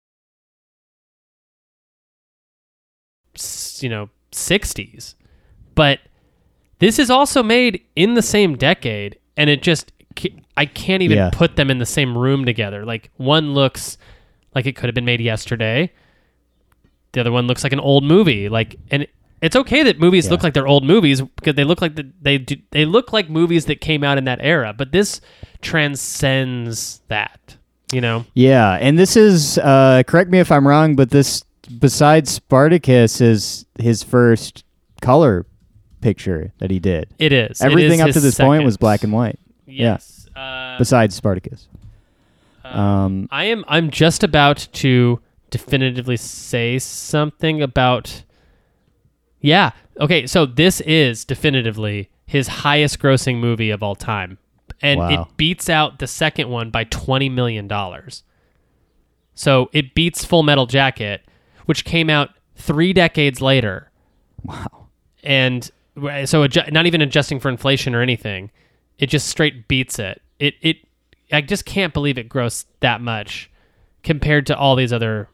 you 3.81 3.89
know 3.89 4.11
60s 4.33 5.15
but 5.75 6.01
this 6.81 6.99
is 6.99 7.11
also 7.11 7.43
made 7.43 7.83
in 7.95 8.15
the 8.15 8.23
same 8.23 8.57
decade 8.57 9.19
and 9.37 9.49
it 9.49 9.63
just 9.63 9.93
i 10.57 10.67
can't 10.67 11.03
even 11.03 11.17
Yeah. 11.17 11.31
put 11.33 11.55
them 11.57 11.71
in 11.71 11.79
the 11.79 11.87
same 11.87 12.19
room 12.19 12.45
together. 12.45 12.85
Like 12.85 13.11
one 13.17 13.55
looks 13.55 13.97
like 14.55 14.67
it 14.67 14.75
could 14.75 14.87
have 14.87 14.95
been 14.95 15.05
made 15.05 15.21
yesterday. 15.21 15.93
The 17.13 17.21
other 17.21 17.31
one 17.31 17.47
looks 17.47 17.63
like 17.63 17.73
an 17.73 17.79
old 17.79 18.03
movie. 18.03 18.49
Like 18.49 18.75
and 18.91 19.07
it's 19.41 19.55
okay 19.57 19.83
that 19.85 19.99
movies 20.01 20.31
look 20.31 20.43
like 20.43 20.55
they're 20.55 20.67
old 20.67 20.85
movies 20.85 21.21
because 21.21 21.55
they 21.55 21.65
look 21.65 21.81
like 21.81 21.95
the, 21.95 22.11
they 22.21 22.39
do, 22.39 22.57
they 22.71 22.85
look 22.85 23.13
like 23.13 23.31
movies 23.31 23.67
that 23.67 23.81
came 23.81 24.03
out 24.03 24.19
in 24.19 24.25
that 24.25 24.39
era 24.43 24.73
but 24.77 24.93
this 24.93 25.21
transcends 25.61 27.01
that 27.09 27.57
you 27.93 28.01
know 28.01 28.25
Yeah, 28.35 28.75
and 28.81 28.99
this 28.99 29.17
is 29.17 29.59
uh, 29.59 30.03
correct 30.07 30.31
me 30.31 30.39
if 30.39 30.53
I'm 30.53 30.67
wrong, 30.69 30.95
but 30.97 31.11
this 31.11 31.43
besides 31.79 32.31
Spartacus 32.31 33.21
is 33.21 33.67
his 33.79 34.03
first 34.03 34.65
color 35.01 35.47
picture 36.01 36.53
that 36.59 36.71
he 36.71 36.79
did. 36.79 37.09
it 37.19 37.33
is 37.33 37.61
Everything 37.61 38.01
is 38.01 38.07
up 38.07 38.11
to 38.13 38.21
this 38.21 38.37
point 38.37 38.65
was 38.65 38.77
black 38.77 39.03
and 39.05 39.13
white. 39.13 39.39
yes 39.67 40.29
uh, 40.37 40.79
Besides 40.79 41.15
Spartacus. 41.15 41.69
Um, 42.65 43.29
I 43.31 43.45
am 43.45 43.65
I'm 43.67 43.91
just 43.91 44.23
about 44.23 44.69
to 44.75 45.21
definitively 45.51 46.19
say 46.19 46.79
something 46.79 47.63
about 47.63 48.23
Yeah. 49.41 49.71
Okay, 50.01 50.27
so 50.27 50.47
this 50.47 50.81
is 50.83 51.25
definitively 51.25 52.11
his 52.27 52.49
highest 52.49 52.99
grossing 52.99 53.39
movie 53.39 53.71
of 53.71 53.83
all 53.83 53.95
time. 53.95 54.39
And 54.83 55.01
Wow. 55.01 55.09
it 55.11 55.37
beats 55.37 55.69
out 55.69 55.99
the 55.99 56.07
second 56.07 56.49
one 56.51 56.71
by 56.71 56.85
20 56.85 57.29
million 57.29 57.67
dollars. 57.67 58.23
So 59.35 59.71
it 59.73 59.95
beats 59.95 60.25
Full 60.25 60.43
Metal 60.43 60.67
Jacket, 60.67 61.23
which 61.67 61.85
came 61.85 62.11
out 62.11 62.31
3 62.57 62.93
decades 62.93 63.41
later. 63.41 63.91
wow. 64.45 64.89
And 65.23 65.65
so 65.65 66.47
adju- 66.47 66.71
not 66.71 66.87
even 66.87 67.03
adjusting 67.03 67.41
for 67.41 67.49
inflation 67.49 67.95
or 67.95 68.03
anything, 68.03 68.51
it 68.99 69.07
just 69.07 69.29
straight 69.29 69.67
beats 69.69 69.99
it. 69.99 70.23
It 70.39 70.55
it 70.61 70.77
I 71.33 71.41
just 71.41 71.65
can't 71.65 71.93
believe 71.93 72.19
it 72.19 72.29
grossed 72.29 72.67
that 72.81 73.01
much 73.01 73.51
compared 74.03 74.47
to 74.47 74.57
all 74.57 74.77
these 74.77 74.93
other 74.93 75.29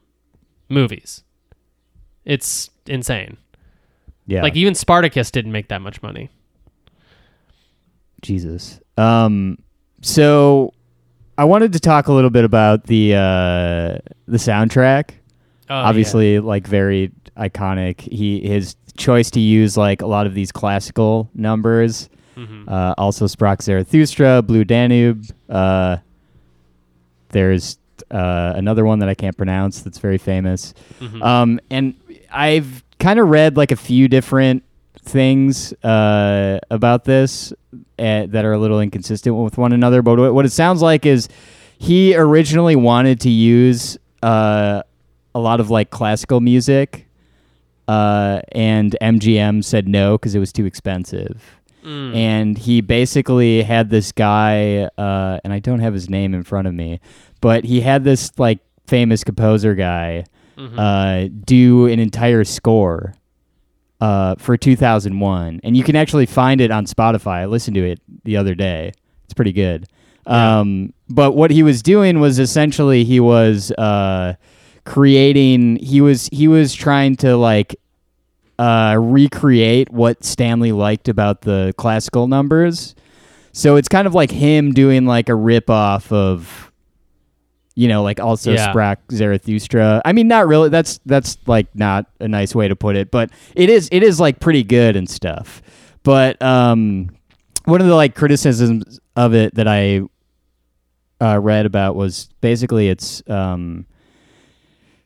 movies. 0.70 1.22
It's 2.24 2.70
insane. 2.86 3.36
Yeah. 4.26 4.42
Like 4.42 4.56
even 4.56 4.74
Spartacus 4.74 5.30
didn't 5.30 5.52
make 5.52 5.68
that 5.68 5.82
much 5.82 6.02
money. 6.02 6.30
Jesus. 8.22 8.80
Um, 8.96 9.58
so 10.00 10.72
I 11.37 11.44
wanted 11.44 11.72
to 11.74 11.80
talk 11.80 12.08
a 12.08 12.12
little 12.12 12.30
bit 12.30 12.44
about 12.44 12.84
the 12.84 13.14
uh, 13.14 13.98
the 14.26 14.38
soundtrack. 14.38 15.10
Oh, 15.68 15.74
Obviously, 15.74 16.38
like 16.40 16.66
very 16.66 17.10
iconic. 17.37 18.00
He 18.00 18.40
his 18.40 18.76
choice 18.96 19.30
to 19.32 19.40
use 19.40 19.76
like 19.76 20.02
a 20.02 20.06
lot 20.06 20.26
of 20.26 20.34
these 20.34 20.52
classical 20.52 21.30
numbers. 21.34 22.08
Mhm. 22.37 22.68
Uh, 22.68 22.94
also, 22.98 23.26
Sprach 23.26 23.62
Zarathustra, 23.62 24.42
Blue 24.42 24.64
Danube. 24.64 25.24
Uh, 25.48 25.98
there's 27.30 27.78
uh, 28.10 28.52
another 28.56 28.84
one 28.84 28.98
that 29.00 29.08
I 29.08 29.14
can't 29.14 29.37
pronounce 29.37 29.82
that's 29.82 29.98
very 29.98 30.18
famous. 30.18 30.74
Mhm. 31.00 31.22
Um, 31.22 31.60
and 31.70 31.94
I've 32.32 32.84
kind 32.98 33.18
of 33.18 33.28
read 33.28 33.57
like 33.57 33.72
a 33.72 33.76
few 33.76 34.09
different 34.09 34.64
things 35.04 35.72
uh, 35.85 36.59
about 36.70 37.04
this 37.04 37.52
uh, 37.98 38.26
that 38.26 38.44
are 38.44 38.52
a 38.52 38.59
little 38.59 38.80
inconsistent 38.80 39.37
with 39.37 39.59
one 39.59 39.72
another. 39.72 40.02
But 40.02 40.18
what 40.18 40.35
what 40.35 40.44
it 40.44 40.52
sounds 40.52 40.83
like 40.83 41.07
is 41.07 41.28
he 41.78 42.14
originally 42.16 42.76
wanted 42.76 43.20
to 43.20 43.30
use 43.30 43.98
uh, 44.22 44.83
a 45.35 45.38
lot 45.38 45.61
of 45.61 45.70
like 45.70 45.90
classical 45.90 46.40
music, 46.40 47.07
uh, 47.88 48.40
and 48.52 48.96
MGM 49.00 49.64
said 49.64 49.88
no 49.88 50.16
because 50.16 50.35
it 50.35 50.40
was 50.40 50.52
too 50.52 50.64
expensive. 50.64 51.61
Mm. 51.85 52.16
And 52.16 52.59
he 52.59 52.80
basically 52.80 53.62
had 53.62 53.90
this 53.90 54.11
guy, 54.11 54.88
uh, 54.96 55.40
and 55.44 55.52
I 55.52 55.59
don't 55.59 55.80
have 55.80 55.92
his 55.92 56.09
name 56.09 56.33
in 56.33 56.42
front 56.42 56.66
of 56.66 56.72
me, 56.72 57.00
but 57.42 57.64
he 57.64 57.83
had 57.83 58.04
this 58.04 58.33
like 58.38 58.61
famous 58.87 59.22
composer 59.22 59.74
guy 59.74 60.24
Mhm. 60.56 60.74
uh, 60.78 61.28
do 61.44 61.86
an 61.86 61.98
entire 61.98 62.44
score 62.44 63.14
uh, 64.00 64.34
for 64.36 64.56
2001, 64.56 65.60
and 65.64 65.76
you 65.76 65.82
can 65.84 65.96
actually 65.96 66.26
find 66.26 66.60
it 66.60 66.70
on 66.70 66.86
Spotify. 66.86 67.38
I 67.42 67.46
listened 67.46 67.74
to 67.76 67.84
it 67.84 68.00
the 68.24 68.36
other 68.36 68.54
day; 68.54 68.92
it's 69.24 69.34
pretty 69.34 69.52
good. 69.52 69.86
Yeah. 70.26 70.60
Um, 70.60 70.92
but 71.08 71.32
what 71.32 71.50
he 71.50 71.62
was 71.62 71.82
doing 71.82 72.18
was 72.20 72.38
essentially 72.38 73.04
he 73.04 73.20
was 73.20 73.70
uh, 73.72 74.34
creating. 74.84 75.76
He 75.76 76.00
was 76.00 76.28
he 76.32 76.48
was 76.48 76.74
trying 76.74 77.16
to 77.16 77.36
like 77.36 77.76
uh, 78.58 78.96
recreate 79.00 79.90
what 79.90 80.24
Stanley 80.24 80.72
liked 80.72 81.08
about 81.08 81.42
the 81.42 81.74
classical 81.76 82.28
numbers. 82.28 82.94
So 83.52 83.76
it's 83.76 83.88
kind 83.88 84.06
of 84.06 84.14
like 84.14 84.30
him 84.30 84.72
doing 84.72 85.06
like 85.06 85.28
a 85.28 85.34
rip 85.34 85.70
off 85.70 86.10
of, 86.12 86.72
you 87.74 87.88
know, 87.88 88.02
like 88.02 88.20
also 88.20 88.52
Yeah. 88.52 88.72
Sprach 88.72 88.98
Zarathustra. 89.10 90.00
I 90.04 90.12
mean, 90.12 90.28
not 90.28 90.46
really. 90.46 90.68
That's 90.68 91.00
that's 91.06 91.38
like 91.46 91.66
not 91.74 92.06
a 92.20 92.28
nice 92.28 92.54
way 92.54 92.68
to 92.68 92.76
put 92.76 92.96
it, 92.96 93.10
but 93.10 93.30
it 93.54 93.68
is 93.68 93.88
it 93.90 94.02
is 94.02 94.20
like 94.20 94.40
pretty 94.40 94.62
good 94.62 94.96
and 94.96 95.08
stuff. 95.08 95.60
But 96.02 96.40
um, 96.42 97.10
one 97.64 97.80
of 97.80 97.87
the 97.87 97.94
like 97.94 98.14
criticisms 98.14 99.00
of 99.16 99.34
it 99.34 99.54
that 99.54 99.66
I 99.66 100.02
uh, 101.20 101.38
read 101.40 101.66
about 101.66 101.96
was 101.96 102.28
basically 102.40 102.88
it's 102.88 103.22
um, 103.28 103.87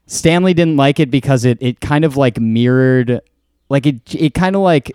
Stanley 0.07 0.55
didn't 0.55 0.77
like 0.77 1.01
it 1.01 1.11
because 1.11 1.45
it 1.45 1.59
it 1.61 1.81
kind 1.81 2.05
of 2.05 2.17
like 2.17 2.39
mirrored, 2.39 3.21
like 3.69 3.87
it 3.87 4.15
it 4.15 4.35
kind 4.35 4.57
of 4.57 4.63
like 4.63 4.93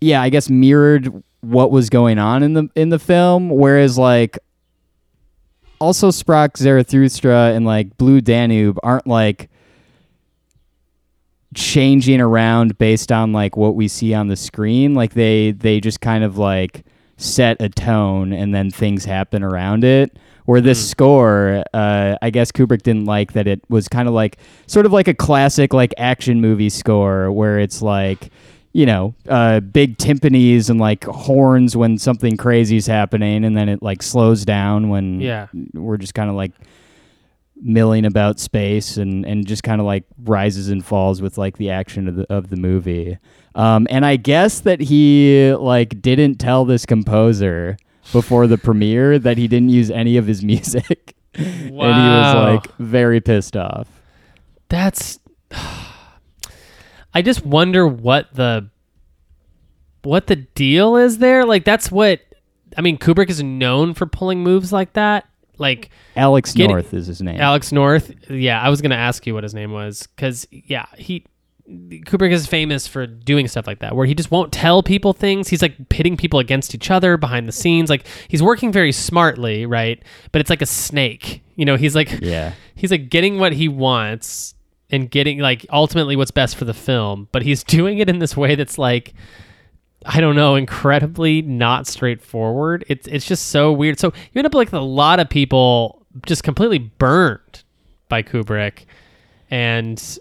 yeah, 0.00 0.20
I 0.20 0.28
guess 0.30 0.50
mirrored 0.50 1.22
what 1.42 1.70
was 1.70 1.88
going 1.88 2.18
on 2.18 2.42
in 2.42 2.52
the 2.54 2.68
in 2.74 2.90
the 2.90 2.98
film. 2.98 3.48
Whereas 3.50 3.96
like 3.96 4.38
also 5.80 6.08
Sprach 6.10 6.56
Zarathustra 6.56 7.52
and 7.54 7.64
like 7.64 7.96
Blue 7.96 8.20
Danube 8.20 8.78
aren't 8.82 9.06
like 9.06 9.48
changing 11.54 12.20
around 12.20 12.78
based 12.78 13.10
on 13.10 13.32
like 13.32 13.56
what 13.56 13.74
we 13.74 13.88
see 13.88 14.14
on 14.14 14.28
the 14.28 14.36
screen. 14.36 14.94
Like 14.94 15.14
they 15.14 15.52
they 15.52 15.80
just 15.80 16.00
kind 16.00 16.22
of 16.22 16.38
like 16.38 16.84
set 17.16 17.60
a 17.60 17.68
tone 17.68 18.32
and 18.32 18.54
then 18.54 18.70
things 18.70 19.04
happen 19.04 19.42
around 19.42 19.84
it. 19.84 20.16
Where 20.46 20.60
this 20.60 20.90
score, 20.90 21.62
uh, 21.74 22.16
I 22.20 22.30
guess 22.30 22.50
Kubrick 22.50 22.82
didn't 22.82 23.04
like 23.04 23.34
that 23.34 23.46
it 23.46 23.62
was 23.68 23.88
kind 23.88 24.08
of 24.08 24.14
like 24.14 24.38
sort 24.66 24.84
of 24.84 24.92
like 24.92 25.06
a 25.06 25.14
classic 25.14 25.72
like 25.72 25.94
action 25.96 26.40
movie 26.40 26.70
score 26.70 27.30
where 27.30 27.60
it's 27.60 27.82
like 27.82 28.30
you 28.72 28.86
know, 28.86 29.14
uh, 29.28 29.60
big 29.60 29.98
timpanis 29.98 30.70
and 30.70 30.78
like 30.78 31.04
horns 31.04 31.76
when 31.76 31.98
something 31.98 32.36
crazy 32.36 32.76
is 32.76 32.86
happening, 32.86 33.44
and 33.44 33.56
then 33.56 33.68
it 33.68 33.82
like 33.82 34.02
slows 34.02 34.44
down 34.44 34.88
when 34.88 35.20
Yeah. 35.20 35.48
we're 35.74 35.96
just 35.96 36.14
kind 36.14 36.30
of 36.30 36.36
like 36.36 36.52
milling 37.62 38.06
about 38.06 38.40
space 38.40 38.96
and 38.96 39.26
and 39.26 39.46
just 39.46 39.62
kind 39.62 39.80
of 39.82 39.86
like 39.86 40.04
rises 40.24 40.68
and 40.70 40.82
falls 40.84 41.20
with 41.20 41.36
like 41.36 41.58
the 41.58 41.68
action 41.70 42.08
of 42.08 42.16
the 42.16 42.32
of 42.32 42.48
the 42.50 42.56
movie. 42.56 43.18
Um, 43.54 43.86
and 43.90 44.06
I 44.06 44.16
guess 44.16 44.60
that 44.60 44.80
he 44.80 45.52
like 45.58 46.00
didn't 46.00 46.36
tell 46.36 46.64
this 46.64 46.86
composer 46.86 47.76
before 48.12 48.46
the 48.46 48.56
premiere 48.56 49.18
that 49.18 49.36
he 49.36 49.48
didn't 49.48 49.68
use 49.70 49.90
any 49.90 50.16
of 50.16 50.26
his 50.26 50.42
music. 50.52 51.14
and 51.34 51.46
he 51.46 51.70
was 51.72 52.34
like 52.34 52.76
very 52.78 53.20
pissed 53.20 53.56
off. 53.56 53.88
That's. 54.68 55.18
I 57.14 57.22
just 57.22 57.44
wonder 57.44 57.86
what 57.86 58.32
the 58.34 58.68
what 60.02 60.26
the 60.26 60.36
deal 60.36 60.96
is 60.96 61.18
there. 61.18 61.44
Like 61.44 61.64
that's 61.64 61.90
what 61.90 62.20
I 62.76 62.80
mean. 62.80 62.98
Kubrick 62.98 63.30
is 63.30 63.42
known 63.42 63.94
for 63.94 64.06
pulling 64.06 64.42
moves 64.42 64.72
like 64.72 64.92
that. 64.94 65.26
Like 65.58 65.90
Alex 66.16 66.52
Get 66.52 66.64
it- 66.64 66.68
North 66.68 66.94
is 66.94 67.06
his 67.06 67.20
name. 67.20 67.40
Alex 67.40 67.72
North. 67.72 68.14
Yeah, 68.30 68.60
I 68.60 68.68
was 68.70 68.80
gonna 68.80 68.94
ask 68.94 69.26
you 69.26 69.34
what 69.34 69.42
his 69.42 69.54
name 69.54 69.72
was 69.72 70.06
because 70.06 70.46
yeah, 70.50 70.86
he 70.96 71.24
Kubrick 71.68 72.32
is 72.32 72.46
famous 72.48 72.88
for 72.88 73.06
doing 73.06 73.46
stuff 73.46 73.66
like 73.66 73.78
that, 73.78 73.94
where 73.94 74.06
he 74.06 74.14
just 74.14 74.30
won't 74.30 74.52
tell 74.52 74.82
people 74.82 75.12
things. 75.12 75.48
He's 75.48 75.62
like 75.62 75.88
pitting 75.88 76.16
people 76.16 76.40
against 76.40 76.74
each 76.74 76.90
other 76.90 77.16
behind 77.16 77.46
the 77.46 77.52
scenes. 77.52 77.88
Like 77.90 78.06
he's 78.28 78.42
working 78.42 78.72
very 78.72 78.90
smartly, 78.90 79.66
right? 79.66 80.02
But 80.32 80.40
it's 80.40 80.50
like 80.50 80.62
a 80.62 80.66
snake. 80.66 81.42
You 81.56 81.64
know, 81.64 81.76
he's 81.76 81.94
like 81.94 82.20
yeah. 82.20 82.54
he's 82.74 82.90
like 82.90 83.08
getting 83.08 83.38
what 83.38 83.52
he 83.52 83.68
wants 83.68 84.54
and 84.90 85.10
getting 85.10 85.38
like 85.38 85.66
ultimately 85.70 86.16
what's 86.16 86.30
best 86.30 86.56
for 86.56 86.64
the 86.64 86.74
film, 86.74 87.28
but 87.32 87.42
he's 87.42 87.64
doing 87.78 87.98
it 87.98 88.08
in 88.08 88.18
this 88.18 88.36
way 88.36 88.54
that's 88.54 88.78
like 88.78 89.14
I 90.06 90.20
don't 90.20 90.34
know, 90.34 90.54
incredibly 90.54 91.42
not 91.42 91.86
straightforward. 91.86 92.84
It's 92.88 93.06
it's 93.06 93.26
just 93.26 93.48
so 93.48 93.72
weird. 93.72 93.98
So 93.98 94.08
you 94.32 94.38
end 94.38 94.46
up 94.46 94.54
like 94.54 94.72
a 94.72 94.78
lot 94.78 95.20
of 95.20 95.28
people 95.28 96.06
just 96.26 96.42
completely 96.42 96.78
burned 96.78 97.62
by 98.08 98.22
Kubrick, 98.22 98.86
and 99.50 100.18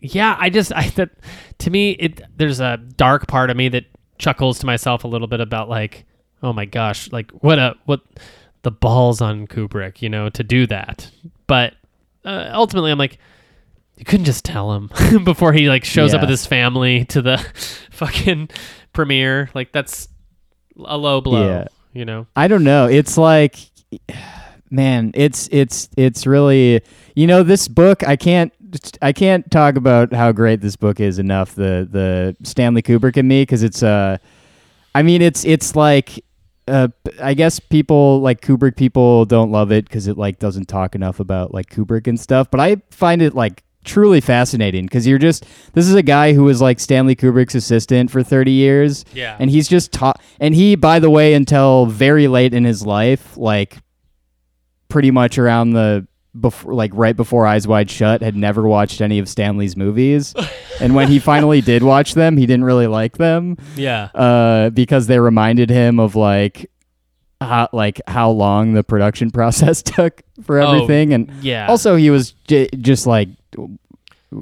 yeah, 0.00 0.36
I 0.38 0.48
just 0.48 0.72
I 0.72 0.88
that 0.90 1.10
to 1.58 1.70
me 1.70 1.90
it 1.92 2.22
there's 2.36 2.60
a 2.60 2.78
dark 2.96 3.28
part 3.28 3.50
of 3.50 3.56
me 3.56 3.68
that 3.68 3.84
chuckles 4.18 4.58
to 4.60 4.66
myself 4.66 5.04
a 5.04 5.08
little 5.08 5.26
bit 5.26 5.40
about 5.40 5.68
like 5.68 6.04
oh 6.42 6.52
my 6.52 6.64
gosh 6.64 7.10
like 7.10 7.30
what 7.32 7.58
a 7.58 7.74
what 7.86 8.00
the 8.62 8.70
balls 8.70 9.20
on 9.20 9.46
Kubrick 9.46 10.00
you 10.00 10.08
know 10.08 10.30
to 10.30 10.42
do 10.42 10.66
that, 10.68 11.10
but 11.46 11.74
uh, 12.24 12.50
ultimately 12.52 12.90
I'm 12.90 12.98
like 12.98 13.18
you 14.02 14.04
couldn't 14.04 14.24
just 14.24 14.44
tell 14.44 14.72
him 14.72 14.90
before 15.24 15.52
he 15.52 15.68
like 15.68 15.84
shows 15.84 16.12
up 16.12 16.22
with 16.22 16.30
his 16.30 16.44
family 16.44 17.04
to 17.04 17.22
the 17.22 17.38
fucking 17.92 18.48
premiere. 18.92 19.48
Like 19.54 19.70
that's 19.70 20.08
a 20.84 20.98
low 20.98 21.20
blow, 21.20 21.46
Yeah. 21.46 21.66
you 21.92 22.04
know. 22.04 22.26
I 22.34 22.48
don't 22.48 22.64
know. 22.64 22.88
It's 22.88 23.16
like 23.16 23.56
man, 24.72 25.12
it's 25.14 25.48
it's 25.52 25.88
it's 25.96 26.26
really 26.26 26.82
you 27.14 27.28
know 27.28 27.44
this 27.44 27.68
book 27.68 28.02
I 28.02 28.16
can't 28.16 28.52
I 29.00 29.12
can't 29.12 29.48
talk 29.52 29.76
about 29.76 30.12
how 30.12 30.32
great 30.32 30.62
this 30.62 30.74
book 30.74 30.98
is 30.98 31.20
enough 31.20 31.54
the 31.54 31.86
the 31.88 32.36
Stanley 32.42 32.82
Kubrick 32.82 33.16
and 33.16 33.28
me 33.28 33.46
cuz 33.46 33.62
it's 33.62 33.84
uh 33.84 34.18
I 34.96 35.02
mean 35.04 35.22
it's 35.22 35.44
it's 35.44 35.76
like 35.76 36.24
uh, 36.66 36.88
I 37.22 37.34
guess 37.34 37.60
people 37.60 38.20
like 38.20 38.40
Kubrick 38.40 38.74
people 38.74 39.26
don't 39.26 39.52
love 39.52 39.70
it 39.70 39.84
because 39.84 40.08
it 40.08 40.18
like 40.18 40.40
doesn't 40.40 40.66
talk 40.66 40.96
enough 40.96 41.20
about 41.20 41.54
like 41.54 41.70
Kubrick 41.70 42.08
and 42.08 42.18
stuff. 42.18 42.50
But 42.50 42.58
I 42.58 42.76
find 42.90 43.22
it 43.22 43.32
like 43.34 43.62
truly 43.84 44.20
fascinating 44.20 44.84
because 44.86 45.06
you're 45.06 45.18
just 45.18 45.44
this 45.74 45.88
is 45.88 45.94
a 45.94 46.02
guy 46.02 46.32
who 46.32 46.44
was 46.44 46.60
like 46.60 46.78
Stanley 46.80 47.16
Kubrick's 47.16 47.54
assistant 47.54 48.10
for 48.10 48.22
30 48.22 48.50
years, 48.52 49.04
Yeah. 49.14 49.36
and 49.38 49.50
he's 49.50 49.68
just 49.68 49.92
taught. 49.92 50.20
And 50.40 50.54
he, 50.54 50.74
by 50.76 50.98
the 50.98 51.10
way, 51.10 51.34
until 51.34 51.86
very 51.86 52.28
late 52.28 52.54
in 52.54 52.64
his 52.64 52.84
life, 52.86 53.36
like 53.36 53.78
pretty 54.88 55.10
much 55.10 55.38
around 55.38 55.70
the 55.70 56.06
before, 56.38 56.72
like 56.74 56.90
right 56.94 57.16
before 57.16 57.46
Eyes 57.46 57.66
Wide 57.68 57.90
Shut, 57.90 58.22
had 58.22 58.36
never 58.36 58.62
watched 58.66 59.00
any 59.00 59.18
of 59.18 59.28
Stanley's 59.28 59.76
movies. 59.76 60.34
and 60.80 60.94
when 60.94 61.08
he 61.08 61.18
finally 61.18 61.60
did 61.60 61.82
watch 61.82 62.14
them, 62.14 62.36
he 62.36 62.46
didn't 62.46 62.64
really 62.64 62.86
like 62.86 63.18
them 63.18 63.56
Yeah. 63.76 64.04
uh, 64.14 64.70
because 64.70 65.06
they 65.08 65.18
reminded 65.18 65.68
him 65.70 65.98
of 66.00 66.14
like 66.16 66.70
how 67.40 67.68
like 67.72 68.00
how 68.06 68.30
long 68.30 68.72
the 68.72 68.84
production 68.84 69.30
process 69.38 69.82
took 69.82 70.22
for 70.42 70.60
Oh, 70.60 70.72
everything, 70.72 71.12
and 71.12 71.30
Yeah. 71.42 71.66
also 71.68 71.96
he 71.96 72.08
was 72.10 72.32
j- 72.46 72.68
just 72.78 73.06
like 73.06 73.28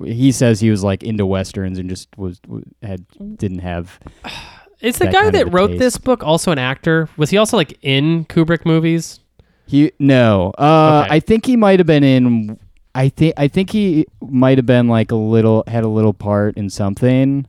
he 0.05 0.33
says 0.33 0.61
he 0.61 0.71
was 0.71 0.83
like 0.83 1.03
into 1.03 1.27
westerns 1.27 1.79
and 1.79 1.89
just 1.89 2.09
was 2.17 2.41
had 2.83 3.05
didn't 3.37 3.61
have 3.61 3.99
is 4.81 4.99
the 4.99 5.05
that 5.05 5.13
guy 5.13 5.31
that 5.31 5.53
wrote 5.53 5.69
taste. 5.69 5.79
this 5.79 5.99
book 5.99 6.23
also 6.23 6.53
an 6.53 6.59
actor? 6.59 7.09
Was 7.17 7.31
he 7.31 7.37
also 7.37 7.57
like 7.57 7.79
in 7.83 8.25
Kubrick 8.27 8.65
movies? 8.65 9.21
he 9.67 9.93
no 9.99 10.53
uh 10.59 11.03
Okay. 11.05 11.15
I 11.15 11.21
think 11.21 11.47
he 11.47 11.57
might 11.57 11.79
have 11.79 11.87
been 11.87 12.05
in 12.05 12.59
I 12.95 13.09
think 13.09 13.35
I 13.37 13.47
think 13.49 13.71
he 13.71 14.07
might 14.21 14.59
have 14.59 14.67
been 14.67 14.89
like 14.89 15.13
a 15.13 15.17
little 15.17 15.65
had 15.67 15.85
a 15.85 15.89
little 15.89 16.13
part 16.13 16.57
in 16.57 16.71
something 16.71 17.47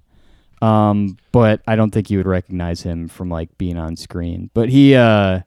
um 0.61 1.17
but 1.31 1.61
I 1.65 1.75
don't 1.75 1.89
think 1.89 2.11
you 2.11 2.19
would 2.19 2.27
recognize 2.27 2.83
him 2.83 3.07
from 3.07 3.29
like 3.29 3.57
being 3.57 3.77
on 3.77 3.95
screen 3.95 4.51
but 4.53 4.69
he 4.69 4.93
uh 4.93 5.41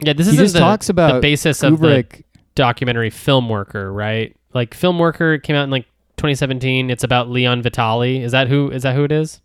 Yeah, 0.00 0.12
this 0.12 0.28
is 0.28 0.36
just 0.36 0.54
the, 0.54 0.60
talks 0.60 0.88
about 0.88 1.14
the 1.14 1.20
basis 1.20 1.64
of 1.64 1.80
the 1.80 2.06
documentary 2.54 3.10
Film 3.10 3.48
Worker, 3.48 3.92
right? 3.92 4.36
Like 4.52 4.74
Film 4.74 4.98
Worker 4.98 5.38
came 5.38 5.56
out 5.56 5.64
in 5.64 5.70
like 5.70 5.86
2017. 6.20 6.90
It's 6.90 7.02
about 7.02 7.30
Leon 7.30 7.62
Vitali. 7.62 8.22
Is 8.22 8.32
that 8.32 8.46
who? 8.48 8.70
Is 8.70 8.82
that 8.82 8.94
who 8.94 9.04
it 9.04 9.12
is? 9.12 9.40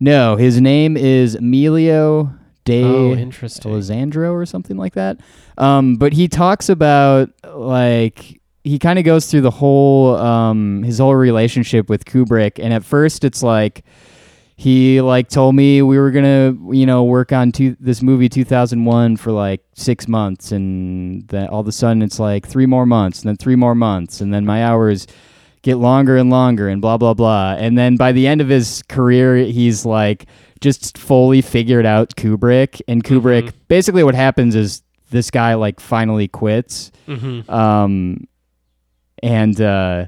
No, 0.00 0.36
his 0.36 0.60
name 0.60 0.96
is 0.96 1.34
Emilio 1.34 2.32
de 2.64 2.82
Oh. 2.82 3.30
Alessandro 3.66 4.32
or 4.32 4.46
something 4.46 4.76
like 4.78 4.94
that. 4.94 5.20
Um, 5.58 5.96
but 5.96 6.14
he 6.14 6.26
talks 6.26 6.68
about 6.70 7.30
like 7.54 8.40
he 8.64 8.78
kind 8.78 8.98
of 8.98 9.04
goes 9.04 9.26
through 9.26 9.42
the 9.42 9.50
whole 9.50 10.16
um, 10.16 10.82
his 10.84 10.98
whole 10.98 11.14
relationship 11.14 11.90
with 11.90 12.06
Kubrick, 12.06 12.58
and 12.58 12.72
at 12.72 12.82
first 12.82 13.22
it's 13.22 13.42
like 13.42 13.84
he 14.56 15.00
like 15.02 15.28
told 15.28 15.54
me 15.54 15.82
we 15.82 15.98
were 15.98 16.10
gonna 16.10 16.56
you 16.70 16.86
know 16.86 17.04
work 17.04 17.30
on 17.30 17.52
two, 17.52 17.76
this 17.78 18.00
movie 18.02 18.28
2001 18.30 19.18
for 19.18 19.32
like 19.32 19.62
six 19.74 20.08
months, 20.08 20.50
and 20.50 21.28
then 21.28 21.46
all 21.48 21.60
of 21.60 21.68
a 21.68 21.72
sudden 21.72 22.00
it's 22.00 22.18
like 22.18 22.46
three 22.48 22.66
more 22.66 22.86
months, 22.86 23.20
and 23.20 23.28
then 23.28 23.36
three 23.36 23.56
more 23.56 23.74
months, 23.74 24.22
and 24.22 24.32
then 24.32 24.46
my 24.46 24.64
hours 24.64 25.06
get 25.62 25.76
longer 25.76 26.16
and 26.16 26.28
longer 26.30 26.68
and 26.68 26.82
blah 26.82 26.96
blah 26.96 27.14
blah. 27.14 27.54
And 27.58 27.78
then 27.78 27.96
by 27.96 28.12
the 28.12 28.26
end 28.26 28.40
of 28.40 28.48
his 28.48 28.82
career 28.88 29.36
he's 29.36 29.86
like 29.86 30.26
just 30.60 30.98
fully 30.98 31.40
figured 31.40 31.86
out 31.86 32.14
kubrick. 32.16 32.80
And 32.88 33.02
kubrick 33.02 33.52
basically 33.68 34.04
what 34.04 34.14
happens 34.14 34.54
is 34.54 34.82
this 35.10 35.30
guy 35.30 35.54
like 35.54 35.80
finally 35.80 36.28
quits. 36.28 36.90
Mm-hmm. 37.08 37.50
um 37.50 38.26
and 39.22 39.60
uh 39.60 40.06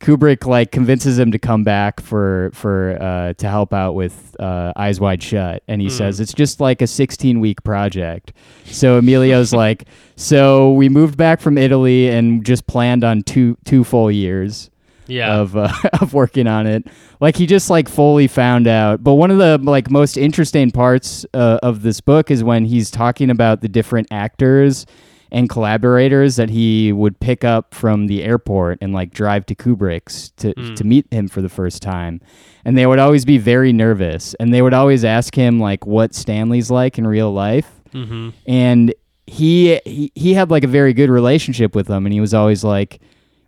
kubrick 0.00 0.46
like 0.46 0.72
convinces 0.72 1.18
him 1.18 1.30
to 1.30 1.38
come 1.38 1.62
back 1.62 2.00
for 2.00 2.50
for 2.52 3.00
uh 3.00 3.32
to 3.34 3.48
help 3.48 3.72
out 3.72 3.94
with 3.94 4.36
uh 4.38 4.72
eyes 4.76 5.00
wide 5.00 5.22
shut. 5.22 5.62
And 5.68 5.80
he 5.80 5.88
says 5.90 6.20
it's 6.20 6.34
just 6.34 6.60
like 6.60 6.82
a 6.82 6.86
16 6.86 7.40
week 7.40 7.62
project. 7.64 8.32
So 8.66 8.98
emilio's 8.98 9.52
like 9.64 9.86
so 10.16 10.72
we 10.72 10.88
moved 10.88 11.16
back 11.16 11.40
from 11.40 11.58
italy 11.58 12.08
and 12.08 12.44
just 12.44 12.66
planned 12.68 13.02
on 13.02 13.22
two 13.22 13.56
two 13.64 13.82
full 13.82 14.10
years 14.10 14.70
Yeah. 15.12 15.40
of 15.40 15.56
uh, 15.56 15.72
of 16.00 16.14
working 16.14 16.46
on 16.46 16.66
it. 16.66 16.86
Like 17.20 17.36
he 17.36 17.46
just 17.46 17.70
like 17.70 17.88
fully 17.88 18.26
found 18.26 18.66
out. 18.66 19.02
But 19.02 19.14
one 19.14 19.30
of 19.30 19.38
the 19.38 19.58
like 19.58 19.90
most 19.90 20.16
interesting 20.16 20.70
parts 20.70 21.26
uh, 21.34 21.58
of 21.62 21.82
this 21.82 22.00
book 22.00 22.30
is 22.30 22.42
when 22.42 22.64
he's 22.64 22.90
talking 22.90 23.30
about 23.30 23.60
the 23.60 23.68
different 23.68 24.08
actors 24.10 24.86
and 25.30 25.48
collaborators 25.48 26.36
that 26.36 26.50
he 26.50 26.92
would 26.92 27.18
pick 27.18 27.42
up 27.42 27.74
from 27.74 28.06
the 28.06 28.22
airport 28.22 28.78
and 28.82 28.92
like 28.92 29.12
drive 29.12 29.46
to 29.46 29.54
Kubrick's 29.54 30.30
to 30.36 30.52
to 30.54 30.84
meet 30.84 31.06
him 31.12 31.28
for 31.28 31.40
the 31.40 31.48
first 31.48 31.82
time. 31.82 32.20
And 32.64 32.76
they 32.78 32.86
would 32.86 32.98
always 32.98 33.24
be 33.24 33.38
very 33.38 33.72
nervous 33.72 34.34
and 34.34 34.52
they 34.52 34.62
would 34.62 34.74
always 34.74 35.04
ask 35.04 35.34
him 35.34 35.58
like 35.58 35.86
what 35.86 36.14
Stanley's 36.14 36.70
like 36.70 36.98
in 36.98 37.06
real 37.06 37.32
life 37.32 37.80
mm-hmm. 37.92 38.30
and 38.46 38.94
he, 39.26 39.80
he 39.84 40.12
he 40.14 40.34
had 40.34 40.50
like 40.50 40.64
a 40.64 40.68
very 40.68 40.92
good 40.92 41.10
relationship 41.10 41.74
with 41.74 41.86
them 41.86 42.06
and 42.06 42.12
he 42.12 42.20
was 42.20 42.34
always 42.34 42.64
like 42.64 43.00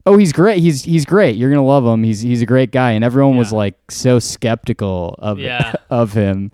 oh 0.06 0.16
he's 0.16 0.32
great. 0.32 0.58
He's 0.58 0.82
he's 0.84 1.04
great. 1.04 1.36
You're 1.36 1.50
gonna 1.50 1.64
love 1.64 1.84
him. 1.84 2.02
He's 2.04 2.20
he's 2.20 2.42
a 2.42 2.46
great 2.46 2.70
guy. 2.70 2.92
And 2.92 3.04
everyone 3.04 3.36
was 3.36 3.52
like 3.52 3.74
so 3.90 4.18
skeptical 4.18 5.14
of 5.18 5.38
Yeah. 5.38 5.74
of 5.90 6.12
him. 6.12 6.52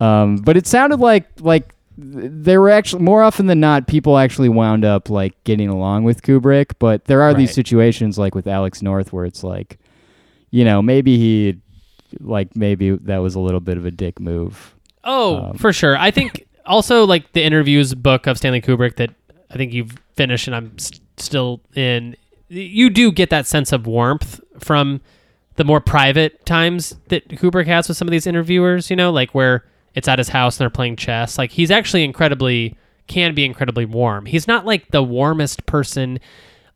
Um 0.00 0.36
but 0.36 0.56
it 0.56 0.66
sounded 0.66 1.00
like 1.00 1.26
like 1.40 1.74
there 1.98 2.60
were 2.60 2.68
actually 2.70 3.02
more 3.02 3.22
often 3.22 3.46
than 3.46 3.58
not 3.60 3.86
people 3.86 4.18
actually 4.18 4.50
wound 4.50 4.84
up 4.84 5.08
like 5.08 5.32
getting 5.44 5.68
along 5.68 6.04
with 6.04 6.22
kubrick. 6.22 6.72
But 6.78 7.04
there 7.06 7.22
are 7.22 7.32
these 7.34 7.52
situations 7.54 8.18
like 8.18 8.34
with 8.34 8.46
alex 8.46 8.82
north 8.82 9.12
where 9.12 9.24
it's 9.24 9.42
like 9.44 9.78
you 10.50 10.64
know 10.64 10.80
maybe 10.82 11.16
he 11.18 11.58
like 12.20 12.54
maybe 12.54 12.90
that 12.92 13.18
was 13.18 13.34
a 13.34 13.40
little 13.40 13.60
bit 13.60 13.76
of 13.78 13.84
a 13.86 13.90
dick 13.90 14.20
move. 14.20 14.74
Oh, 15.04 15.50
Um, 15.50 15.56
for 15.58 15.72
sure. 15.72 15.96
I 15.96 16.10
think 16.10 16.46
also 16.66 17.04
like 17.04 17.32
the 17.32 17.42
interviews 17.42 17.94
book 17.94 18.26
of 18.26 18.36
Stanley 18.38 18.60
Kubrick 18.60 18.96
that 18.96 19.10
I 19.50 19.54
think 19.56 19.72
you've 19.72 19.94
finished 20.14 20.46
and 20.48 20.56
I'm 20.56 20.72
s- 20.78 20.92
still 21.16 21.60
in. 21.74 22.16
You 22.48 22.90
do 22.90 23.10
get 23.12 23.30
that 23.30 23.46
sense 23.46 23.72
of 23.72 23.86
warmth 23.86 24.40
from 24.58 25.00
the 25.56 25.64
more 25.64 25.80
private 25.80 26.44
times 26.46 26.96
that 27.08 27.28
Kubrick 27.28 27.66
has 27.66 27.88
with 27.88 27.96
some 27.96 28.06
of 28.06 28.12
these 28.12 28.26
interviewers, 28.26 28.90
you 28.90 28.96
know, 28.96 29.10
like 29.10 29.34
where 29.34 29.64
it's 29.94 30.06
at 30.06 30.18
his 30.18 30.28
house 30.28 30.56
and 30.56 30.64
they're 30.64 30.70
playing 30.70 30.96
chess. 30.96 31.38
Like 31.38 31.50
he's 31.50 31.70
actually 31.70 32.04
incredibly 32.04 32.76
can 33.06 33.34
be 33.34 33.44
incredibly 33.44 33.84
warm. 33.84 34.26
He's 34.26 34.46
not 34.46 34.66
like 34.66 34.90
the 34.90 35.02
warmest 35.02 35.64
person 35.66 36.18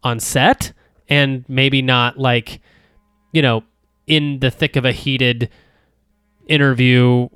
on 0.03 0.19
set 0.21 0.73
and 1.11 1.45
maybe 1.49 1.83
not 1.83 2.19
like 2.19 2.61
you 3.33 3.43
know 3.43 3.63
in 4.07 4.39
the 4.39 4.51
thick 4.51 4.77
of 4.77 4.85
a 4.85 4.93
heated 4.93 5.51
interview 6.47 7.29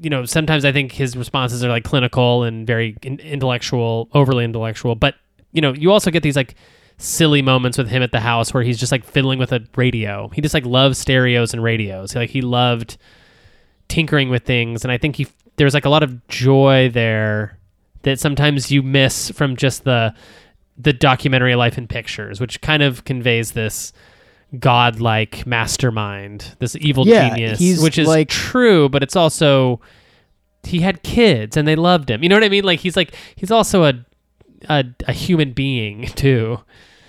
you 0.00 0.10
know 0.10 0.24
sometimes 0.24 0.64
i 0.64 0.70
think 0.70 0.92
his 0.92 1.16
responses 1.16 1.64
are 1.64 1.68
like 1.68 1.84
clinical 1.84 2.44
and 2.44 2.66
very 2.66 2.96
intellectual 3.02 4.08
overly 4.14 4.44
intellectual 4.44 4.94
but 4.94 5.14
you 5.52 5.60
know 5.60 5.72
you 5.72 5.90
also 5.90 6.10
get 6.10 6.22
these 6.22 6.36
like 6.36 6.54
silly 6.98 7.40
moments 7.42 7.78
with 7.78 7.88
him 7.88 8.02
at 8.02 8.10
the 8.12 8.20
house 8.20 8.52
where 8.52 8.62
he's 8.62 8.78
just 8.78 8.90
like 8.92 9.04
fiddling 9.04 9.38
with 9.38 9.52
a 9.52 9.64
radio. 9.76 10.28
He 10.34 10.40
just 10.42 10.52
like 10.54 10.66
loves 10.66 10.98
stereos 10.98 11.52
and 11.52 11.62
radios. 11.62 12.14
Like 12.14 12.30
he 12.30 12.40
loved 12.42 12.96
tinkering 13.88 14.28
with 14.28 14.44
things. 14.44 14.84
And 14.84 14.92
i 14.92 14.98
think 14.98 15.16
he 15.16 15.26
there's 15.56 15.74
like 15.74 15.84
a 15.86 15.88
lot 15.90 16.02
of 16.02 16.26
joy 16.28 16.90
there 16.92 17.58
that 18.02 18.20
sometimes 18.20 18.70
you 18.70 18.82
miss 18.82 19.30
from 19.30 19.56
just 19.56 19.84
the 19.84 20.14
the 20.76 20.92
documentary 20.92 21.54
life 21.56 21.76
in 21.78 21.88
pictures 21.88 22.38
which 22.40 22.60
kind 22.60 22.82
of 22.82 23.04
conveys 23.04 23.52
this 23.52 23.92
godlike 24.60 25.46
mastermind 25.46 26.54
this 26.58 26.76
evil 26.76 27.06
Yeah, 27.06 27.30
genius 27.30 27.82
which 27.82 27.98
is 27.98 28.06
like- 28.08 28.28
true 28.28 28.88
but 28.88 29.02
it's 29.02 29.16
also 29.16 29.80
he 30.64 30.80
had 30.80 31.02
kids 31.02 31.56
and 31.56 31.66
they 31.66 31.76
loved 31.76 32.10
him. 32.10 32.22
You 32.22 32.28
know 32.28 32.36
what 32.36 32.44
i 32.44 32.48
mean? 32.48 32.64
Like 32.64 32.80
he's 32.80 32.96
like 32.96 33.14
he's 33.36 33.50
also 33.50 33.84
a 33.84 33.94
a, 34.68 34.84
a 35.06 35.12
human 35.12 35.52
being 35.52 36.06
too 36.14 36.58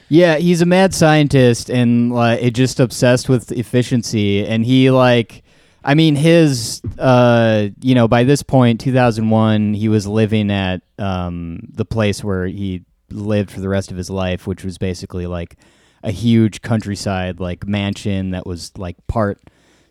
Yeah, 0.09 0.37
he's 0.37 0.61
a 0.61 0.65
mad 0.65 0.93
scientist 0.93 1.69
and 1.69 2.11
like 2.11 2.41
it 2.41 2.51
just 2.51 2.79
obsessed 2.79 3.29
with 3.29 3.51
efficiency 3.51 4.45
and 4.45 4.65
he 4.65 4.89
like 4.91 5.43
I 5.83 5.93
mean 5.93 6.15
his 6.15 6.81
uh 6.97 7.67
you 7.81 7.95
know 7.95 8.07
by 8.07 8.23
this 8.23 8.43
point 8.43 8.81
2001 8.81 9.75
he 9.75 9.87
was 9.87 10.07
living 10.07 10.51
at 10.51 10.81
um 10.97 11.59
the 11.71 11.85
place 11.85 12.23
where 12.23 12.47
he 12.47 12.83
lived 13.11 13.49
for 13.51 13.59
the 13.59 13.69
rest 13.69 13.91
of 13.91 13.97
his 13.97 14.09
life 14.09 14.45
which 14.47 14.63
was 14.63 14.77
basically 14.77 15.25
like 15.27 15.55
a 16.03 16.11
huge 16.11 16.61
countryside 16.61 17.39
like 17.39 17.65
mansion 17.67 18.31
that 18.31 18.45
was 18.45 18.71
like 18.77 18.95
part 19.07 19.39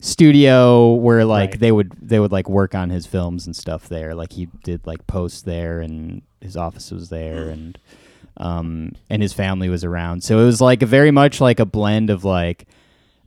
studio 0.00 0.92
where 0.94 1.24
like 1.24 1.50
Right. 1.52 1.61
they 1.61 1.72
would 1.72 1.92
they 2.00 2.20
would 2.20 2.33
like 2.33 2.48
work 2.48 2.74
on 2.74 2.90
his 2.90 3.07
films 3.07 3.46
and 3.46 3.54
stuff 3.57 3.88
there 3.88 4.14
like 4.14 4.33
he 4.33 4.46
did 4.64 4.87
like 4.87 5.07
posts 5.07 5.42
there 5.42 5.81
and 5.81 6.22
his 6.40 6.57
office 6.57 6.90
was 6.90 7.09
there 7.09 7.48
and 7.48 7.78
um, 8.38 8.92
and 9.11 9.20
his 9.20 9.33
family 9.33 9.68
was 9.68 9.85
around. 9.85 10.22
So 10.24 10.38
it 10.38 10.44
was 10.44 10.61
like 10.61 10.83
a 10.83 10.87
very 10.87 11.11
much 11.11 11.40
like 11.40 11.61
a 11.61 11.66
blend 11.66 12.09
of 12.11 12.24
like, 12.24 12.66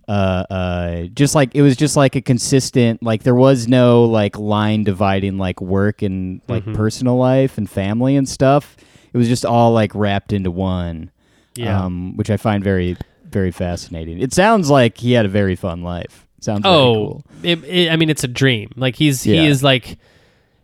uh, 0.07 0.45
uh, 0.49 1.03
just 1.13 1.35
like 1.35 1.53
it 1.55 1.61
was 1.61 1.75
just 1.77 1.95
like 1.95 2.15
a 2.15 2.21
consistent 2.21 3.01
like 3.03 3.23
there 3.23 3.35
was 3.35 3.67
no 3.67 4.03
like 4.05 4.37
line 4.37 4.83
dividing 4.83 5.37
like 5.37 5.61
work 5.61 6.01
and 6.01 6.41
like 6.47 6.65
Mhm. 6.65 6.75
personal 6.75 7.17
life 7.17 7.57
and 7.57 7.69
family 7.69 8.15
and 8.15 8.27
stuff. 8.27 8.75
It 9.13 9.17
was 9.17 9.27
just 9.27 9.45
all 9.45 9.71
like 9.73 9.93
wrapped 9.93 10.33
into 10.33 10.51
one, 10.51 11.11
yeah 11.55 11.83
um, 11.85 12.17
which 12.17 12.29
I 12.29 12.37
find 12.37 12.63
very 12.63 12.97
very 13.29 13.51
fascinating. 13.51 14.19
It 14.19 14.33
sounds 14.33 14.69
like 14.69 14.97
he 14.97 15.13
had 15.13 15.25
a 15.25 15.29
very 15.29 15.55
fun 15.55 15.83
life. 15.83 16.25
Sounds 16.41 16.61
oh 16.65 16.93
cool. 16.93 17.23
it, 17.43 17.63
it, 17.65 17.91
i 17.91 17.95
mean 17.95 18.09
it's 18.09 18.23
a 18.23 18.27
dream 18.27 18.71
like 18.75 18.95
he's 18.95 19.25
Yeah. 19.27 19.41
he 19.41 19.47
is 19.47 19.61
like 19.63 19.97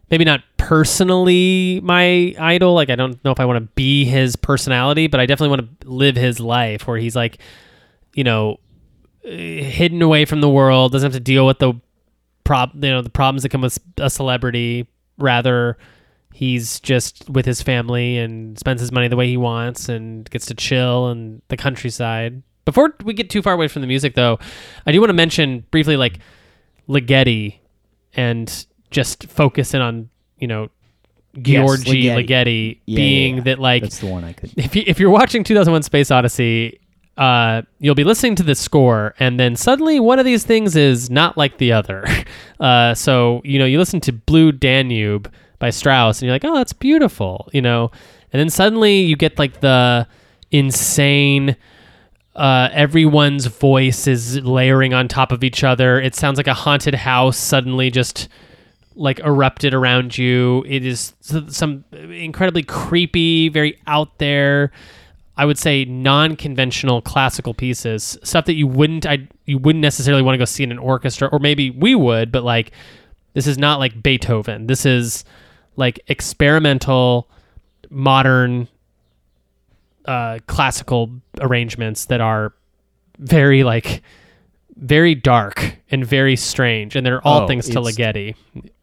maybe 0.10 0.26
not 0.26 0.42
personally 0.58 1.80
my 1.84 2.36
idol 2.40 2.74
like 2.74 2.90
i 2.90 2.96
don't 2.96 3.24
know 3.24 3.32
if 3.32 3.40
i 3.40 3.46
want 3.46 3.58
to 3.58 3.72
be 3.76 4.06
his 4.06 4.36
personality 4.36 5.08
but 5.08 5.20
i 5.20 5.26
definitely 5.26 5.58
want 5.58 5.82
to 5.82 5.90
live 5.90 6.16
his 6.16 6.40
life 6.40 6.88
where 6.88 6.98
he's 6.98 7.16
like 7.16 7.40
you 8.14 8.24
know 8.24 8.58
hidden 9.24 10.02
away 10.02 10.26
from 10.26 10.42
the 10.42 10.50
world 10.50 10.92
doesn't 10.92 11.12
have 11.12 11.18
to 11.18 11.24
deal 11.24 11.46
with 11.46 11.60
the 11.60 11.74
prob 12.48 12.72
you 12.76 12.90
know 12.90 13.02
the 13.02 13.10
problems 13.10 13.44
that 13.44 13.50
come 13.50 13.62
with 13.62 13.78
a 13.98 14.10
celebrity. 14.10 14.88
Rather 15.20 15.78
he's 16.34 16.80
just 16.80 17.30
with 17.30 17.46
his 17.46 17.62
family 17.62 18.18
and 18.18 18.58
spends 18.60 18.80
his 18.80 18.92
money 18.92 19.08
the 19.08 19.16
way 19.16 19.28
he 19.28 19.38
wants 19.38 19.90
and 19.90 20.30
gets 20.30 20.46
to 20.46 20.54
chill 20.54 21.10
in 21.10 21.42
the 21.48 21.58
countryside. 21.58 22.42
Before 22.64 22.96
we 23.04 23.14
get 23.14 23.30
too 23.30 23.42
far 23.42 23.54
away 23.54 23.68
from 23.68 23.82
the 23.82 23.88
music 23.88 24.16
though 24.16 24.40
i 24.86 24.92
do 24.92 25.00
want 25.00 25.10
to 25.10 25.14
mention 25.14 25.66
briefly 25.72 25.98
like 25.98 26.20
Ligeti 26.88 27.60
and 28.14 28.67
just 28.92 29.28
focus 29.28 29.74
in 29.74 29.82
on 29.82 30.10
you 30.40 30.48
know 30.48 30.70
György 31.36 32.04
Ligeti. 32.06 32.28
Ligeti 32.28 32.80
Yeah, 32.86 32.96
being 32.96 33.36
yeah, 33.38 33.44
that 33.44 33.60
like 33.60 33.84
That's 33.84 34.00
the 34.00 34.08
one 34.08 34.24
I 34.24 34.34
could. 34.34 34.52
if 34.58 34.76
you, 34.76 34.84
if 34.88 35.00
you're 35.00 35.10
watching 35.12 35.44
2001 35.44 35.84
Space 35.84 36.10
Odyssey, 36.10 36.80
uh, 37.18 37.62
you'll 37.80 37.96
be 37.96 38.04
listening 38.04 38.36
to 38.36 38.44
the 38.44 38.56
score, 38.56 39.14
and 39.20 39.40
then 39.40 39.56
suddenly 39.56 40.00
one 40.00 40.20
of 40.20 40.26
these 40.26 40.44
things 40.44 40.76
is 40.76 41.10
not 41.10 41.38
like 41.38 41.58
the 41.58 41.72
other. 41.72 42.06
Uh, 42.60 42.96
so 42.96 43.40
you 43.44 43.60
know, 43.60 43.66
you 43.66 43.78
listen 43.78 44.00
to 44.00 44.12
Blue 44.12 44.52
Danube 44.52 45.32
by 45.60 45.70
Strauss, 45.70 46.20
and 46.20 46.26
you're 46.26 46.34
like, 46.34 46.44
oh, 46.44 46.56
that's 46.56 46.74
beautiful, 46.74 47.48
you 47.54 47.62
know, 47.62 47.92
and 48.34 48.40
then 48.40 48.50
suddenly 48.50 49.02
you 49.02 49.16
get 49.16 49.38
like 49.38 49.60
the 49.62 50.08
insane. 50.50 51.56
Uh, 52.36 52.70
everyone's 52.72 53.46
voice 53.46 54.08
is 54.08 54.40
layering 54.40 54.96
on 54.96 55.08
top 55.08 55.32
of 55.32 55.44
each 55.44 55.64
other. 55.64 56.02
It 56.02 56.16
sounds 56.16 56.38
like 56.38 56.48
a 56.48 56.54
haunted 56.56 56.96
house 56.96 57.38
suddenly 57.38 57.92
just 57.92 58.28
like 58.98 59.20
erupted 59.20 59.74
around 59.74 60.18
you. 60.18 60.66
It 60.68 60.86
is 60.86 61.14
some 61.22 61.86
incredibly 61.92 62.64
creepy, 62.64 63.50
very 63.50 63.80
out 63.88 64.18
there. 64.18 64.72
I 65.40 65.46
would 65.46 65.60
say 65.60 65.86
non-conventional 65.86 67.04
classical 67.04 67.54
pieces, 67.54 68.18
stuff 68.24 68.46
that 68.46 68.56
you 68.56 68.66
wouldn't 68.66 69.06
I 69.06 69.28
you 69.46 69.60
wouldn't 69.60 69.84
necessarily 69.84 70.24
want 70.24 70.34
to 70.34 70.40
go 70.40 70.46
see 70.46 70.64
in 70.64 70.72
an 70.72 70.80
orchestra, 70.80 71.30
or 71.32 71.38
maybe 71.40 71.70
we 71.70 71.94
would, 71.94 72.32
but 72.32 72.44
like 72.44 72.72
this 73.34 73.46
is 73.46 73.58
not 73.58 73.78
like 73.78 74.02
Beethoven. 74.02 74.66
This 74.66 74.84
is 74.86 75.24
like 75.76 76.00
experimental, 76.08 77.30
modern, 77.92 78.68
uh, 80.06 80.40
classical 80.48 81.12
arrangements 81.40 82.06
that 82.06 82.20
are 82.20 82.54
very 83.20 83.64
like 83.64 84.02
very 84.76 85.14
dark 85.14 85.78
and 85.92 86.04
very 86.04 86.36
strange, 86.36 86.96
and 86.96 87.06
they're 87.06 87.22
all 87.22 87.44
Oh, 87.44 87.48
things 87.48 87.68
to 87.70 87.80
Ligeti. 87.80 88.36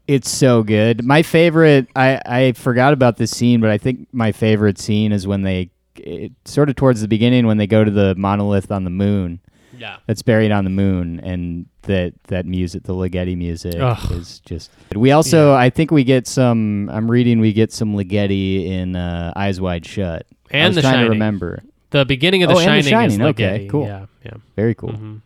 It's 0.07 0.29
so 0.29 0.61
good. 0.63 1.03
My 1.03 1.23
favorite, 1.23 1.87
I, 1.95 2.21
I 2.25 2.51
forgot 2.51 2.93
about 2.93 3.17
this 3.17 3.31
scene, 3.31 3.59
but 3.59 3.69
I 3.71 3.77
think 3.77 4.07
my 4.11 4.31
favorite 4.31 4.77
scene 4.77 5.11
is 5.11 5.25
when 5.25 5.41
they, 5.41 5.71
it, 5.95 6.31
sort 6.45 6.69
of 6.69 6.75
towards 6.75 7.01
the 7.01 7.07
beginning, 7.07 7.47
when 7.47 7.57
they 7.57 7.65
go 7.67 7.83
to 7.83 7.89
the 7.89 8.13
monolith 8.15 8.71
on 8.71 8.83
the 8.83 8.91
moon 8.91 9.39
Yeah. 9.77 9.97
that's 10.05 10.21
buried 10.21 10.51
on 10.51 10.63
the 10.63 10.69
moon, 10.69 11.19
and 11.21 11.65
that 11.83 12.13
that 12.27 12.45
music, 12.45 12.83
the 12.83 12.93
Ligeti 12.93 13.35
music, 13.37 13.75
Ugh. 13.79 14.11
is 14.11 14.39
just. 14.41 14.69
We 14.95 15.11
also, 15.11 15.53
I 15.53 15.69
think 15.71 15.89
we 15.91 16.03
get 16.03 16.27
some. 16.27 16.89
I'm 16.89 17.09
reading, 17.09 17.39
we 17.39 17.51
get 17.53 17.71
some 17.73 17.95
Ligeti 17.95 18.65
in 18.67 18.95
uh, 18.95 19.33
Eyes 19.35 19.59
Wide 19.59 19.85
Shut. 19.85 20.25
I 20.51 20.57
And 20.57 20.67
was 20.69 20.75
The 20.75 20.81
trying 20.81 20.93
Shining. 20.93 21.05
to 21.07 21.11
remember. 21.11 21.63
The 21.89 22.05
beginning 22.05 22.43
of 22.43 22.49
The 22.49 22.55
Oh, 22.55 22.59
and 22.59 22.83
The 22.83 22.89
Shining, 22.89 23.07
is 23.07 23.13
Shining, 23.13 23.27
okay, 23.29 23.67
cool. 23.71 23.85
Yeah, 23.87 24.05
yeah. 24.23 24.33
Very 24.55 24.75
cool. 24.75 24.89
Mhm. 24.91 25.21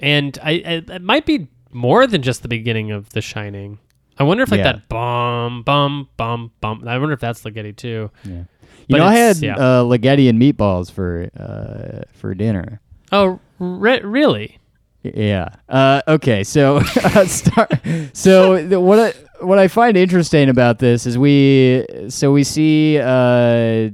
And 0.00 0.38
I, 0.42 0.50
I, 0.50 0.94
it 0.94 1.02
might 1.02 1.26
be 1.26 1.48
more 1.72 2.06
than 2.06 2.22
just 2.22 2.42
the 2.42 2.48
beginning 2.48 2.90
of 2.90 3.10
The 3.10 3.20
Shining. 3.20 3.78
I 4.18 4.24
wonder 4.24 4.42
if 4.42 4.50
like 4.50 4.58
Yeah. 4.58 4.72
that 4.72 4.88
bum 4.88 5.62
bum 5.62 6.08
bum 6.16 6.50
bum. 6.60 6.86
I 6.88 6.98
wonder 6.98 7.12
if 7.14 7.20
that's 7.20 7.42
Ligeti 7.42 7.76
too. 7.76 8.10
Yeah. 8.24 8.30
You 8.32 8.46
But 8.94 8.98
know, 8.98 9.04
I 9.04 9.14
had 9.14 9.36
yeah. 9.38 9.56
uh, 9.56 9.82
Ligeti 9.84 10.28
and 10.28 10.40
meatballs 10.40 10.90
for 10.90 11.28
uh, 11.38 12.02
for 12.14 12.34
dinner. 12.34 12.80
Oh, 13.12 13.38
re- 13.58 14.00
really? 14.00 14.58
Yeah. 15.02 15.50
Uh, 15.68 16.02
okay. 16.08 16.42
So, 16.44 16.80
start, 17.26 17.72
so 18.12 18.80
what 18.80 18.98
I, 18.98 19.44
what 19.44 19.58
I 19.58 19.68
find 19.68 19.96
interesting 19.96 20.48
about 20.48 20.78
this 20.80 21.06
is 21.06 21.16
we 21.16 21.86
so 22.08 22.32
we 22.32 22.44
see 22.44 22.98
uh, 22.98 23.90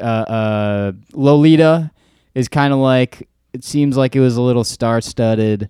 uh, 0.00 0.02
uh, 0.02 0.92
Lolita 1.12 1.90
is 2.34 2.48
kind 2.48 2.72
of 2.72 2.78
like 2.78 3.28
it 3.52 3.64
seems 3.64 3.96
like 3.96 4.14
it 4.16 4.20
was 4.20 4.36
a 4.36 4.42
little 4.42 4.64
star 4.64 5.00
studded. 5.00 5.68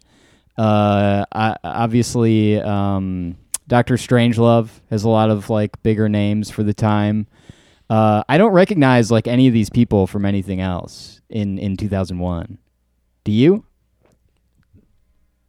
Uh, 0.57 1.25
I, 1.33 1.57
obviously, 1.65 2.61
um, 2.61 3.37
Doctor 3.69 3.95
Strangelove 3.95 4.71
has 4.91 5.05
a 5.05 5.09
lot 5.09 5.31
of 5.31 5.49
like 5.51 5.81
bigger 5.83 6.09
names 6.09 6.51
for 6.51 6.63
the 6.65 6.75
time. 6.75 7.27
Uh, 7.89 8.23
I 8.29 8.37
don't 8.39 8.53
recognize 8.53 9.11
like 9.11 9.29
any 9.29 9.47
of 9.47 9.55
these 9.55 9.71
people 9.71 10.07
from 10.07 10.25
anything 10.25 10.61
else 10.61 11.21
in 11.31 11.59
in 11.59 11.77
2001. 11.77 12.59
Do 13.25 13.33
you? 13.33 13.65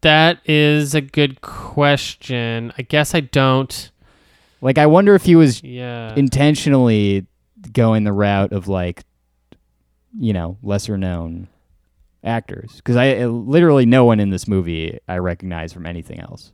That 0.01 0.39
is 0.45 0.95
a 0.95 1.01
good 1.01 1.41
question. 1.41 2.71
I 2.77 2.83
guess 2.83 3.13
I 3.13 3.19
don't. 3.19 3.91
Like, 4.61 4.77
I 4.77 4.85
wonder 4.85 5.15
if 5.15 5.23
he 5.23 5.35
was 5.35 5.61
Yeah. 5.63 6.13
intentionally 6.15 7.25
going 7.73 8.03
the 8.05 8.13
route 8.13 8.51
of 8.53 8.67
like, 8.67 9.03
you 10.17 10.31
know, 10.33 10.57
lesser 10.63 10.97
known 10.97 11.47
actors. 12.23 12.75
Because 12.77 12.95
I 12.95 13.25
literally 13.25 13.85
no 13.85 14.05
one 14.05 14.19
in 14.21 14.29
this 14.29 14.47
movie 14.47 14.99
I 15.07 15.17
recognize 15.17 15.73
from 15.73 15.85
anything 15.85 16.19
else. 16.19 16.53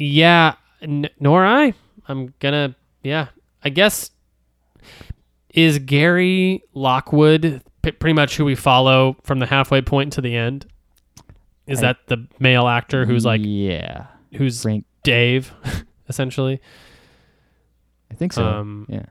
Yeah, 0.00 0.54
n- 0.80 1.10
nor 1.20 1.44
I. 1.44 1.74
I'm 2.08 2.32
gonna. 2.40 2.74
Yeah, 3.02 3.28
I 3.62 3.68
guess 3.68 4.10
is 5.52 5.78
Gary 5.80 6.62
Lockwood 6.74 7.62
p- 7.82 7.90
pretty 7.92 8.14
much 8.14 8.36
who 8.36 8.44
we 8.44 8.54
follow 8.54 9.16
from 9.24 9.40
the 9.40 9.46
halfway 9.46 9.82
point 9.82 10.12
to 10.14 10.20
the 10.20 10.34
end. 10.34 10.64
Is 11.66 11.80
I- 11.80 11.88
that 11.88 11.96
the 12.06 12.26
male 12.38 12.66
actor 12.66 13.04
who's 13.04 13.24
like 13.26 13.42
yeah, 13.44 14.06
who's 14.34 14.62
Frank. 14.62 14.84
Dave, 15.02 15.52
essentially? 16.08 16.60
I 18.10 18.14
think 18.14 18.32
so. 18.32 18.44
Um, 18.44 18.86
yeah. 18.88 19.06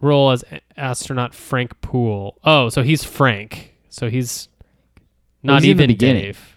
Role 0.00 0.30
as 0.30 0.42
astronaut 0.78 1.34
Frank 1.34 1.78
Poole. 1.82 2.38
Oh, 2.42 2.70
so 2.70 2.82
he's 2.82 3.04
Frank. 3.04 3.74
So 3.90 4.08
he's 4.08 4.48
not 5.42 5.60
he's 5.62 5.70
even. 5.70 5.94
Dave. 5.96 6.56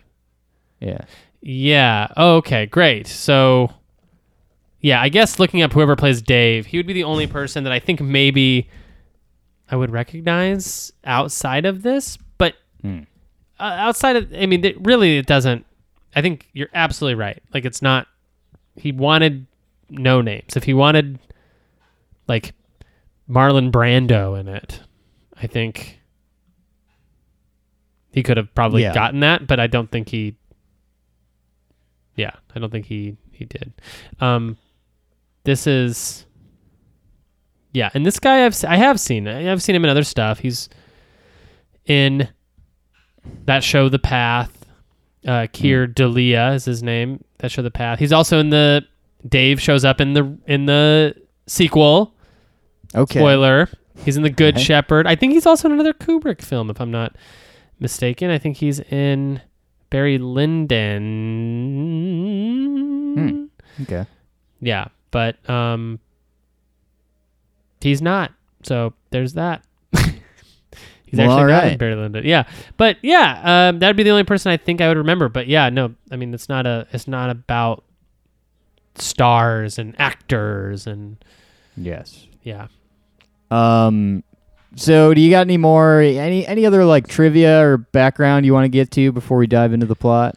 Yeah. 0.79 1.01
Yeah. 1.45 2.07
Oh, 2.15 2.37
okay. 2.37 2.65
Great. 2.65 3.05
So, 3.05 3.69
yeah, 4.79 5.01
I 5.01 5.09
guess 5.09 5.39
looking 5.39 5.61
up 5.61 5.73
whoever 5.73 5.95
plays 5.95 6.21
Dave, 6.21 6.65
he 6.67 6.77
would 6.77 6.87
be 6.87 6.93
the 6.93 7.03
only 7.03 7.27
person 7.27 7.65
that 7.65 7.73
I 7.73 7.79
think 7.79 7.99
maybe 7.99 8.69
I 9.69 9.75
would 9.75 9.91
recognize 9.91 10.93
outside 11.03 11.65
of 11.65 11.81
this. 11.83 12.17
But 12.37 12.55
Hmm. 12.81 12.99
uh, 13.59 13.63
outside 13.77 14.15
of, 14.15 14.33
I 14.33 14.45
mean, 14.45 14.63
it, 14.63 14.77
really, 14.85 15.17
it 15.17 15.25
doesn't. 15.25 15.65
I 16.15 16.21
think 16.21 16.47
you're 16.53 16.69
absolutely 16.73 17.15
right. 17.15 17.41
Like, 17.53 17.65
it's 17.65 17.81
not. 17.81 18.07
He 18.75 18.91
wanted 18.91 19.45
no 19.89 20.21
names. 20.21 20.55
If 20.55 20.63
he 20.63 20.73
wanted, 20.73 21.19
like, 22.27 22.53
Marlon 23.29 23.69
Brando 23.71 24.39
in 24.39 24.47
it, 24.47 24.79
I 25.41 25.47
think 25.47 25.99
he 28.11 28.21
could 28.23 28.37
have 28.37 28.53
probably 28.55 28.83
Yeah. 28.83 28.93
gotten 28.93 29.19
that, 29.21 29.45
but 29.47 29.59
I 29.59 29.67
don't 29.67 29.89
think 29.91 30.09
he. 30.09 30.35
I 32.55 32.59
don't 32.59 32.71
think 32.71 32.85
he 32.85 33.17
he 33.31 33.45
did. 33.45 33.73
Um, 34.19 34.57
this 35.43 35.67
is. 35.67 36.25
Yeah, 37.73 37.89
and 37.93 38.05
this 38.05 38.19
guy 38.19 38.45
I've 38.45 38.63
I 38.65 38.77
have 38.77 38.99
seen 38.99 39.27
I 39.27 39.41
have 39.43 39.61
seen 39.61 39.75
him 39.75 39.83
in 39.83 39.89
other 39.89 40.03
stuff. 40.03 40.39
He's 40.39 40.69
in 41.85 42.29
that 43.45 43.63
show, 43.63 43.89
The 43.89 43.99
Path. 43.99 44.65
Uh, 45.25 45.47
Keir 45.51 45.87
Dullea 45.87 46.53
is 46.55 46.65
his 46.65 46.83
name. 46.83 47.23
That 47.39 47.49
show, 47.51 47.61
The 47.61 47.71
Path. 47.71 47.99
He's 47.99 48.11
also 48.13 48.39
in 48.39 48.49
the. 48.49 48.83
Dave 49.27 49.61
shows 49.61 49.85
up 49.85 50.01
in 50.01 50.11
the 50.13 50.37
in 50.47 50.65
the 50.65 51.15
sequel. 51.47 52.13
Okay. 52.93 53.19
Spoiler. 53.19 53.69
He's 54.03 54.17
in 54.17 54.23
The 54.23 54.29
Good 54.29 54.55
Okay. 54.55 54.63
Shepherd. 54.65 55.07
I 55.07 55.15
think 55.15 55.31
he's 55.31 55.45
also 55.45 55.69
in 55.69 55.71
another 55.71 55.93
Kubrick 55.93 56.41
film, 56.41 56.69
if 56.69 56.81
I'm 56.81 56.91
not 56.91 57.15
mistaken. 57.79 58.29
I 58.29 58.37
think 58.37 58.57
he's 58.57 58.81
in 58.81 59.39
Barry 59.93 60.17
Lyndon. 60.17 61.05
Okay. 63.83 64.05
Yeah, 64.59 64.87
but 65.11 65.47
um, 65.47 65.99
he's 67.79 68.01
not. 68.01 68.31
So 68.63 68.93
there's 69.11 69.33
that. 69.33 69.63
he's 69.93 70.01
Well, 71.13 71.29
actually 71.31 71.53
all 71.53 71.69
not. 71.69 71.77
Barry 71.77 71.93
Lyndon. 71.95 72.25
Yeah, 72.25 72.45
but 72.77 72.97
yeah, 73.03 73.69
um, 73.69 73.77
that'd 73.77 73.95
be 73.95 74.01
the 74.01 74.09
only 74.09 74.23
person 74.23 74.51
I 74.51 74.57
think 74.57 74.81
I 74.81 74.87
would 74.87 74.97
remember. 74.97 75.29
But 75.29 75.45
yeah, 75.47 75.69
no, 75.69 75.93
I 76.11 76.15
mean 76.15 76.33
it's 76.33 76.49
not 76.49 76.65
a. 76.65 76.87
It's 76.91 77.07
not 77.07 77.29
about 77.29 77.83
stars 78.95 79.77
and 79.77 79.95
actors 79.99 80.87
and 80.87 81.23
Yes. 81.77 82.25
yeah. 82.41 82.65
Um. 83.51 84.23
So, 84.75 85.13
do 85.13 85.21
you 85.21 85.29
got 85.29 85.41
any 85.41 85.57
more 85.57 85.99
any 85.99 86.45
any 86.47 86.65
other 86.65 86.83
like 86.83 87.07
trivia 87.07 87.63
or 87.63 87.77
background 87.77 88.45
you 88.45 88.53
want 88.53 88.65
to 88.65 88.69
get 88.69 88.91
to 88.91 89.11
before 89.11 89.37
we 89.37 89.47
dive 89.47 89.73
into 89.73 89.85
the 89.85 89.95
plot? 89.95 90.35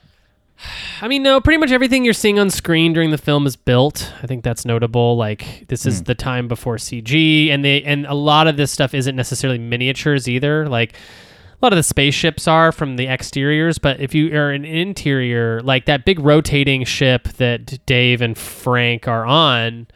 I 1.01 1.09
mean, 1.09 1.23
no, 1.23 1.41
pretty 1.41 1.59
much 1.59 1.71
everything 1.71 2.05
you're 2.05 2.15
seeing 2.15 2.39
on 2.39 2.51
screen 2.51 2.93
during 2.93 3.11
the 3.11 3.19
film 3.19 3.47
is 3.47 3.57
built. 3.57 4.13
I 4.23 4.27
think 4.27 4.45
that's 4.45 4.65
notable. 4.65 5.17
Like 5.17 5.67
this 5.69 5.87
is 5.87 5.99
hmm. 5.99 6.05
the 6.05 6.15
time 6.15 6.49
before 6.49 6.77
CG, 6.77 7.49
and 7.51 7.65
they 7.65 7.83
and 7.83 8.07
a 8.07 8.15
lot 8.15 8.47
of 8.47 8.57
this 8.57 8.71
stuff 8.71 8.95
isn't 8.95 9.17
necessarily 9.17 9.59
miniatures 9.59 10.29
either. 10.29 10.69
Like 10.69 10.93
a 10.93 11.65
lot 11.65 11.73
of 11.73 11.79
the 11.79 11.83
spaceships 11.83 12.47
are 12.47 12.71
from 12.71 12.97
the 12.97 13.09
exteriors, 13.09 13.79
but 13.79 13.99
if 14.01 14.15
you 14.15 14.37
are 14.37 14.51
an 14.51 14.67
interior, 14.67 15.63
like 15.63 15.87
that 15.87 16.05
big 16.05 16.19
rotating 16.21 16.85
ship 16.85 17.25
that 17.39 17.85
Dave 17.87 18.21
and 18.21 18.37
Frank 18.37 19.09
are 19.09 19.25
on, 19.25 19.87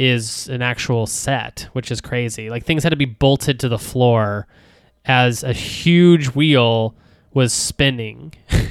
is 0.00 0.48
an 0.48 0.62
actual 0.62 1.06
set, 1.06 1.68
which 1.74 1.90
is 1.90 2.00
crazy. 2.00 2.48
Like 2.48 2.64
things 2.64 2.82
had 2.82 2.90
to 2.90 2.96
be 2.96 3.04
bolted 3.04 3.60
to 3.60 3.68
the 3.68 3.78
floor 3.78 4.46
as 5.04 5.44
a 5.44 5.52
huge 5.52 6.28
wheel 6.28 6.94
was 7.34 7.52
spinning. 7.52 8.32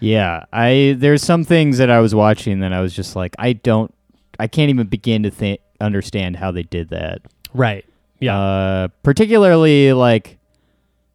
Yeah, 0.00 0.44
I 0.52 0.94
there's 0.96 1.24
some 1.24 1.42
things 1.42 1.78
that 1.78 1.90
I 1.90 1.98
was 1.98 2.14
watching 2.14 2.60
that 2.60 2.72
I 2.72 2.80
was 2.80 2.94
just 2.94 3.16
like 3.16 3.34
I 3.36 3.52
don't 3.52 3.92
I 4.38 4.46
can't 4.46 4.70
even 4.70 4.86
begin 4.86 5.24
to 5.24 5.30
think 5.30 5.60
understand 5.80 6.36
how 6.36 6.52
they 6.52 6.62
did 6.62 6.90
that. 6.90 7.22
right. 7.52 7.84
Yeah. 8.20 8.38
Uh 8.38 8.88
particularly 9.02 9.92
like 9.92 10.38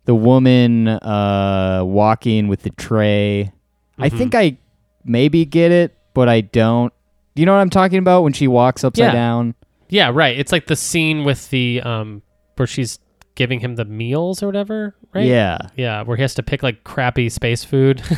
the 0.03 0.13
woman 0.15 0.89
uh 0.89 1.81
walking 1.85 2.49
with 2.49 2.63
the 2.63 2.71
tray. 2.71 3.53
I 3.97 4.09
Mhm. 4.09 4.17
think 4.17 4.35
I 4.35 4.57
maybe 5.05 5.45
get 5.45 5.71
it, 5.71 5.95
but 6.13 6.27
I 6.27 6.41
don't. 6.41 6.91
Do 7.35 7.41
you 7.41 7.45
know 7.45 7.53
what 7.53 7.59
I'm 7.61 7.69
talking 7.69 7.97
about 7.99 8.23
when 8.23 8.33
she 8.33 8.47
walks 8.47 8.83
upside 8.83 9.05
Yeah. 9.05 9.11
down? 9.13 9.55
Yeah, 9.89 10.11
right. 10.13 10.37
It's 10.37 10.51
like 10.51 10.67
the 10.67 10.75
scene 10.75 11.23
with 11.23 11.49
the 11.49 11.81
um 11.81 12.21
where 12.55 12.67
she's 12.67 12.99
giving 13.35 13.59
him 13.59 13.75
the 13.75 13.85
meals 13.85 14.43
or 14.43 14.45
whatever, 14.45 14.95
right? 15.13 15.25
Yeah. 15.25 15.57
Yeah, 15.75 16.03
where 16.03 16.15
he 16.17 16.21
has 16.21 16.35
to 16.35 16.43
pick 16.43 16.61
like 16.63 16.83
crappy 16.83 17.29
space 17.29 17.63
food. 17.63 18.01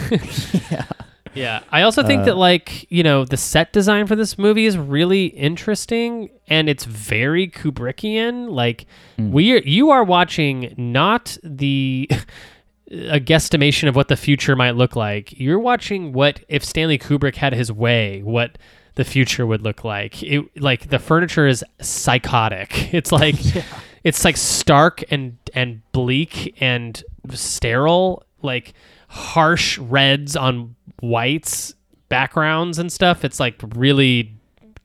Yeah. 0.72 0.86
yeah. 1.34 1.60
I 1.72 1.82
also 1.84 2.02
think 2.04 2.22
Uh, 2.24 2.26
that 2.26 2.38
like, 2.38 2.90
you 2.92 3.04
know, 3.04 3.24
the 3.26 3.36
set 3.38 3.72
design 3.74 4.08
for 4.08 4.16
this 4.16 4.38
movie 4.38 4.66
is 4.66 4.78
really 4.78 5.26
interesting 5.28 6.30
and 6.48 6.68
it's 6.70 6.86
very 6.86 7.48
Kubrickian. 7.48 8.50
Like 8.52 8.86
Mm. 9.18 9.32
we 9.32 9.54
are, 9.54 9.60
you 9.60 9.90
are 9.92 10.04
watching 10.04 10.74
not 10.78 11.38
the 11.44 12.10
a 12.92 13.20
guesstimation 13.20 13.88
of 13.90 13.96
what 13.96 14.08
the 14.10 14.16
future 14.18 14.56
might 14.56 14.76
look 14.76 14.96
like. 14.96 15.38
You're 15.40 15.60
watching 15.60 16.14
what 16.14 16.40
if 16.50 16.64
Stanley 16.64 16.98
Kubrick 16.98 17.36
had 17.36 17.54
his 17.54 17.72
way, 17.72 18.22
what 18.24 18.58
the 18.96 19.04
future 19.04 19.46
would 19.46 19.62
look 19.62 19.84
like. 19.84 20.22
It 20.24 20.60
like 20.60 20.90
the 20.90 21.00
furniture 21.00 21.48
is 21.48 21.64
psychotic. 21.82 22.94
It's 22.94 23.12
like 23.12 23.36
it's 24.04 24.26
like 24.26 24.38
stark 24.38 25.04
and 25.12 25.38
and 25.54 25.82
bleak 25.92 26.56
and 26.62 27.02
sterile, 27.32 28.24
like 28.42 28.74
harsh 29.08 29.78
reds 29.78 30.36
on 30.36 30.76
whites 31.02 31.74
backgrounds 32.10 32.80
and 32.80 32.92
stuff. 32.92 33.26
It's 33.26 33.40
like 33.40 33.62
really 33.76 34.34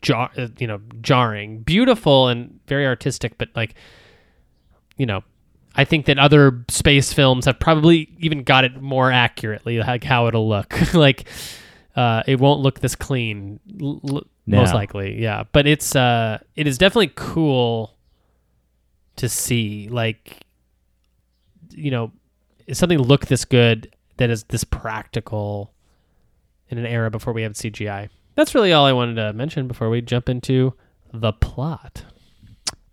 jar, 0.02 0.30
uh, 0.36 0.48
you 0.58 0.66
know, 0.66 0.80
jarring. 1.00 1.60
Beautiful 1.60 2.28
and 2.28 2.58
very 2.66 2.86
artistic, 2.86 3.38
but 3.38 3.48
like 3.54 3.74
you 4.96 5.06
know, 5.06 5.22
I 5.74 5.84
think 5.84 6.06
that 6.06 6.18
other 6.18 6.64
space 6.68 7.12
films 7.12 7.46
have 7.46 7.58
probably 7.58 8.10
even 8.18 8.42
got 8.42 8.64
it 8.64 8.82
more 8.82 9.10
accurately, 9.10 9.78
like 9.78 10.04
how 10.04 10.26
it'll 10.26 10.48
look. 10.48 10.74
like, 10.94 11.26
uh, 11.96 12.22
it 12.26 12.38
won't 12.40 12.60
look 12.60 12.80
this 12.80 12.94
clean, 12.94 13.60
l- 13.80 14.00
l- 14.08 14.22
most 14.46 14.74
likely. 14.74 15.20
Yeah, 15.20 15.44
but 15.52 15.66
it's 15.66 15.94
uh, 15.94 16.38
it 16.56 16.66
is 16.66 16.78
definitely 16.78 17.12
cool 17.14 17.96
to 19.16 19.28
see. 19.28 19.88
Like, 19.88 20.38
you 21.70 21.90
know, 21.90 22.12
something 22.72 22.98
look 22.98 23.26
this 23.26 23.44
good 23.44 23.94
that 24.16 24.30
is 24.30 24.44
this 24.44 24.64
practical 24.64 25.72
in 26.68 26.78
an 26.78 26.86
era 26.86 27.10
before 27.10 27.32
we 27.32 27.42
have 27.42 27.52
CGI. 27.52 28.08
That's 28.34 28.54
really 28.54 28.72
all 28.72 28.86
I 28.86 28.92
wanted 28.92 29.16
to 29.16 29.32
mention 29.32 29.66
before 29.68 29.90
we 29.90 30.00
jump 30.00 30.28
into 30.28 30.74
the 31.12 31.32
plot. 31.32 32.04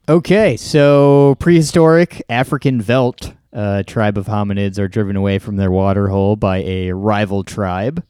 Okay, 0.10 0.56
so 0.58 1.36
prehistoric 1.40 2.24
African 2.30 2.82
Veldt, 2.82 3.34
a 3.52 3.84
tribe 3.86 4.18
of 4.18 4.26
hominids, 4.28 4.80
are 4.80 4.88
driven 4.88 5.16
away 5.16 5.38
from 5.38 5.58
their 5.58 5.70
water 5.70 6.08
hole 6.08 6.36
by 6.36 6.60
a 6.60 6.92
rival 6.94 7.44
tribe. 7.44 8.04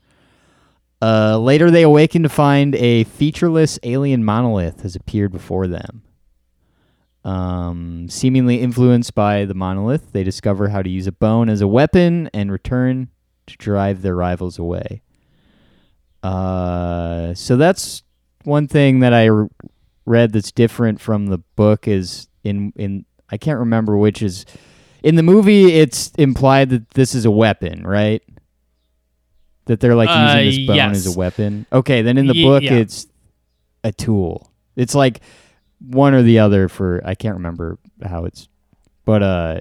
Uh, 1.02 1.38
later, 1.38 1.70
they 1.70 1.84
awaken 1.84 2.24
to 2.24 2.30
find 2.30 2.76
a 2.76 3.04
featureless 3.04 3.78
alien 3.84 4.24
monolith 4.24 4.82
has 4.82 4.95
appeared 4.95 5.32
before 5.32 5.68
them. 5.68 6.02
Um, 7.24 8.08
seemingly 8.10 8.62
influenced 8.62 9.14
by 9.14 9.45
the 9.45 9.54
monolith, 9.54 10.14
they 10.14 10.24
discover 10.24 10.70
how 10.70 10.82
to 10.82 10.89
use 10.89 11.08
a 11.08 11.12
bone 11.12 11.50
as 11.50 11.62
a 11.62 11.68
weapon 11.68 12.30
and 12.34 12.52
return 12.52 13.10
to 13.48 13.58
drive 13.58 14.02
their 14.02 14.16
rivals 14.16 14.58
away. 14.58 15.02
Uh, 16.24 17.34
so 17.34 17.58
that's 17.58 18.04
one 18.43 18.68
thing 18.68 19.00
that 19.00 19.14
I 19.14 19.30
read 20.06 20.32
that's 20.32 20.52
different 20.52 21.02
from 21.02 21.28
the 21.28 21.38
book 21.38 21.88
is 21.88 22.28
in 22.43 22.72
in 22.76 23.06
I 23.30 23.38
can't 23.38 23.60
remember 23.60 23.98
which 23.98 24.22
is 24.22 24.45
in 25.04 25.16
the 25.16 25.24
movie 25.24 25.74
it's 25.74 26.12
implied 26.18 26.70
that 26.70 26.89
this 26.91 27.14
is 27.14 27.26
a 27.26 27.32
weapon, 27.32 27.86
right? 27.86 28.24
That 29.68 29.80
they're 29.80 29.95
like 29.95 30.09
Uh, 30.09 30.39
using 30.39 30.61
this 30.61 30.68
bone 30.68 30.76
yes. 30.76 30.95
as 31.07 31.15
a 31.15 31.18
weapon. 31.18 31.65
Okay, 31.72 32.01
then 32.01 32.18
in 32.18 32.28
the 32.28 32.36
Ye- 32.36 32.43
book 32.43 32.63
yeah. 32.63 32.74
it's 32.74 33.07
a 33.84 33.91
tool. 33.91 34.51
It's 34.76 34.93
like 34.95 35.22
one 35.80 36.13
or 36.13 36.24
the 36.24 36.39
other 36.39 36.68
for 36.68 37.01
I 37.05 37.13
can't 37.15 37.36
remember 37.36 37.78
how 38.03 38.26
it's 38.26 38.47
but 39.05 39.22
uh 39.24 39.59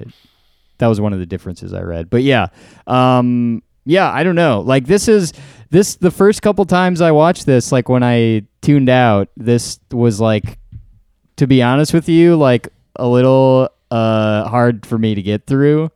that 0.79 0.87
was 0.89 1.01
one 1.01 1.13
of 1.13 1.19
the 1.19 1.27
differences 1.27 1.73
I 1.75 1.83
read. 1.83 2.09
But 2.11 2.23
yeah. 2.23 2.49
Um 2.87 3.63
yeah, 3.85 4.11
I 4.11 4.23
don't 4.25 4.35
know. 4.35 4.61
Like 4.63 4.87
this 4.87 5.07
is 5.09 5.33
this 5.71 5.97
the 5.97 6.11
first 6.11 6.43
couple 6.43 6.65
times 6.65 7.01
I 7.01 7.11
watched 7.13 7.47
this 7.47 7.71
like 7.73 7.89
when 7.89 8.03
I 8.03 8.43
tuned 8.63 8.89
out, 8.89 9.29
this 9.37 9.79
was 9.93 10.21
like 10.21 10.59
to 11.37 11.47
be 11.47 11.63
honest 11.63 11.93
with 11.95 12.09
you, 12.09 12.37
like 12.37 12.69
a 12.97 13.07
little 13.07 13.69
uh 13.91 14.49
hard 14.49 14.87
for 14.87 14.99
me 14.99 15.15
to 15.15 15.23
get 15.23 15.47
through. 15.47 15.91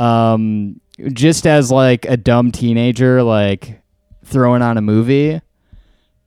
Um 0.00 0.80
just 1.12 1.46
as 1.46 1.70
like 1.70 2.04
a 2.06 2.16
dumb 2.16 2.52
teenager, 2.52 3.22
like 3.22 3.80
throwing 4.24 4.62
on 4.62 4.76
a 4.76 4.82
movie. 4.82 5.40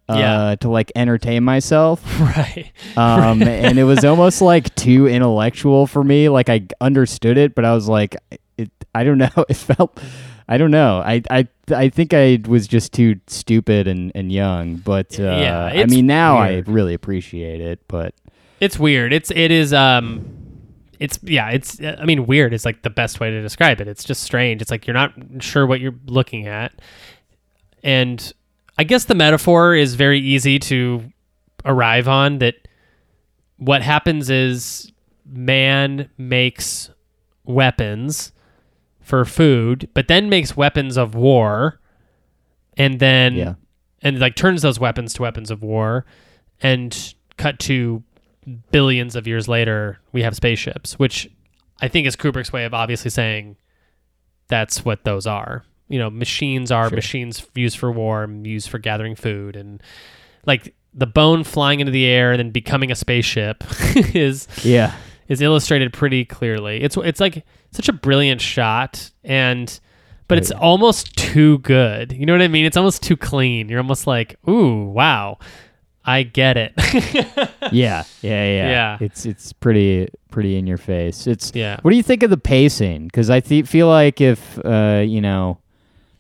Uh, 0.08 0.16
Yeah. 0.18 0.56
to 0.62 0.70
like 0.70 0.92
entertain 0.96 1.44
myself. 1.44 2.04
right. 2.20 2.72
Um, 2.98 3.44
and 3.48 3.78
it 3.78 3.84
was 3.84 4.04
almost 4.04 4.42
like 4.42 4.74
too 4.74 5.08
intellectual 5.08 5.86
for 5.86 6.04
me. 6.04 6.30
Like 6.30 6.50
I 6.50 6.66
understood 6.82 7.38
it, 7.38 7.54
but 7.54 7.64
I 7.64 7.76
was 7.76 7.88
like, 7.88 8.16
it, 8.58 8.72
I 8.96 9.04
don't 9.04 9.18
know. 9.20 9.30
It 9.48 9.56
felt, 9.56 10.00
I 10.48 10.58
don't 10.58 10.72
know. 10.72 11.00
I, 11.06 11.22
I, 11.30 11.48
I 11.70 11.90
think 11.90 12.16
I 12.16 12.40
was 12.48 12.68
just 12.68 12.92
too 12.92 13.20
stupid 13.28 13.88
and, 13.88 14.12
and 14.16 14.32
young, 14.32 14.78
but, 14.78 15.20
uh, 15.20 15.24
Yeah, 15.26 15.64
I 15.66 15.86
mean, 15.86 16.08
now 16.08 16.40
weird. 16.42 16.68
I 16.68 16.72
really 16.72 16.96
appreciate 16.96 17.62
it, 17.62 17.80
but 17.88 18.16
It's 18.60 18.80
weird. 18.80 19.14
It's 19.14 19.30
it 19.30 19.52
is 19.52 19.74
um 19.74 20.39
it's 21.00 21.20
yeah, 21.24 21.50
it's 21.50 21.82
I 21.82 22.06
mean 22.06 22.26
weird 22.28 22.54
is 22.54 22.66
like 22.66 22.82
the 22.82 22.90
best 22.90 23.20
way 23.20 23.32
to 23.32 23.42
describe 23.42 23.80
it. 23.82 23.88
It's 23.88 24.04
just 24.04 24.22
strange. 24.22 24.62
It's 24.62 24.72
like 24.72 24.86
you're 24.86 24.94
not 24.94 25.14
sure 25.40 25.66
what 25.66 25.80
you're 25.80 25.96
looking 26.06 26.48
at. 26.48 26.74
And 27.84 28.34
I 28.78 28.84
guess 28.84 29.06
the 29.06 29.16
metaphor 29.16 29.76
is 29.76 29.96
very 29.96 30.20
easy 30.20 30.60
to 30.60 31.12
arrive 31.66 32.08
on 32.08 32.40
that 32.40 32.56
what 33.58 33.82
happens 33.82 34.30
is 34.30 34.92
man 35.26 36.10
makes 36.18 36.90
weapons 37.44 38.32
for 39.02 39.26
food, 39.26 39.90
but 39.94 40.08
then 40.08 40.30
makes 40.30 40.56
weapons 40.56 40.98
of 40.98 41.16
war 41.16 41.80
and 42.78 43.00
then 43.00 43.36
yeah. 43.36 43.54
and 44.02 44.20
like 44.20 44.36
turns 44.36 44.62
those 44.62 44.80
weapons 44.80 45.14
to 45.14 45.22
weapons 45.22 45.52
of 45.52 45.62
war 45.62 46.06
and 46.62 47.14
cut 47.38 47.60
to 47.60 48.04
billions 48.72 49.16
of 49.16 49.28
years 49.28 49.48
later 49.48 50.00
we 50.12 50.22
have 50.24 50.36
spaceships 50.36 50.98
which 51.00 51.30
i 51.82 51.88
think 51.88 52.06
is 52.08 52.16
kubrick's 52.16 52.52
way 52.54 52.66
of 52.66 52.74
obviously 52.74 53.10
saying 53.12 53.56
that's 54.48 54.84
what 54.84 55.04
those 55.04 55.28
are 55.28 55.64
you 55.88 56.00
know 56.00 56.10
machines 56.10 56.72
are 56.72 56.90
Sure. 56.90 56.96
machines 56.96 57.46
used 57.56 57.78
for 57.78 57.92
war 57.92 58.28
used 58.44 58.70
for 58.70 58.78
gathering 58.80 59.16
food 59.16 59.56
and 59.56 59.82
like 60.46 60.74
the 60.94 61.08
bone 61.08 61.44
flying 61.44 61.80
into 61.80 61.92
the 61.92 62.06
air 62.06 62.32
and 62.32 62.40
then 62.40 62.50
becoming 62.52 62.92
a 62.92 62.96
spaceship 62.96 63.64
is 64.16 64.48
Yeah. 64.64 64.96
is 65.28 65.40
illustrated 65.42 65.94
pretty 65.94 66.26
clearly. 66.26 66.82
It's 66.82 66.98
it's 66.98 67.20
like 67.20 67.46
such 67.72 67.88
a 67.90 67.94
brilliant 67.94 68.42
shot 68.42 69.12
and 69.24 69.80
but 70.28 70.38
it's 70.40 70.50
almost 70.52 71.16
too 71.16 71.60
good. 71.60 72.12
You 72.12 72.26
know 72.26 72.34
what 72.34 72.42
I 72.42 72.48
mean? 72.48 72.66
It's 72.66 72.78
almost 72.78 73.04
too 73.04 73.18
clean. 73.18 73.68
You're 73.70 73.80
almost 73.80 74.06
like, 74.08 74.36
"Ooh, 74.50 74.86
wow. 74.86 75.38
I 76.10 76.24
get 76.24 76.58
it." 76.58 76.74
Yeah. 77.72 78.04
Yeah. 78.24 78.46
Yeah. 78.46 78.70
Yeah. 78.70 78.98
It's, 79.00 79.28
it's 79.28 79.54
pretty, 79.54 80.08
pretty 80.32 80.58
in 80.58 80.66
your 80.66 80.78
face. 80.80 81.28
It's, 81.28 81.52
yeah. 81.54 81.78
What 81.84 81.92
do 81.92 81.98
you 81.98 82.02
think 82.04 82.24
of 82.24 82.32
the 82.32 82.38
pacing? 82.38 83.06
Because 83.06 83.30
I 83.30 83.42
th- 83.42 83.68
feel 83.68 83.88
like 83.88 84.22
if 84.22 84.58
uh, 84.66 85.04
you 85.06 85.22
know, 85.22 85.60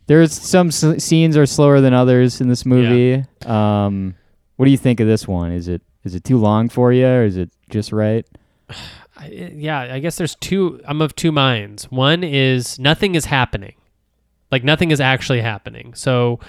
there's 0.05 0.31
some 0.31 0.67
s- 0.67 1.03
scenes 1.03 1.35
are 1.35 1.47
slower 1.47 1.81
than 1.81 1.93
others 1.95 2.39
in 2.39 2.47
this 2.49 2.65
movie. 2.67 3.25
Um, 3.47 4.13
what 4.57 4.65
do 4.65 4.71
you 4.71 4.77
think 4.77 4.99
of 4.99 5.07
this 5.07 5.27
one? 5.27 5.51
Is 5.51 5.67
it 5.67 5.81
is 6.03 6.13
it 6.13 6.23
too 6.23 6.37
long 6.37 6.69
for 6.69 6.93
you, 6.93 7.07
or 7.07 7.23
is 7.23 7.35
it 7.37 7.49
just 7.71 7.91
right? 7.91 8.27
I, 9.17 9.27
yeah, 9.55 9.79
I 9.93 9.99
guess 9.99 10.17
there's 10.17 10.35
two 10.35 10.81
I'm 10.85 11.01
of 11.01 11.15
two 11.15 11.31
minds. 11.31 11.85
One 11.91 12.23
is 12.23 12.77
nothing 12.77 13.15
is 13.15 13.25
happening. 13.25 13.73
Like 14.51 14.63
nothing 14.63 14.91
is 14.91 15.01
actually 15.01 15.41
happening. 15.41 15.93
So 15.95 16.39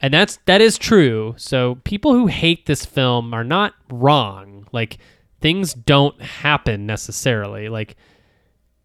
and 0.00 0.14
that's 0.14 0.38
that 0.46 0.60
is 0.60 0.78
true. 0.78 1.34
So 1.36 1.76
people 1.84 2.12
who 2.12 2.26
hate 2.26 2.66
this 2.66 2.84
film 2.84 3.34
are 3.34 3.44
not 3.44 3.74
wrong. 3.90 4.66
Like 4.72 4.98
things 5.40 5.74
don't 5.74 6.20
happen 6.20 6.86
necessarily. 6.86 7.68
Like 7.68 7.96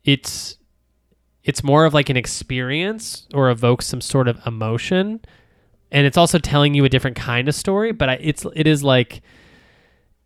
it's 0.03 0.57
it's 1.43 1.64
more 1.64 1.86
of 1.86 1.93
like 1.93 2.09
an 2.09 2.18
experience 2.18 3.28
or 3.34 3.49
evokes 3.49 3.86
some 3.86 4.01
sort 4.01 4.28
of 4.28 4.39
emotion 4.45 5.22
and 5.91 6.07
it's 6.07 6.18
also 6.18 6.39
telling 6.39 6.74
you 6.74 6.86
a 6.86 6.89
different 6.89 7.16
kind 7.16 7.47
of 7.47 7.55
story 7.55 7.91
but 7.91 8.09
I, 8.09 8.14
it's 8.16 8.45
it 8.55 8.68
is 8.68 8.84
like 8.84 9.22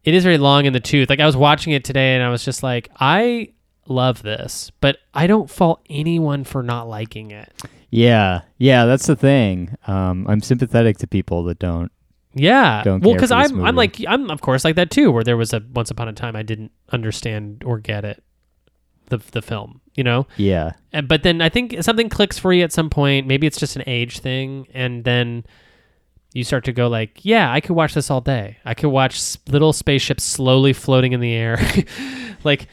it 0.03 0.13
is 0.13 0.23
very 0.23 0.37
long 0.37 0.65
in 0.65 0.73
the 0.73 0.79
tooth 0.79 1.09
like 1.09 1.19
i 1.19 1.25
was 1.25 1.37
watching 1.37 1.73
it 1.73 1.83
today 1.83 2.15
and 2.15 2.23
i 2.23 2.29
was 2.29 2.43
just 2.43 2.63
like 2.63 2.89
i 2.99 3.49
love 3.87 4.21
this 4.21 4.71
but 4.79 4.97
i 5.13 5.27
don't 5.27 5.49
fault 5.49 5.85
anyone 5.89 6.43
for 6.43 6.63
not 6.63 6.87
liking 6.87 7.31
it 7.31 7.51
Yeah, 7.89 8.41
yeah, 8.57 8.85
that's 8.85 9.07
the 9.07 9.15
thing. 9.15 9.75
Um, 9.87 10.25
I'm 10.27 10.41
sympathetic 10.41 10.97
to 10.99 11.07
people 11.07 11.43
that 11.45 11.59
don't. 11.59 11.91
yeah 12.33 12.83
Don't 12.83 13.01
well 13.03 13.13
because 13.15 13.31
i'm 13.31 13.65
i'm 13.65 13.75
like 13.75 13.95
i'm 14.07 14.29
of 14.29 14.41
course 14.41 14.63
like 14.63 14.75
that 14.75 14.91
too 14.91 15.11
where 15.11 15.23
there 15.23 15.37
was 15.37 15.53
a 15.53 15.61
once 15.73 15.89
upon 15.89 16.07
a 16.07 16.13
time 16.13 16.35
i 16.35 16.43
didn't 16.43 16.71
understand 16.91 17.63
or 17.65 17.79
get 17.79 18.05
it 18.05 18.21
the 19.09 19.17
the 19.31 19.41
film 19.41 19.81
you 19.95 20.03
know 20.03 20.27
Yeah, 20.37 20.73
And, 20.93 21.07
but 21.07 21.23
then 21.23 21.41
I 21.41 21.49
think 21.49 21.81
something 21.81 22.09
clicks 22.09 22.37
for 22.37 22.53
you 22.53 22.63
at 22.63 22.71
some 22.71 22.89
point. 22.91 23.25
Maybe 23.25 23.47
it's 23.47 23.57
just 23.57 23.75
an 23.75 23.83
age 23.87 24.19
thing, 24.19 24.67
and 24.73 25.03
then 25.03 25.45
you 26.33 26.43
start 26.43 26.65
to 26.65 26.73
go 26.73 26.87
like, 26.87 27.25
"Yeah, 27.25 27.51
I 27.51 27.59
could 27.61 27.75
watch 27.75 27.95
this 27.95 28.11
all 28.11 28.21
day. 28.21 28.57
I 28.65 28.75
could 28.75 28.89
watch 28.89 29.19
little 29.47 29.73
spaceships 29.73 30.23
slowly 30.23 30.73
floating 30.73 31.13
in 31.13 31.19
the 31.21 31.33
air, 31.33 31.57
like 32.43 32.67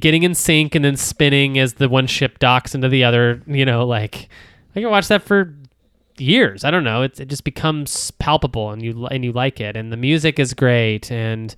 getting 0.00 0.24
in 0.24 0.34
sync 0.34 0.74
and 0.74 0.84
then 0.84 0.96
spinning 0.96 1.58
as 1.60 1.74
the 1.74 1.88
one 1.88 2.08
ship 2.08 2.40
docks 2.40 2.74
into 2.74 2.88
the 2.88 3.04
other. 3.04 3.40
You 3.46 3.64
know, 3.66 3.86
like 3.86 4.28
I 4.74 4.80
can 4.80 4.90
watch 4.90 5.08
that 5.08 5.22
for 5.22 5.54
years. 6.18 6.64
I 6.64 6.70
don't 6.70 6.84
know. 6.84 7.02
It's, 7.02 7.20
it 7.20 7.28
just 7.28 7.44
becomes 7.44 8.10
palpable, 8.12 8.70
and 8.70 8.82
you 8.82 9.06
and 9.06 9.24
you 9.24 9.32
like 9.32 9.60
it, 9.60 9.76
and 9.76 9.92
the 9.92 9.96
music 9.96 10.38
is 10.38 10.54
great, 10.54 11.10
and 11.10 11.54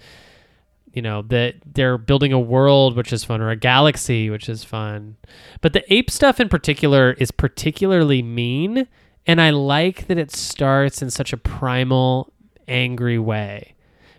you 0.96 1.02
know 1.02 1.22
that 1.22 1.56
they're 1.74 1.98
building 1.98 2.32
a 2.32 2.40
world 2.40 2.96
which 2.96 3.12
is 3.12 3.22
fun 3.22 3.42
or 3.42 3.50
a 3.50 3.56
galaxy 3.56 4.30
which 4.30 4.48
is 4.48 4.64
fun. 4.64 5.16
But 5.60 5.74
the 5.74 5.92
ape 5.92 6.10
stuff 6.10 6.40
in 6.40 6.48
particular 6.48 7.12
is 7.12 7.30
particularly 7.30 8.22
mean. 8.22 8.88
And 9.28 9.40
i 9.40 9.50
like 9.50 10.06
that 10.06 10.18
it 10.18 10.30
starts 10.30 11.02
in 11.02 11.10
such 11.10 11.32
a 11.32 11.36
primal 11.36 12.32
angry 12.66 13.18
way. 13.18 13.74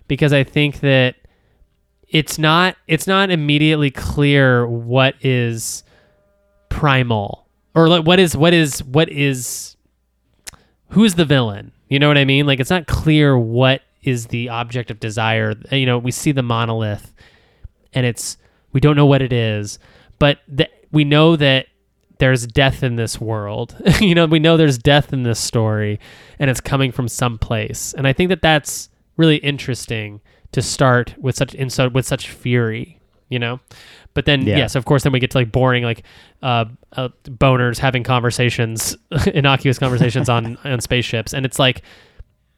Because 0.08 0.32
i 0.32 0.44
think 0.44 0.82
that 0.82 1.16
it's 2.10 2.38
not 2.38 2.78
it's 2.88 3.08
not 3.08 3.32
immediately 3.32 3.90
clear 3.90 4.68
what 4.68 5.16
is 5.22 5.84
primal 6.70 7.47
or 7.78 7.88
like 7.88 8.06
what 8.06 8.20
is 8.20 8.36
what 8.36 8.56
is 8.56 8.84
what 8.84 9.08
is 9.10 9.78
who's 10.90 11.14
the 11.14 11.26
villain? 11.26 11.72
You 11.88 12.00
know 12.00 12.08
what 12.08 12.18
i 12.18 12.26
mean? 12.26 12.48
Like 12.48 12.60
it's 12.60 12.72
not 12.72 12.88
clear 12.88 13.38
what 13.38 13.82
is 14.02 14.28
the 14.28 14.50
object 14.50 14.90
of 14.90 15.00
desire. 15.00 15.54
You 15.72 15.86
know 15.86 16.00
we 16.00 16.12
see 16.12 16.32
the 16.32 16.42
monolith 16.42 17.14
and 17.94 18.06
it's 18.06 18.38
we 18.74 18.80
don't 18.82 18.96
know 18.96 19.06
what 19.06 19.22
it 19.22 19.32
is 19.32 19.78
but 20.18 20.40
we 20.92 21.04
know 21.04 21.36
that 21.36 21.68
there's 22.18 22.48
death 22.48 22.82
in 22.82 22.96
this 22.96 23.22
world. 23.22 23.76
You 24.02 24.16
know 24.16 24.26
we 24.26 24.40
know 24.40 24.58
there's 24.58 24.80
death 24.80 25.14
in 25.14 25.22
this 25.22 25.40
story 25.40 26.00
and 26.40 26.50
it's 26.50 26.60
coming 26.60 26.92
from 26.92 27.08
some 27.08 27.38
place 27.38 27.94
and 27.96 28.08
i 28.08 28.14
think 28.14 28.30
that 28.30 28.42
that's 28.42 28.90
really 29.18 29.38
interesting 29.38 30.20
to 30.52 30.64
start 30.64 31.14
with 31.20 31.36
such 31.36 31.54
in 31.54 31.70
so 31.70 31.90
with 31.90 32.08
such 32.08 32.30
fury 32.30 33.00
you 33.30 33.38
know 33.38 33.60
but 34.18 34.26
then 34.26 34.42
Yeah. 34.42 34.58
yes 34.58 34.74
of 34.74 34.86
course 34.86 35.04
then 35.04 35.12
we 35.12 35.20
get 35.20 35.30
to 35.32 35.38
like 35.38 35.52
boring 35.52 35.84
like 35.84 36.02
uh, 36.42 36.66
uh 36.94 37.10
boners 37.26 37.78
having 37.78 38.02
conversations 38.04 38.98
innocuous 39.34 39.78
conversations 39.78 40.28
on 40.28 40.58
on 40.64 40.82
spaceships 40.82 41.36
and 41.36 41.46
it's 41.46 41.60
like 41.60 41.84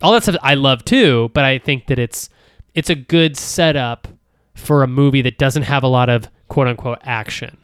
all 0.02 0.14
that 0.14 0.24
stuff 0.24 0.38
I 0.42 0.54
love 0.54 0.86
too, 0.86 1.30
but 1.34 1.44
I 1.44 1.60
think 1.60 1.88
that 1.88 2.00
it's 2.00 2.30
it's 2.74 2.90
a 2.90 2.96
good 2.96 3.36
setup 3.36 4.08
for 4.56 4.82
a 4.84 4.88
movie 4.88 5.22
that 5.24 5.38
doesn't 5.38 5.64
have 5.64 5.84
a 5.84 5.88
lot 5.88 6.08
of 6.08 6.30
quote 6.48 6.68
unquote 6.68 7.00
action. 7.04 7.58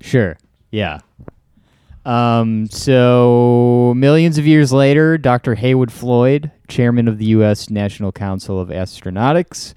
sure. 0.00 0.36
Yeah. 0.72 0.98
Um, 2.04 2.66
so 2.70 3.92
millions 3.96 4.38
of 4.38 4.46
years 4.46 4.72
later, 4.72 5.18
Dr. 5.18 5.54
Heywood 5.54 5.92
Floyd, 5.92 6.50
chairman 6.66 7.06
of 7.08 7.18
the 7.18 7.26
U.S. 7.26 7.70
National 7.70 8.10
Council 8.10 8.58
of 8.58 8.68
Astronautics, 8.70 9.74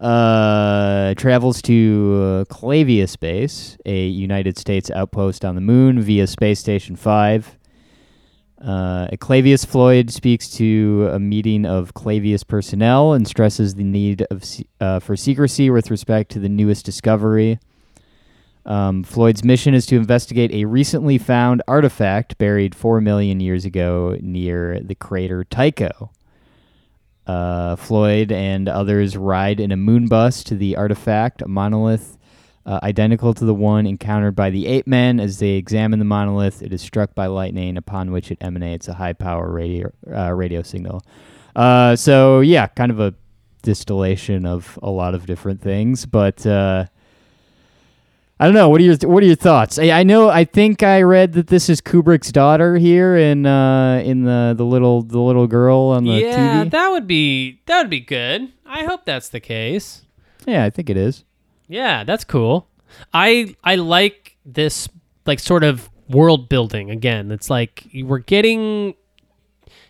uh, 0.00 1.14
travels 1.14 1.62
to 1.62 2.20
uh, 2.22 2.44
Clavius 2.52 3.16
Base, 3.16 3.76
a 3.86 4.06
United 4.06 4.58
States 4.58 4.90
outpost 4.90 5.44
on 5.44 5.54
the 5.54 5.60
moon, 5.60 6.00
via 6.00 6.26
Space 6.26 6.60
Station 6.60 6.96
5. 6.96 7.58
Uh, 8.60 9.08
Clavius 9.20 9.64
Floyd 9.64 10.10
speaks 10.10 10.48
to 10.48 11.10
a 11.12 11.18
meeting 11.18 11.66
of 11.66 11.92
Clavius 11.92 12.42
personnel 12.42 13.12
and 13.12 13.28
stresses 13.28 13.74
the 13.74 13.84
need 13.84 14.26
of 14.30 14.42
uh, 14.80 15.00
for 15.00 15.16
secrecy 15.16 15.68
with 15.68 15.90
respect 15.90 16.30
to 16.32 16.38
the 16.38 16.48
newest 16.48 16.84
discovery. 16.86 17.58
Um, 18.64 19.02
Floyd's 19.02 19.44
mission 19.44 19.74
is 19.74 19.84
to 19.86 19.96
investigate 19.96 20.50
a 20.52 20.64
recently 20.64 21.18
found 21.18 21.62
artifact 21.68 22.38
buried 22.38 22.74
four 22.74 23.02
million 23.02 23.40
years 23.40 23.66
ago 23.66 24.16
near 24.20 24.80
the 24.80 24.94
crater 24.94 25.44
Tycho. 25.44 26.10
Uh, 27.26 27.76
Floyd 27.76 28.30
and 28.32 28.68
others 28.68 29.16
ride 29.16 29.60
in 29.60 29.72
a 29.72 29.76
moon 29.76 30.06
bus 30.08 30.44
to 30.44 30.54
the 30.54 30.76
artifact, 30.76 31.42
a 31.42 31.48
monolith 31.48 32.18
uh, 32.66 32.80
identical 32.82 33.34
to 33.34 33.44
the 33.44 33.54
one 33.54 33.86
encountered 33.86 34.34
by 34.34 34.50
the 34.50 34.66
ape 34.66 34.86
men. 34.86 35.20
As 35.20 35.38
they 35.38 35.50
examine 35.50 35.98
the 35.98 36.04
monolith, 36.04 36.62
it 36.62 36.72
is 36.72 36.82
struck 36.82 37.14
by 37.14 37.26
lightning, 37.26 37.76
upon 37.76 38.10
which 38.10 38.30
it 38.30 38.38
emanates 38.40 38.88
a 38.88 38.94
high 38.94 39.12
power 39.12 39.50
radio 39.50 39.90
uh, 40.14 40.32
radio 40.32 40.62
signal. 40.62 41.02
Uh, 41.56 41.94
so 41.96 42.40
yeah, 42.40 42.66
kind 42.66 42.90
of 42.90 43.00
a 43.00 43.14
distillation 43.62 44.44
of 44.44 44.78
a 44.82 44.90
lot 44.90 45.14
of 45.14 45.26
different 45.26 45.60
things, 45.60 46.06
but 46.06 46.46
uh, 46.46 46.84
I 48.44 48.48
don't 48.48 48.54
know. 48.56 48.68
What 48.68 48.78
are 48.82 48.84
your 48.84 48.96
What 49.04 49.22
are 49.22 49.26
your 49.26 49.36
thoughts? 49.36 49.78
I, 49.78 49.88
I 49.88 50.02
know. 50.02 50.28
I 50.28 50.44
think 50.44 50.82
I 50.82 51.00
read 51.00 51.32
that 51.32 51.46
this 51.46 51.70
is 51.70 51.80
Kubrick's 51.80 52.30
daughter 52.30 52.76
here 52.76 53.16
in 53.16 53.46
uh, 53.46 54.02
in 54.04 54.24
the 54.24 54.52
the 54.54 54.66
little 54.66 55.00
the 55.00 55.18
little 55.18 55.46
girl 55.46 55.94
on 55.96 56.04
the 56.04 56.12
yeah, 56.12 56.64
TV. 56.64 56.70
that 56.70 56.90
would 56.90 57.06
be 57.06 57.62
that 57.64 57.78
would 57.80 57.88
be 57.88 58.00
good. 58.00 58.52
I 58.66 58.84
hope 58.84 59.06
that's 59.06 59.30
the 59.30 59.40
case. 59.40 60.02
yeah, 60.46 60.62
I 60.62 60.68
think 60.68 60.90
it 60.90 60.98
is. 60.98 61.24
Yeah, 61.68 62.04
that's 62.04 62.22
cool. 62.22 62.68
I 63.14 63.56
I 63.64 63.76
like 63.76 64.36
this 64.44 64.90
like 65.24 65.38
sort 65.38 65.64
of 65.64 65.88
world 66.10 66.50
building 66.50 66.90
again. 66.90 67.30
It's 67.30 67.48
like 67.48 67.86
we're 67.94 68.18
getting 68.18 68.92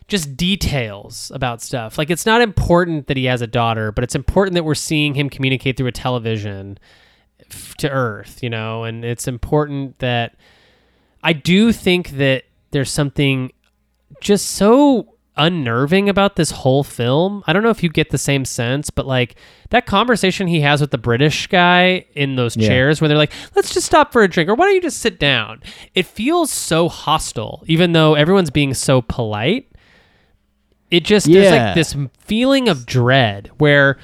just 0.07 0.37
details 0.37 1.29
about 1.35 1.61
stuff. 1.61 1.97
Like 1.97 2.09
it's 2.09 2.25
not 2.25 2.39
important 2.39 3.07
that 3.07 3.17
he 3.17 3.25
has 3.25 3.41
a 3.41 3.47
daughter, 3.47 3.91
but 3.91 4.05
it's 4.05 4.15
important 4.15 4.53
that 4.53 4.63
we're 4.63 4.75
seeing 4.75 5.13
him 5.13 5.29
communicate 5.29 5.75
through 5.75 5.87
a 5.87 5.91
television 5.91 6.77
to 7.77 7.89
Earth, 7.89 8.41
you 8.41 8.49
know, 8.49 8.83
and 8.83 9.03
it's 9.05 9.27
important 9.27 9.99
that 9.99 10.35
I 11.23 11.33
do 11.33 11.71
think 11.71 12.11
that 12.11 12.43
there's 12.71 12.91
something 12.91 13.51
just 14.21 14.51
so 14.51 15.11
unnerving 15.37 16.07
about 16.07 16.37
this 16.37 16.51
whole 16.51 16.83
film. 16.83 17.43
I 17.45 17.51
don't 17.51 17.61
know 17.63 17.69
if 17.69 17.83
you 17.83 17.89
get 17.89 18.09
the 18.11 18.17
same 18.17 18.45
sense, 18.45 18.89
but 18.89 19.05
like 19.05 19.35
that 19.69 19.85
conversation 19.85 20.47
he 20.47 20.61
has 20.61 20.79
with 20.79 20.91
the 20.91 20.97
British 20.97 21.47
guy 21.47 22.05
in 22.15 22.35
those 22.37 22.55
Yeah. 22.55 22.67
chairs 22.69 23.01
where 23.01 23.09
they're 23.09 23.17
like, 23.17 23.33
let's 23.55 23.73
just 23.73 23.85
stop 23.85 24.13
for 24.13 24.23
a 24.23 24.29
drink, 24.29 24.49
or 24.49 24.55
why 24.55 24.65
don't 24.65 24.75
you 24.75 24.81
just 24.81 24.99
sit 24.99 25.19
down? 25.19 25.61
It 25.93 26.05
feels 26.05 26.51
so 26.51 26.87
hostile, 26.87 27.63
even 27.67 27.91
though 27.91 28.13
everyone's 28.13 28.49
being 28.51 28.73
so 28.73 29.01
polite. 29.01 29.69
It 30.91 31.03
just, 31.03 31.25
there's 31.25 31.51
like 31.51 31.75
this 31.75 31.95
feeling 32.19 32.69
of 32.69 32.85
dread 32.85 33.49
where. 33.57 33.97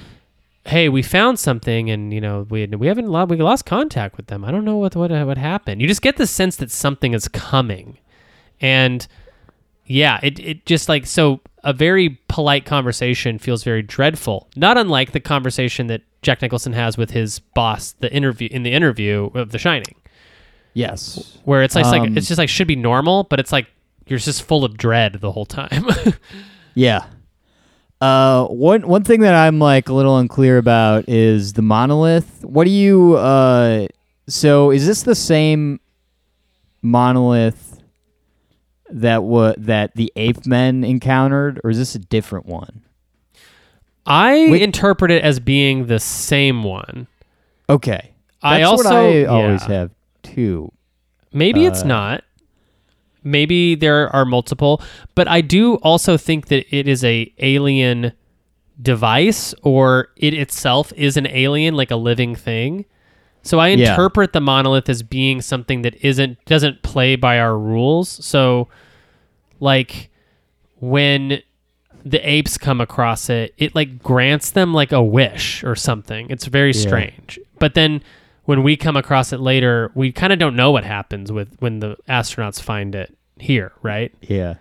Hey, 0.65 0.89
we 0.89 1.01
found 1.01 1.39
something, 1.39 1.89
and 1.89 2.13
you 2.13 2.21
know 2.21 2.45
we 2.49 2.65
we 2.67 2.87
haven't 2.87 3.07
lo- 3.09 3.25
we 3.25 3.37
lost 3.37 3.65
contact 3.65 4.15
with 4.17 4.27
them. 4.27 4.45
I 4.45 4.51
don't 4.51 4.63
know 4.65 4.77
what 4.77 4.95
what 4.95 5.09
what 5.11 5.37
happened. 5.37 5.81
You 5.81 5.87
just 5.87 6.01
get 6.03 6.17
the 6.17 6.27
sense 6.27 6.55
that 6.57 6.69
something 6.71 7.13
is 7.13 7.27
coming, 7.27 7.97
and 8.59 9.07
yeah, 9.85 10.19
it, 10.21 10.39
it 10.39 10.65
just 10.67 10.87
like 10.87 11.05
so 11.07 11.39
a 11.63 11.73
very 11.73 12.19
polite 12.27 12.65
conversation 12.65 13.39
feels 13.39 13.63
very 13.63 13.81
dreadful. 13.81 14.49
Not 14.55 14.77
unlike 14.77 15.11
the 15.13 15.19
conversation 15.19 15.87
that 15.87 16.01
Jack 16.21 16.41
Nicholson 16.43 16.73
has 16.73 16.95
with 16.97 17.09
his 17.11 17.39
boss, 17.39 17.93
the 17.93 18.11
interview 18.13 18.47
in 18.51 18.61
the 18.63 18.71
interview 18.71 19.31
of 19.33 19.49
The 19.51 19.57
Shining, 19.59 19.95
Yes. 20.73 21.39
where 21.43 21.63
it's 21.63 21.73
like, 21.75 21.85
it's 21.85 21.91
like 21.91 22.01
Um, 22.01 22.17
it's 22.17 22.27
just 22.27 22.37
like 22.37 22.49
should 22.49 22.67
be 22.67 22.75
normal, 22.75 23.23
but 23.25 23.39
it's 23.39 23.51
like 23.51 23.67
you're 24.07 24.19
just 24.19 24.43
full 24.43 24.63
of 24.63 24.77
dread 24.77 25.13
the 25.21 25.31
whole 25.31 25.45
time. 25.47 25.85
Yeah. 26.73 27.03
Uh, 28.01 28.47
one 28.47 28.87
one 28.87 29.03
thing 29.03 29.21
that 29.21 29.35
I'm 29.35 29.59
like 29.59 29.87
a 29.87 29.93
little 29.93 30.17
unclear 30.17 30.57
about 30.57 31.07
is 31.07 31.53
the 31.53 31.61
monolith. 31.61 32.43
What 32.43 32.63
do 32.65 32.71
you 32.71 33.15
uh? 33.15 33.87
So 34.27 34.71
is 34.71 34.87
this 34.87 35.03
the 35.03 35.13
same 35.15 35.79
monolith 36.81 37.79
that 38.89 39.23
wa- 39.23 39.53
that 39.57 39.95
the 39.95 40.11
ape 40.15 40.45
men 40.45 40.83
encountered, 40.83 41.61
or 41.63 41.69
is 41.69 41.77
this 41.77 41.93
a 41.95 41.99
different 41.99 42.45
one? 42.47 42.81
I 44.05 44.47
Wait. 44.49 44.61
interpret 44.63 45.11
it 45.11 45.23
as 45.23 45.39
being 45.39 45.85
the 45.85 45.99
same 45.99 46.63
one. 46.63 47.07
Okay, 47.69 48.11
I 48.41 48.63
also 48.63 48.83
what 48.83 48.93
I 48.93 49.25
always 49.25 49.61
yeah. 49.67 49.73
have 49.73 49.91
too. 50.23 50.71
Maybe 51.31 51.65
it's 51.65 51.83
Uh, 51.83 51.87
not. 51.87 52.23
Maybe 53.23 53.75
there 53.75 54.13
are 54.15 54.25
multiple, 54.25 54.81
but 55.15 55.27
I 55.27 55.41
do 55.41 55.75
also 55.75 56.17
think 56.17 56.47
that 56.47 56.65
it 56.75 56.87
is 56.87 57.03
a 57.03 57.31
alien 57.39 58.13
device 58.81 59.53
or 59.61 60.07
it 60.17 60.33
itself 60.33 60.91
is 60.95 61.17
an 61.17 61.27
alien 61.27 61.75
like 61.75 61.91
a 61.91 61.95
living 61.95 62.35
thing. 62.35 62.85
So 63.43 63.59
I 63.59 63.69
Yeah. 63.69 63.91
interpret 63.91 64.33
the 64.33 64.41
monolith 64.41 64.89
as 64.89 65.03
being 65.03 65.41
something 65.41 65.81
that 65.83 65.95
isn't 66.03 66.43
doesn't 66.45 66.81
play 66.81 67.15
by 67.15 67.39
our 67.39 67.57
rules. 67.57 68.09
So 68.25 68.67
like 69.59 70.09
when 70.79 71.41
the 72.03 72.17
apes 72.27 72.57
come 72.57 72.81
across 72.81 73.29
it, 73.29 73.53
it 73.59 73.75
like 73.75 74.01
grants 74.01 74.49
them 74.51 74.73
like 74.73 74.91
a 74.91 75.03
wish 75.03 75.63
or 75.63 75.75
something. 75.75 76.27
It's 76.29 76.45
very 76.45 76.71
Yeah. 76.73 76.81
strange. 76.81 77.39
But 77.59 77.75
then 77.75 78.01
when 78.45 78.63
we 78.63 78.75
come 78.77 78.97
across 78.97 79.31
it 79.33 79.39
later, 79.39 79.91
we 79.95 80.11
kind 80.11 80.33
of 80.33 80.39
don't 80.39 80.55
know 80.55 80.71
what 80.71 80.83
happens 80.83 81.31
with 81.31 81.55
when 81.59 81.79
the 81.79 81.97
astronauts 82.09 82.61
find 82.61 82.95
it 82.95 83.15
here, 83.37 83.71
right? 83.81 84.13
Yeah. 84.21 84.55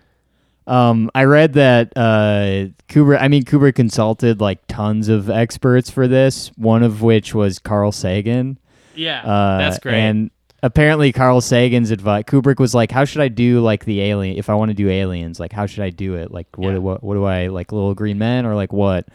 Um, 0.67 1.11
I 1.15 1.25
read 1.25 1.55
that 1.55 1.93
uh, 1.97 2.69
Kubrick. 2.89 3.21
I 3.21 3.29
mean, 3.29 3.43
Kubrick 3.45 3.75
consulted 3.75 4.41
like 4.41 4.61
tons 4.69 5.09
of 5.09 5.29
experts 5.29 5.91
for 5.91 6.07
this. 6.07 6.49
One 6.57 6.83
of 6.83 7.03
which 7.03 7.35
was 7.35 7.59
Carl 7.59 7.91
Sagan. 7.93 8.59
Yeah, 8.95 9.23
Uh, 9.23 9.59
that's 9.59 9.79
great. 9.79 9.95
And 9.95 10.31
apparently, 10.63 11.11
Carl 11.13 11.41
Sagan's 11.41 11.91
advice. 11.91 12.25
Kubrick 12.25 12.61
was 12.61 12.75
like, 12.75 12.93
"How 12.93 13.05
should 13.05 13.23
I 13.23 13.29
do 13.29 13.61
like 13.61 13.85
the 13.85 14.01
alien? 14.03 14.37
If 14.37 14.49
I 14.49 14.55
want 14.55 14.69
to 14.71 14.75
do 14.75 14.89
aliens, 14.91 15.41
like 15.41 15.53
how 15.53 15.67
should 15.67 15.83
I 15.83 15.91
do 15.91 16.15
it? 16.15 16.31
Like 16.31 16.47
what 16.57 16.73
Yeah. 16.73 16.79
what 16.79 17.03
what 17.03 17.15
do 17.15 17.25
I 17.25 17.49
like? 17.49 17.73
Little 17.73 17.95
green 17.95 18.19
men 18.19 18.47
or 18.47 18.55
like 18.55 18.73
what?" 18.73 19.09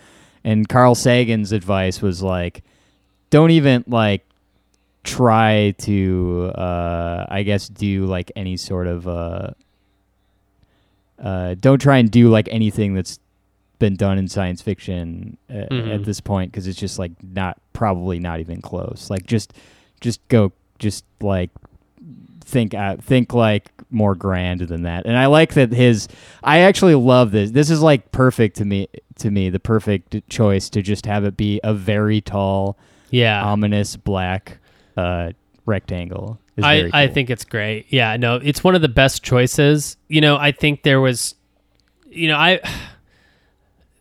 And 0.44 0.68
Carl 0.68 0.96
Sagan's 0.96 1.52
advice 1.54 2.02
was 2.02 2.22
like, 2.22 2.64
"Don't 3.30 3.52
even 3.52 3.84
like 3.88 4.26
try 5.06 5.74
to, 5.80 6.52
uh, 6.56 7.26
I 7.30 7.44
guess, 7.44 7.70
do 7.70 8.06
like 8.06 8.32
any 8.36 8.58
sort 8.58 8.88
of." 8.88 9.08
Uh, 9.08 9.50
uh, 11.22 11.56
don't 11.60 11.80
try 11.82 11.98
and 11.98 12.12
do 12.12 12.30
like 12.30 12.48
anything 12.52 12.94
that's 12.94 13.20
been 13.80 13.96
done 13.96 14.18
in 14.18 14.28
science 14.28 14.62
fiction 14.62 15.38
uh, 15.50 15.54
Mhm. 15.72 15.96
at 15.96 16.04
this 16.04 16.20
point 16.20 16.52
because 16.52 16.68
it's 16.68 16.80
just 16.80 17.00
like 17.00 17.12
not 17.24 17.58
probably 17.74 18.20
not 18.20 18.40
even 18.40 18.62
close. 18.62 19.10
Like 19.10 19.26
just 19.26 19.54
just 20.02 20.26
go 20.28 20.52
just 20.80 21.06
like 21.22 21.50
think 22.44 22.74
out 22.74 23.02
think 23.04 23.34
like 23.34 23.72
more 23.90 24.14
grand 24.16 24.62
than 24.62 24.84
that. 24.84 25.06
And 25.06 25.18
I 25.18 25.28
like 25.28 25.54
that 25.54 25.72
his 25.72 26.08
I 26.44 26.60
actually 26.60 26.96
love 26.96 27.32
this. 27.32 27.52
This 27.52 27.70
is 27.70 27.82
like 27.82 28.12
perfect 28.12 28.58
to 28.58 28.66
me 28.66 28.88
to 29.20 29.32
me 29.32 29.50
the 29.50 29.60
perfect 29.60 30.30
choice 30.30 30.70
to 30.72 30.82
just 30.82 31.06
have 31.06 31.24
it 31.24 31.38
be 31.38 31.60
a 31.64 31.74
very 31.74 32.20
tall 32.22 32.78
yeah, 33.12 33.42
ominous 33.46 33.96
black 33.96 34.58
uh 34.98 35.32
rectangle. 35.66 36.40
is 36.58 36.64
I, 36.64 36.80
very 36.80 36.92
I 36.94 37.08
think 37.08 37.30
it's 37.30 37.46
great. 37.46 37.88
Yeah, 37.90 38.18
no, 38.18 38.36
it's 38.36 38.64
one 38.64 38.76
of 38.76 38.82
the 38.82 38.90
best 38.90 39.24
choices. 39.24 39.98
You 40.08 40.22
know, 40.22 40.38
I 40.38 40.52
think 40.52 40.84
there 40.84 41.02
was, 41.02 41.36
you 42.10 42.28
know, 42.28 42.38
I. 42.38 42.60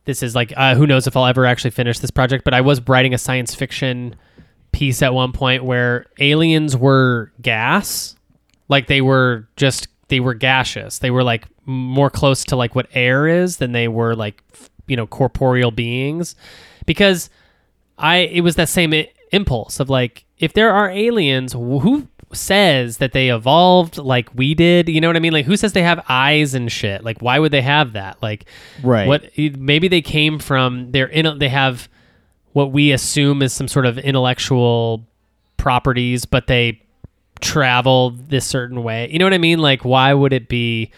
This 0.07 0.22
is 0.22 0.34
like 0.34 0.53
uh, 0.55 0.74
who 0.74 0.86
knows 0.86 1.07
if 1.07 1.16
I'll 1.16 1.24
ever 1.24 1.47
actually 1.47 1.70
finish 1.70 1.99
this 1.99 2.11
project, 2.11 2.45
but 2.45 2.53
I 2.53 2.61
was 2.61 2.78
writing 2.86 3.14
a 3.14 3.18
science 3.18 3.55
fiction 3.55 4.14
piece 4.70 5.01
at 5.01 5.14
one 5.14 5.32
point 5.32 5.64
where 5.64 6.05
aliens 6.18 6.76
were 6.76 7.32
gas, 7.40 8.14
like 8.68 8.86
they 8.86 9.01
were 9.01 9.49
just 9.57 9.88
they 10.09 10.20
were 10.20 10.34
gaseous. 10.34 10.99
They 10.99 11.11
were 11.11 11.24
like 11.24 11.47
more 11.64 12.11
close 12.11 12.45
to 12.45 12.57
like 12.57 12.74
what 12.74 12.86
air 12.92 13.26
is 13.26 13.57
than 13.57 13.72
they 13.72 13.88
were 13.88 14.14
like 14.14 14.42
you 14.86 14.95
know 14.95 15.07
corporeal 15.07 15.70
beings, 15.70 16.36
because 16.84 17.30
I 17.97 18.16
it 18.18 18.42
was 18.42 18.57
that 18.57 18.68
same 18.68 18.92
impulse 19.32 19.80
of 19.80 19.88
like 19.90 20.24
if 20.38 20.52
there 20.52 20.70
are 20.72 20.90
aliens, 20.90 21.52
who 21.52 22.08
says 22.32 22.96
that 22.98 23.12
they 23.12 23.28
evolved 23.30 23.96
like 23.98 24.34
we 24.34 24.54
did? 24.54 24.88
You 24.88 25.00
know 25.00 25.08
what 25.08 25.16
I 25.16 25.20
mean? 25.20 25.32
Like 25.32 25.46
who 25.46 25.56
says 25.56 25.72
they 25.72 25.82
have 25.82 26.04
eyes 26.08 26.54
and 26.54 26.70
shit? 26.70 27.04
Like 27.04 27.20
why 27.20 27.38
would 27.38 27.52
they 27.52 27.62
have 27.62 27.92
that? 27.92 28.22
Like 28.22 28.46
Right. 28.82 29.06
what 29.06 29.30
maybe 29.36 29.88
they 29.88 30.02
came 30.02 30.38
from 30.38 30.90
their 30.92 31.06
in 31.06 31.38
they 31.38 31.48
have 31.48 31.88
what 32.52 32.72
we 32.72 32.92
assume 32.92 33.42
is 33.42 33.52
some 33.52 33.68
sort 33.68 33.86
of 33.86 33.98
intellectual 33.98 35.04
properties, 35.56 36.24
but 36.24 36.46
they 36.46 36.80
travel 37.40 38.10
this 38.10 38.46
certain 38.46 38.82
way. 38.82 39.08
You 39.10 39.18
know 39.18 39.26
what 39.26 39.34
I 39.34 39.38
mean? 39.38 39.58
Like 39.58 39.84
why 39.84 40.12
would 40.14 40.32
it 40.32 40.48
be 40.48 40.90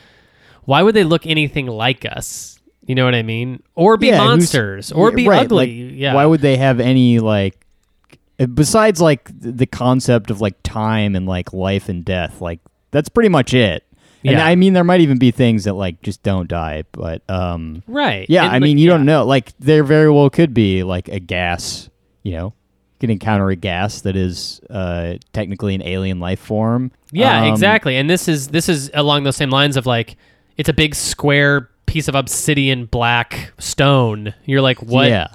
why 0.65 0.83
would 0.83 0.95
they 0.95 1.05
look 1.05 1.27
anything 1.27 1.67
like 1.67 2.05
us? 2.05 2.59
You 2.87 2.95
know 2.95 3.05
what 3.05 3.15
I 3.15 3.23
mean? 3.23 3.63
Or 3.75 3.97
be 3.97 4.09
Yeah, 4.09 4.19
monsters 4.19 4.93
or 4.93 5.11
be 5.11 5.27
right, 5.29 5.41
ugly. 5.45 5.89
like, 5.91 5.99
yeah. 5.99 6.15
Why 6.15 6.25
would 6.25 6.41
they 6.41 6.57
have 6.57 6.79
any 6.81 7.19
like 7.19 7.66
besides 8.55 9.01
like 9.01 9.31
the 9.39 9.67
concept 9.67 10.31
of 10.31 10.41
like 10.41 10.63
time 10.63 11.15
and 11.17 11.27
like 11.27 11.53
life 11.53 11.89
and 11.89 12.05
death? 12.05 12.41
Like 12.41 12.61
that's 12.91 13.09
pretty 13.09 13.29
much 13.29 13.55
it. 13.55 13.85
And 14.25 14.41
I 14.41 14.57
mean, 14.57 14.73
there 14.73 14.83
might 14.85 15.01
even 15.01 15.19
be 15.19 15.31
things 15.31 15.65
that 15.65 15.75
like 15.75 16.03
just 16.03 16.23
don't 16.23 16.49
die, 16.49 16.85
but 16.93 17.23
um, 17.31 17.85
right. 17.87 18.27
yeah. 18.29 18.43
And, 18.43 18.51
I 18.51 18.55
like, 18.55 18.63
mean, 18.63 18.79
you 18.79 18.87
yeah. 18.87 18.97
don't 18.97 19.07
know. 19.07 19.25
Like 19.25 19.57
there 19.59 19.85
very 19.85 20.11
well 20.11 20.31
could 20.31 20.53
be 20.53 20.83
like 20.83 21.09
a 21.09 21.21
gas. 21.21 21.89
You 22.25 22.33
know, 22.33 22.47
you 22.47 22.99
can 23.01 23.11
encounter 23.11 23.49
a 23.51 23.57
gas 23.57 24.01
that 24.01 24.17
is 24.17 24.61
uh 24.69 25.15
technically 25.33 25.75
an 25.77 25.83
alien 25.83 26.19
life 26.19 26.41
form. 26.41 26.91
Yeah, 27.13 27.45
Um, 27.45 27.53
exactly. 27.53 27.97
And 27.97 28.11
this 28.11 28.27
is 28.27 28.49
this 28.49 28.69
is 28.69 28.91
along 28.95 29.23
those 29.23 29.37
same 29.37 29.51
lines 29.51 29.77
of 29.77 29.87
like 29.87 30.17
it's 30.57 30.69
a 30.69 30.75
big 30.75 30.97
square 30.97 31.71
piece 31.87 32.09
of 32.09 32.17
obsidian 32.17 32.87
black 32.87 33.53
stone. 33.59 34.35
You're 34.45 34.61
like, 34.61 34.83
what? 34.83 35.09
Yeah. 35.09 35.29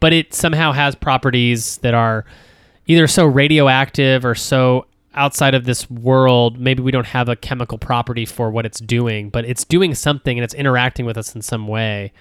But 0.00 0.12
it 0.12 0.34
somehow 0.34 0.72
has 0.72 0.94
properties 0.94 1.78
that 1.78 1.94
are 1.94 2.24
either 2.86 3.06
so 3.06 3.26
radioactive 3.26 4.24
or 4.24 4.34
so 4.34 4.86
outside 5.14 5.54
of 5.54 5.64
this 5.64 5.90
world. 5.90 6.58
Maybe 6.58 6.82
we 6.82 6.90
don't 6.90 7.06
have 7.06 7.28
a 7.28 7.36
chemical 7.36 7.78
property 7.78 8.24
for 8.24 8.50
what 8.50 8.64
it's 8.64 8.80
doing, 8.80 9.30
but 9.30 9.44
it's 9.44 9.64
doing 9.64 9.94
something 9.94 10.38
and 10.38 10.44
it's 10.44 10.54
interacting 10.54 11.04
with 11.04 11.18
us 11.18 11.34
in 11.34 11.42
some 11.42 11.66
way. 11.66 12.12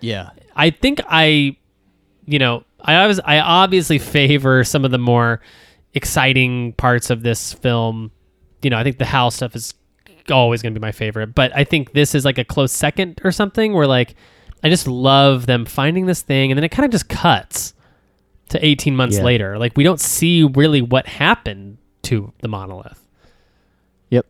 Yeah. 0.00 0.30
I 0.54 0.70
think 0.70 1.00
I, 1.08 1.56
you 2.26 2.38
know, 2.38 2.64
I 2.80 3.06
was 3.06 3.20
I 3.24 3.38
obviously 3.38 3.98
favor 3.98 4.64
some 4.64 4.84
of 4.84 4.90
the 4.90 4.98
more 4.98 5.40
exciting 5.94 6.72
parts 6.74 7.10
of 7.10 7.22
this 7.22 7.52
film. 7.52 8.10
You 8.62 8.70
know, 8.70 8.78
I 8.78 8.84
think 8.84 8.98
the 8.98 9.04
Hal 9.04 9.30
stuff 9.30 9.56
is 9.56 9.74
always 10.30 10.62
going 10.62 10.74
to 10.74 10.78
be 10.78 10.84
my 10.84 10.92
favorite, 10.92 11.34
but 11.34 11.54
I 11.56 11.64
think 11.64 11.92
this 11.92 12.14
is 12.14 12.24
like 12.24 12.38
a 12.38 12.44
close 12.44 12.72
second 12.72 13.20
or 13.24 13.32
something 13.32 13.72
where 13.72 13.86
like 13.86 14.14
I 14.62 14.68
just 14.68 14.86
love 14.86 15.46
them 15.46 15.64
finding 15.66 16.06
this 16.06 16.22
thing 16.22 16.50
and 16.50 16.56
then 16.58 16.64
it 16.64 16.70
kind 16.70 16.84
of 16.84 16.90
just 16.92 17.08
cuts 17.08 17.74
to 18.50 18.64
18 18.64 18.94
months 18.94 19.16
Yeah. 19.16 19.24
later. 19.24 19.58
Like 19.58 19.76
we 19.76 19.84
don't 19.84 20.00
see 20.00 20.44
really 20.44 20.82
what 20.82 21.06
happened 21.06 21.78
to 22.02 22.32
the 22.40 22.48
monolith. 22.48 23.00
Yep. 24.10 24.26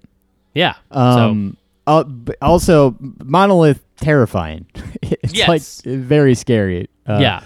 Yeah. 0.54 0.74
Um, 0.90 1.56
uh, 1.86 2.04
also, 2.40 2.96
monolith 3.00 3.82
terrifying. 3.96 4.66
it's 5.02 5.34
Yes. 5.34 5.48
like 5.48 5.62
very 5.98 6.34
scary. 6.34 6.88
Uh, 7.06 7.18
yeah. 7.20 7.42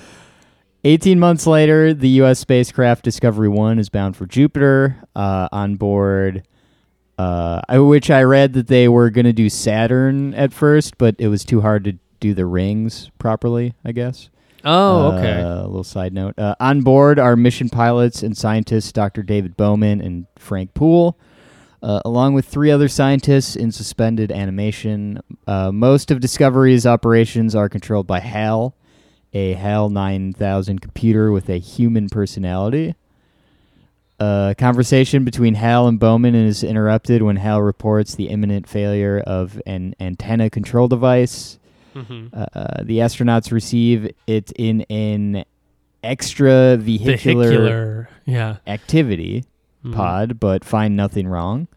18 0.84 1.18
months 1.18 1.47
later, 1.47 1.93
the 1.95 2.09
U.S. 2.20 2.39
spacecraft 2.39 3.03
Discovery 3.05 3.49
1 3.49 3.78
is 3.78 3.89
bound 3.89 4.16
for 4.16 4.26
Jupiter. 4.26 5.03
Uh, 5.16 5.49
on 5.51 5.74
board, 5.76 6.47
uh, 7.18 7.61
I, 7.68 7.78
which 7.78 8.11
I 8.11 8.22
read 8.22 8.53
that 8.53 8.68
they 8.68 8.87
were 8.87 9.11
going 9.11 9.24
to 9.24 9.32
do 9.32 9.49
Saturn 9.49 10.34
at 10.34 10.53
first, 10.53 10.97
but 10.99 11.16
it 11.18 11.28
was 11.28 11.45
too 11.45 11.61
hard 11.62 11.84
to 11.84 11.99
do 12.27 12.35
the 12.35 12.47
rings 12.47 13.11
properly, 13.18 13.74
I 13.85 13.93
guess. 13.93 14.31
Oh, 14.64 15.12
okay. 15.12 15.41
Uh, 15.41 15.62
a 15.62 15.68
little 15.68 15.85
side 15.85 16.12
note. 16.12 16.37
Uh, 16.39 16.57
on 16.59 16.83
board 16.83 17.18
are 17.20 17.37
mission 17.37 17.68
pilots 17.68 18.22
and 18.22 18.37
scientists 18.37 18.91
Dr. 18.91 19.22
David 19.22 19.57
Bowman 19.57 20.01
and 20.01 20.27
Frank 20.37 20.74
Poole, 20.74 21.16
uh, 21.83 22.01
along 22.05 22.35
with 22.35 22.47
three 22.47 22.70
other 22.70 22.89
scientists 22.89 23.55
in 23.55 23.70
suspended 23.70 24.33
animation. 24.33 25.20
Uh, 25.47 25.70
most 25.70 26.11
of 26.11 26.18
Discovery's 26.18 26.85
operations 26.85 27.55
are 27.55 27.68
controlled 27.68 28.09
by 28.09 28.18
HAL, 28.18 28.74
a 29.33 29.53
HAL 29.53 29.91
9000 29.91 30.81
computer 30.81 31.31
with 31.31 31.49
a 31.49 31.59
human 31.59 32.09
personality. 32.09 32.97
A 34.18 34.55
conversation 34.59 35.24
between 35.24 35.55
Hal 35.55 35.87
and 35.87 36.01
Bowman 36.01 36.35
is 36.35 36.64
interrupted 36.64 37.22
when 37.22 37.37
Hal 37.37 37.61
reports 37.62 38.14
the 38.14 38.31
imminent 38.31 38.66
failure 38.66 39.22
of 39.24 39.61
an 39.66 39.95
antenna 40.01 40.49
control 40.49 40.89
device. 40.89 41.59
Hmm 42.03 42.26
Uh, 42.32 42.47
uh, 42.55 42.82
the 42.84 42.99
astronauts 42.99 43.51
receive 43.53 44.11
it 44.26 44.53
in 44.57 44.82
an 44.90 45.44
extra 46.03 46.76
vehicular, 46.76 47.49
Vehicular. 47.49 48.09
Yeah. 48.26 48.57
activity 48.66 49.44
Mhm. 49.84 49.94
pod, 49.94 50.40
but 50.40 50.64
find 50.64 50.97
nothing 50.97 51.26
wrong. 51.26 51.68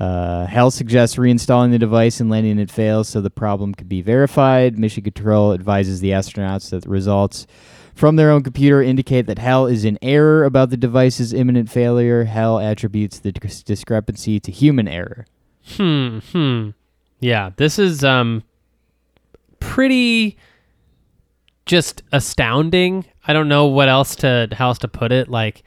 Uh, 0.00 0.46
Hal 0.46 0.70
suggests 0.70 1.16
reinstalling 1.16 1.70
the 1.70 1.78
device 1.78 2.18
and 2.20 2.28
letting 2.28 2.58
it 2.58 2.70
fail 2.70 3.04
so 3.04 3.20
the 3.20 3.30
problem 3.30 3.74
could 3.74 3.88
be 3.88 4.02
verified. 4.02 4.78
Mission 4.78 5.04
Control 5.04 5.52
advises 5.52 6.00
the 6.00 6.10
astronauts 6.10 6.70
that 6.70 6.82
the 6.82 6.88
results 6.88 7.46
from 7.94 8.16
their 8.16 8.30
own 8.30 8.42
computer 8.42 8.82
indicate 8.82 9.26
that 9.26 9.38
Hal 9.38 9.66
is 9.66 9.84
in 9.84 9.98
error 10.02 10.44
about 10.44 10.70
the 10.70 10.76
device's 10.76 11.32
imminent 11.32 11.70
failure. 11.70 12.24
Hal 12.24 12.58
attributes 12.58 13.18
the 13.20 13.32
dis- 13.32 13.62
discrepancy 13.62 14.40
to 14.40 14.50
human 14.50 14.88
error. 14.88 15.26
Hmm. 15.76 16.18
Hmm. 16.32 16.70
Yeah. 17.20 17.50
This 17.56 17.78
is 17.78 18.02
um 18.02 18.42
pretty 19.62 20.36
just 21.66 22.02
astounding. 22.12 23.04
I 23.26 23.32
don't 23.32 23.48
know 23.48 23.66
what 23.66 23.88
else 23.88 24.16
to 24.16 24.48
how 24.52 24.68
else 24.68 24.78
to 24.78 24.88
put 24.88 25.12
it. 25.12 25.28
Like 25.28 25.62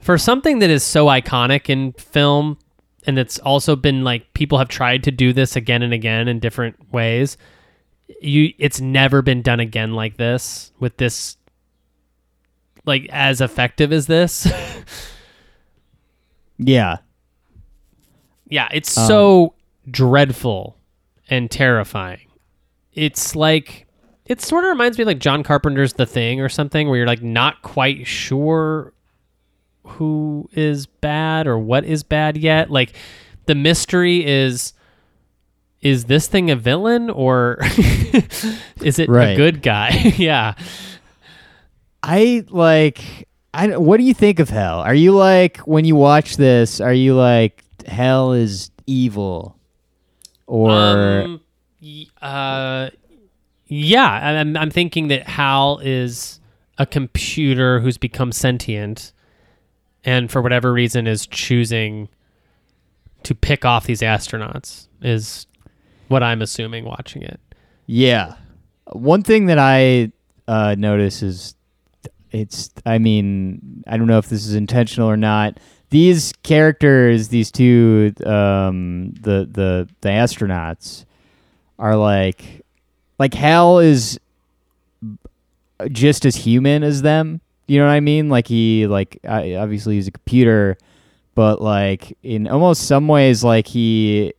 for 0.00 0.18
something 0.18 0.58
that 0.60 0.70
is 0.70 0.84
so 0.84 1.06
iconic 1.06 1.68
in 1.70 1.92
film 1.94 2.58
and 3.06 3.18
it's 3.18 3.38
also 3.38 3.74
been 3.74 4.04
like 4.04 4.32
people 4.34 4.58
have 4.58 4.68
tried 4.68 5.04
to 5.04 5.10
do 5.10 5.32
this 5.32 5.56
again 5.56 5.82
and 5.82 5.92
again 5.94 6.28
in 6.28 6.38
different 6.40 6.92
ways. 6.92 7.36
You 8.20 8.52
it's 8.58 8.80
never 8.80 9.22
been 9.22 9.42
done 9.42 9.60
again 9.60 9.94
like 9.94 10.16
this 10.16 10.72
with 10.78 10.96
this 10.98 11.36
like 12.84 13.08
as 13.10 13.40
effective 13.40 13.92
as 13.92 14.06
this. 14.06 14.46
Yeah. 16.58 16.98
Yeah, 18.48 18.68
it's 18.72 18.96
Um, 18.98 19.06
so 19.06 19.54
dreadful 19.88 20.76
and 21.30 21.48
terrifying. 21.50 22.27
It's 22.98 23.36
like 23.36 23.86
it 24.26 24.40
sort 24.42 24.64
of 24.64 24.68
reminds 24.70 24.98
me 24.98 25.02
of 25.02 25.06
like 25.06 25.18
John 25.20 25.42
Carpenter's 25.42 25.94
The 25.94 26.06
Thing 26.06 26.40
or 26.40 26.48
something 26.48 26.88
where 26.88 26.98
you're 26.98 27.06
like 27.06 27.22
not 27.22 27.62
quite 27.62 28.06
sure 28.06 28.92
who 29.84 30.48
is 30.52 30.86
bad 30.86 31.46
or 31.46 31.58
what 31.58 31.84
is 31.84 32.02
bad 32.02 32.36
yet. 32.36 32.70
Like 32.70 32.92
the 33.46 33.54
mystery 33.54 34.26
is 34.26 34.72
is 35.80 36.06
this 36.06 36.26
thing 36.26 36.50
a 36.50 36.56
villain 36.56 37.08
or 37.08 37.58
is 38.82 38.98
it 38.98 39.08
a 39.32 39.36
good 39.36 39.62
guy? 39.62 39.90
yeah. 40.16 40.54
I 42.02 42.44
like. 42.48 43.28
I. 43.54 43.76
What 43.76 43.96
do 43.96 44.02
you 44.04 44.14
think 44.14 44.38
of 44.40 44.50
Hal? 44.50 44.80
Are 44.80 44.94
you 44.94 45.12
like 45.12 45.58
when 45.58 45.84
you 45.84 45.96
watch 45.96 46.36
this? 46.36 46.80
Are 46.80 46.92
you 46.92 47.14
like 47.14 47.64
Hal 47.86 48.32
is 48.32 48.70
evil, 48.86 49.56
or 50.46 50.70
Um, 51.22 51.40
uh, 52.20 52.90
yeah, 53.66 54.40
I'm, 54.40 54.56
I'm 54.56 54.70
thinking 54.70 55.08
that 55.08 55.28
Hal 55.28 55.80
is 55.82 56.40
a 56.78 56.86
computer 56.86 57.80
who's 57.80 57.98
become 57.98 58.32
sentient, 58.32 59.12
and 60.04 60.30
for 60.30 60.40
whatever 60.40 60.72
reason 60.72 61.06
is 61.06 61.26
choosing 61.26 62.08
to 63.24 63.34
pick 63.34 63.64
off 63.64 63.86
these 63.86 64.00
astronauts. 64.00 64.88
Is 65.02 65.46
what 66.08 66.22
I'm 66.22 66.42
assuming 66.42 66.84
watching 66.84 67.22
it. 67.22 67.40
yeah? 67.86 68.34
One 68.92 69.22
thing 69.22 69.46
that 69.46 69.58
I 69.58 70.12
uh, 70.48 70.74
notice 70.78 71.22
is 71.22 71.54
it's. 72.30 72.70
I 72.86 72.98
mean, 72.98 73.84
I 73.86 73.96
don't 73.96 74.06
know 74.06 74.18
if 74.18 74.28
this 74.28 74.46
is 74.46 74.54
intentional 74.54 75.08
or 75.08 75.16
not. 75.16 75.58
These 75.90 76.32
characters, 76.42 77.28
these 77.28 77.50
two, 77.50 78.12
um, 78.24 79.12
the 79.20 79.48
the 79.50 79.88
the 80.00 80.08
astronauts, 80.08 81.04
are 81.78 81.96
like, 81.96 82.64
like 83.18 83.34
Hal 83.34 83.78
is 83.78 84.18
just 85.90 86.24
as 86.24 86.36
human 86.36 86.82
as 86.82 87.02
them. 87.02 87.40
You 87.66 87.78
know 87.78 87.86
what 87.86 87.92
I 87.92 88.00
mean? 88.00 88.28
Like 88.28 88.46
he, 88.46 88.86
like 88.86 89.18
I, 89.28 89.54
obviously 89.54 89.96
he's 89.96 90.08
a 90.08 90.12
computer, 90.12 90.78
but 91.34 91.60
like 91.60 92.16
in 92.22 92.48
almost 92.48 92.86
some 92.86 93.08
ways, 93.08 93.44
like 93.44 93.66
he 93.66 94.32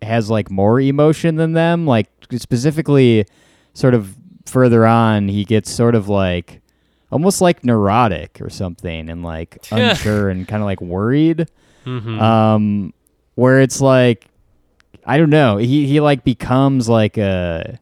has 0.00 0.30
like 0.30 0.50
more 0.50 0.80
emotion 0.80 1.36
than 1.36 1.52
them. 1.52 1.86
Like 1.86 2.08
specifically, 2.36 3.26
sort 3.74 3.94
of 3.94 4.16
further 4.46 4.86
on, 4.86 5.28
he 5.28 5.44
gets 5.44 5.70
sort 5.70 5.94
of 5.94 6.08
like 6.08 6.60
almost 7.10 7.40
like 7.40 7.64
neurotic 7.64 8.40
or 8.40 8.50
something, 8.50 9.08
and 9.08 9.22
like 9.22 9.58
unsure 9.70 10.30
and 10.30 10.48
kind 10.48 10.62
of 10.62 10.66
like 10.66 10.80
worried. 10.80 11.48
Mm-hmm. 11.84 12.20
Um, 12.20 12.94
where 13.34 13.60
it's 13.60 13.80
like, 13.80 14.26
I 15.04 15.18
don't 15.18 15.30
know. 15.30 15.56
He 15.56 15.86
he 15.86 16.00
like 16.00 16.24
becomes 16.24 16.88
like 16.88 17.18
a. 17.18 17.78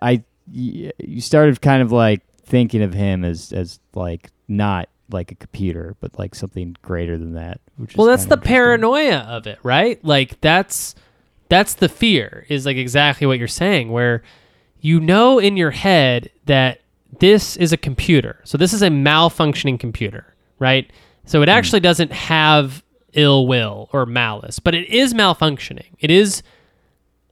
I 0.00 0.22
you 0.50 1.20
started 1.20 1.60
kind 1.60 1.82
of 1.82 1.92
like 1.92 2.22
thinking 2.42 2.82
of 2.82 2.94
him 2.94 3.24
as 3.24 3.52
as 3.52 3.80
like 3.94 4.30
not 4.48 4.88
like 5.10 5.32
a 5.32 5.34
computer, 5.34 5.96
but 6.00 6.18
like 6.18 6.34
something 6.34 6.76
greater 6.82 7.16
than 7.16 7.34
that. 7.34 7.60
Which 7.76 7.96
well, 7.96 8.06
that's 8.06 8.26
the 8.26 8.36
paranoia 8.36 9.18
of 9.18 9.46
it, 9.46 9.58
right? 9.62 10.02
Like 10.04 10.40
that's 10.40 10.94
that's 11.48 11.74
the 11.74 11.88
fear 11.88 12.46
is 12.48 12.66
like 12.66 12.76
exactly 12.76 13.26
what 13.26 13.38
you're 13.38 13.48
saying 13.48 13.90
where 13.90 14.22
you 14.80 15.00
know 15.00 15.38
in 15.38 15.56
your 15.56 15.70
head 15.70 16.30
that 16.46 16.80
this 17.20 17.56
is 17.56 17.72
a 17.72 17.76
computer. 17.76 18.40
So 18.44 18.58
this 18.58 18.72
is 18.72 18.82
a 18.82 18.88
malfunctioning 18.88 19.80
computer, 19.80 20.34
right? 20.58 20.90
So 21.24 21.42
it 21.42 21.46
hmm. 21.46 21.50
actually 21.50 21.80
doesn't 21.80 22.12
have 22.12 22.82
ill 23.18 23.46
will 23.46 23.90
or 23.92 24.06
malice, 24.06 24.58
but 24.58 24.74
it 24.74 24.88
is 24.88 25.12
malfunctioning. 25.12 25.94
It 25.98 26.10
is 26.10 26.42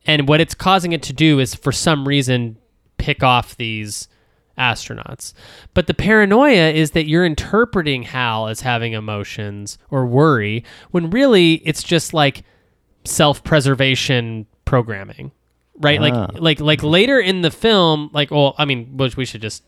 and 0.06 0.28
what 0.28 0.40
it's 0.40 0.54
causing 0.54 0.92
it 0.92 1.02
to 1.04 1.12
do 1.12 1.38
is 1.38 1.54
for 1.54 1.72
some 1.72 2.06
reason 2.06 2.58
pick 2.98 3.22
off 3.22 3.56
these 3.56 4.08
astronauts. 4.56 5.32
But 5.74 5.86
the 5.86 5.94
paranoia 5.94 6.70
is 6.70 6.92
that 6.92 7.08
you're 7.08 7.26
interpreting 7.26 8.04
Hal 8.04 8.48
as 8.48 8.60
having 8.60 8.92
emotions 8.92 9.78
or 9.90 10.06
worry 10.06 10.64
when 10.90 11.10
really 11.10 11.54
it's 11.64 11.82
just 11.82 12.14
like 12.14 12.44
self-preservation 13.04 14.46
programming. 14.64 15.32
Right? 15.78 16.00
Ah. 16.00 16.02
Like 16.02 16.40
like 16.40 16.60
like 16.60 16.82
later 16.82 17.20
in 17.20 17.42
the 17.42 17.50
film, 17.50 18.10
like 18.12 18.30
well, 18.30 18.54
I 18.56 18.64
mean, 18.64 18.96
which 18.96 19.16
we 19.16 19.26
should 19.26 19.42
just 19.42 19.62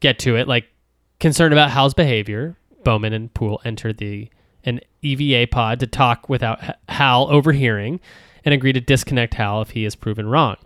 get 0.00 0.18
to 0.20 0.36
it. 0.36 0.48
Like 0.48 0.66
concerned 1.20 1.52
about 1.52 1.70
Hal's 1.70 1.92
behavior, 1.92 2.56
Bowman 2.82 3.12
and 3.12 3.32
Poole 3.34 3.60
enter 3.62 3.92
the 3.92 4.30
EVA 5.02 5.46
pod 5.50 5.80
to 5.80 5.86
talk 5.86 6.28
without 6.28 6.60
Hal 6.88 7.28
overhearing 7.30 8.00
and 8.44 8.52
agree 8.54 8.72
to 8.72 8.80
disconnect 8.80 9.34
Hal 9.34 9.62
if 9.62 9.70
he 9.70 9.84
is 9.84 9.94
proven 9.94 10.28
wrong. 10.28 10.56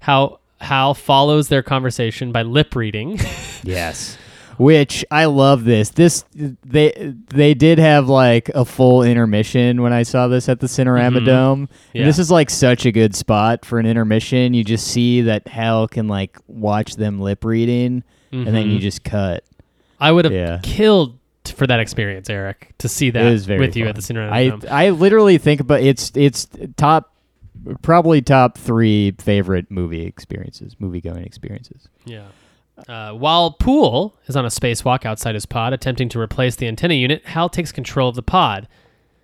Hal 0.00 0.40
Hal 0.60 0.92
follows 0.94 1.48
their 1.48 1.62
conversation 1.62 2.32
by 2.32 2.42
lip 2.42 2.74
reading. 2.74 3.18
Yes. 3.64 4.16
Which 4.56 5.04
I 5.10 5.24
love 5.24 5.64
this. 5.64 5.90
This 5.90 6.24
they 6.32 7.14
they 7.28 7.54
did 7.54 7.78
have 7.80 8.08
like 8.08 8.48
a 8.50 8.64
full 8.64 9.02
intermission 9.02 9.82
when 9.82 9.92
I 9.92 10.04
saw 10.04 10.28
this 10.28 10.48
at 10.48 10.60
the 10.60 10.68
Cinerama 10.68 11.18
Mhm. 11.18 11.26
Dome. 11.26 11.68
Yeah. 11.92 12.04
This 12.04 12.18
is 12.20 12.30
like 12.30 12.50
such 12.50 12.86
a 12.86 12.92
good 12.92 13.16
spot 13.16 13.64
for 13.64 13.80
an 13.80 13.86
intermission. 13.86 14.54
You 14.54 14.62
just 14.62 14.86
see 14.86 15.22
that 15.22 15.48
Hal 15.48 15.88
can 15.88 16.06
like 16.06 16.38
watch 16.46 16.94
them 16.96 17.20
lip 17.20 17.44
reading 17.44 18.04
and 18.30 18.46
then 18.46 18.70
you 18.70 18.78
Mhm. 18.78 18.82
just 18.82 19.02
cut. 19.04 19.42
I 20.00 20.12
would 20.12 20.24
have 20.24 20.32
Yeah. 20.34 20.60
killed 20.62 21.17
for 21.58 21.66
that 21.66 21.80
experience, 21.80 22.30
Eric, 22.30 22.72
to 22.78 22.88
see 22.88 23.10
that 23.10 23.26
It 23.26 23.32
is 23.32 23.44
very 23.44 23.60
with 23.60 23.76
you 23.76 23.86
at 23.86 23.96
the 23.96 24.02
Cinderella 24.02 24.32
I 24.32 24.48
Dome. 24.48 24.62
I 24.70 24.90
literally 24.90 25.36
think 25.38 25.66
but 25.66 25.82
it's 25.82 26.12
it's 26.14 26.48
top 26.76 27.14
probably 27.82 28.22
top 28.22 28.56
three 28.56 29.10
favorite 29.18 29.70
movie 29.70 30.06
experiences, 30.06 30.76
movie 30.78 31.00
going 31.00 31.24
experiences. 31.24 31.88
Yeah. 32.04 32.26
Uh, 32.86 33.12
while 33.12 33.50
Poole 33.50 34.16
is 34.26 34.36
on 34.36 34.44
a 34.44 34.48
spacewalk 34.48 35.04
outside 35.04 35.34
his 35.34 35.46
pod, 35.46 35.72
attempting 35.72 36.08
to 36.10 36.20
replace 36.20 36.54
the 36.54 36.68
antenna 36.68 36.94
unit, 36.94 37.26
Hal 37.26 37.48
takes 37.48 37.72
control 37.72 38.08
of 38.08 38.14
the 38.14 38.22
pod, 38.22 38.68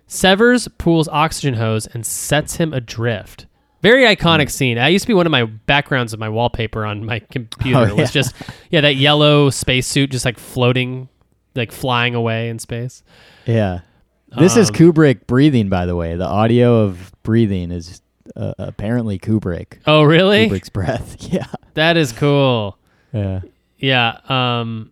severs 0.07 0.67
Poole's 0.77 1.07
oxygen 1.07 1.53
hose, 1.53 1.87
and 1.87 2.05
sets 2.05 2.57
him 2.57 2.73
adrift. 2.73 3.45
Very 3.81 4.03
iconic 4.03 4.49
scene. 4.49 4.75
That 4.75 4.87
used 4.87 5.03
to 5.03 5.07
be 5.07 5.13
one 5.13 5.25
of 5.25 5.31
my 5.31 5.45
backgrounds 5.45 6.11
of 6.11 6.19
my 6.19 6.27
wallpaper 6.27 6.85
on 6.85 7.05
my 7.05 7.19
computer. 7.31 7.79
Oh, 7.79 7.83
It 7.83 7.95
was 7.95 8.11
just 8.11 8.35
yeah, 8.71 8.81
that 8.81 8.95
yellow 8.95 9.49
spacesuit 9.49 10.11
just 10.11 10.25
like 10.25 10.37
floating, 10.37 11.07
like 11.55 11.71
flying 11.71 12.15
away 12.15 12.49
in 12.49 12.59
space. 12.59 13.03
Yeah. 13.45 13.79
This 14.37 14.57
is 14.57 14.69
Um, 14.69 14.75
Kubrick 14.75 15.27
breathing, 15.27 15.69
by 15.69 15.85
the 15.85 15.95
way. 15.95 16.15
The 16.15 16.27
audio 16.27 16.81
of 16.81 17.13
breathing 17.23 17.71
is 17.71 18.01
uh, 18.35 18.53
apparently 18.57 19.17
Kubrick. 19.17 19.79
Oh, 19.87 20.03
really? 20.03 20.49
Kubrick's 20.49 20.69
breath. 20.69 21.15
Yeah. 21.31 21.45
That 21.75 21.95
is 21.97 22.11
cool. 22.11 22.77
Yeah. 23.13 23.41
Yeah. 23.77 24.17
Um. 24.27 24.91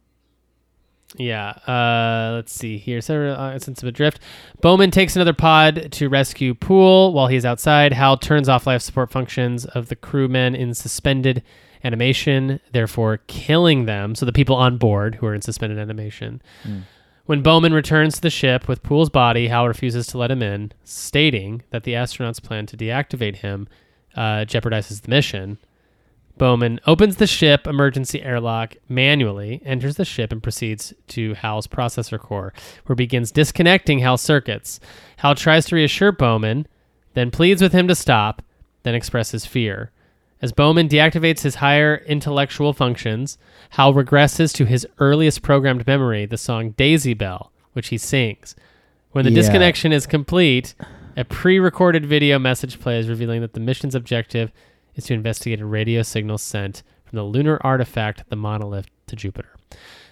Yeah. 1.17 1.49
Uh. 1.67 2.31
Let's 2.35 2.53
see 2.53 2.77
here. 2.77 3.01
Several 3.01 3.35
uh, 3.35 3.53
instances 3.53 3.83
of 3.83 3.87
adrift. 3.89 4.19
Bowman 4.61 4.91
takes 4.91 5.15
another 5.15 5.33
pod 5.33 5.91
to 5.93 6.09
rescue 6.09 6.53
Poole 6.53 7.13
while 7.13 7.27
he's 7.27 7.45
outside. 7.45 7.93
Hal 7.93 8.17
turns 8.17 8.47
off 8.49 8.65
life 8.67 8.81
support 8.81 9.11
functions 9.11 9.65
of 9.65 9.89
the 9.89 9.95
crewmen 9.95 10.55
in 10.55 10.73
suspended 10.73 11.43
animation, 11.83 12.59
therefore 12.71 13.17
killing 13.27 13.85
them. 13.85 14.15
So 14.15 14.25
the 14.25 14.31
people 14.31 14.55
on 14.55 14.77
board 14.77 15.15
who 15.15 15.25
are 15.27 15.35
in 15.35 15.41
suspended 15.41 15.79
animation. 15.79 16.41
When 17.25 17.41
Bowman 17.41 17.73
returns 17.73 18.15
to 18.15 18.21
the 18.21 18.29
ship 18.29 18.67
with 18.67 18.83
Poole's 18.83 19.09
body, 19.09 19.47
Hal 19.47 19.67
refuses 19.67 20.07
to 20.07 20.17
let 20.17 20.29
him 20.31 20.41
in, 20.41 20.73
stating 20.83 21.63
that 21.69 21.83
the 21.83 21.93
astronauts' 21.93 22.43
plan 22.43 22.65
to 22.65 22.75
deactivate 22.75 23.37
him 23.37 23.67
uh, 24.15 24.43
jeopardizes 24.45 25.01
the 25.01 25.09
mission. 25.09 25.57
Bowman 26.37 26.81
opens 26.85 27.15
the 27.15 27.27
ship 27.27 27.65
emergency 27.65 28.21
airlock 28.21 28.75
manually, 28.89 29.61
enters 29.63 29.95
the 29.95 30.03
ship, 30.03 30.31
and 30.33 30.43
proceeds 30.43 30.93
to 31.09 31.33
Hal's 31.35 31.67
processor 31.67 32.19
core, 32.19 32.53
where 32.85 32.95
he 32.95 33.03
begins 33.05 33.31
disconnecting 33.31 33.99
Hal's 33.99 34.21
circuits. 34.21 34.81
Hal 35.17 35.35
tries 35.35 35.65
to 35.67 35.75
reassure 35.75 36.11
Bowman, 36.11 36.67
then 37.13 37.31
pleads 37.31 37.61
with 37.61 37.71
him 37.71 37.87
to 37.87 37.95
stop, 37.95 38.41
then 38.81 38.95
expresses 38.95 39.45
fear. 39.45 39.91
As 40.43 40.51
Bowman 40.51 40.89
deactivates 40.89 41.39
his 41.43 41.55
higher 41.55 42.03
intellectual 42.05 42.73
functions, 42.73 43.37
Hal 43.69 43.93
regresses 43.93 44.53
to 44.55 44.65
his 44.65 44.85
earliest 44.99 45.41
programmed 45.41 45.87
memory, 45.87 46.25
the 46.25 46.37
song 46.37 46.71
Daisy 46.71 47.13
Bell, 47.13 47.53
which 47.71 47.87
he 47.87 47.97
sings. 47.97 48.53
When 49.13 49.23
the 49.23 49.31
Yeah. 49.31 49.35
disconnection 49.35 49.93
is 49.93 50.05
complete, 50.05 50.75
a 51.15 51.23
pre 51.23 51.59
recorded 51.59 52.05
video 52.05 52.39
message 52.39 52.77
plays 52.81 53.07
revealing 53.07 53.39
that 53.39 53.53
the 53.53 53.61
mission's 53.61 53.95
objective 53.95 54.51
is 54.95 55.05
to 55.05 55.13
investigate 55.13 55.61
a 55.61 55.65
radio 55.65 56.01
signal 56.01 56.37
sent 56.37 56.83
from 57.05 57.15
the 57.15 57.23
lunar 57.23 57.57
artifact, 57.61 58.25
the 58.29 58.35
monolith, 58.35 58.87
to 59.07 59.15
Jupiter. 59.15 59.55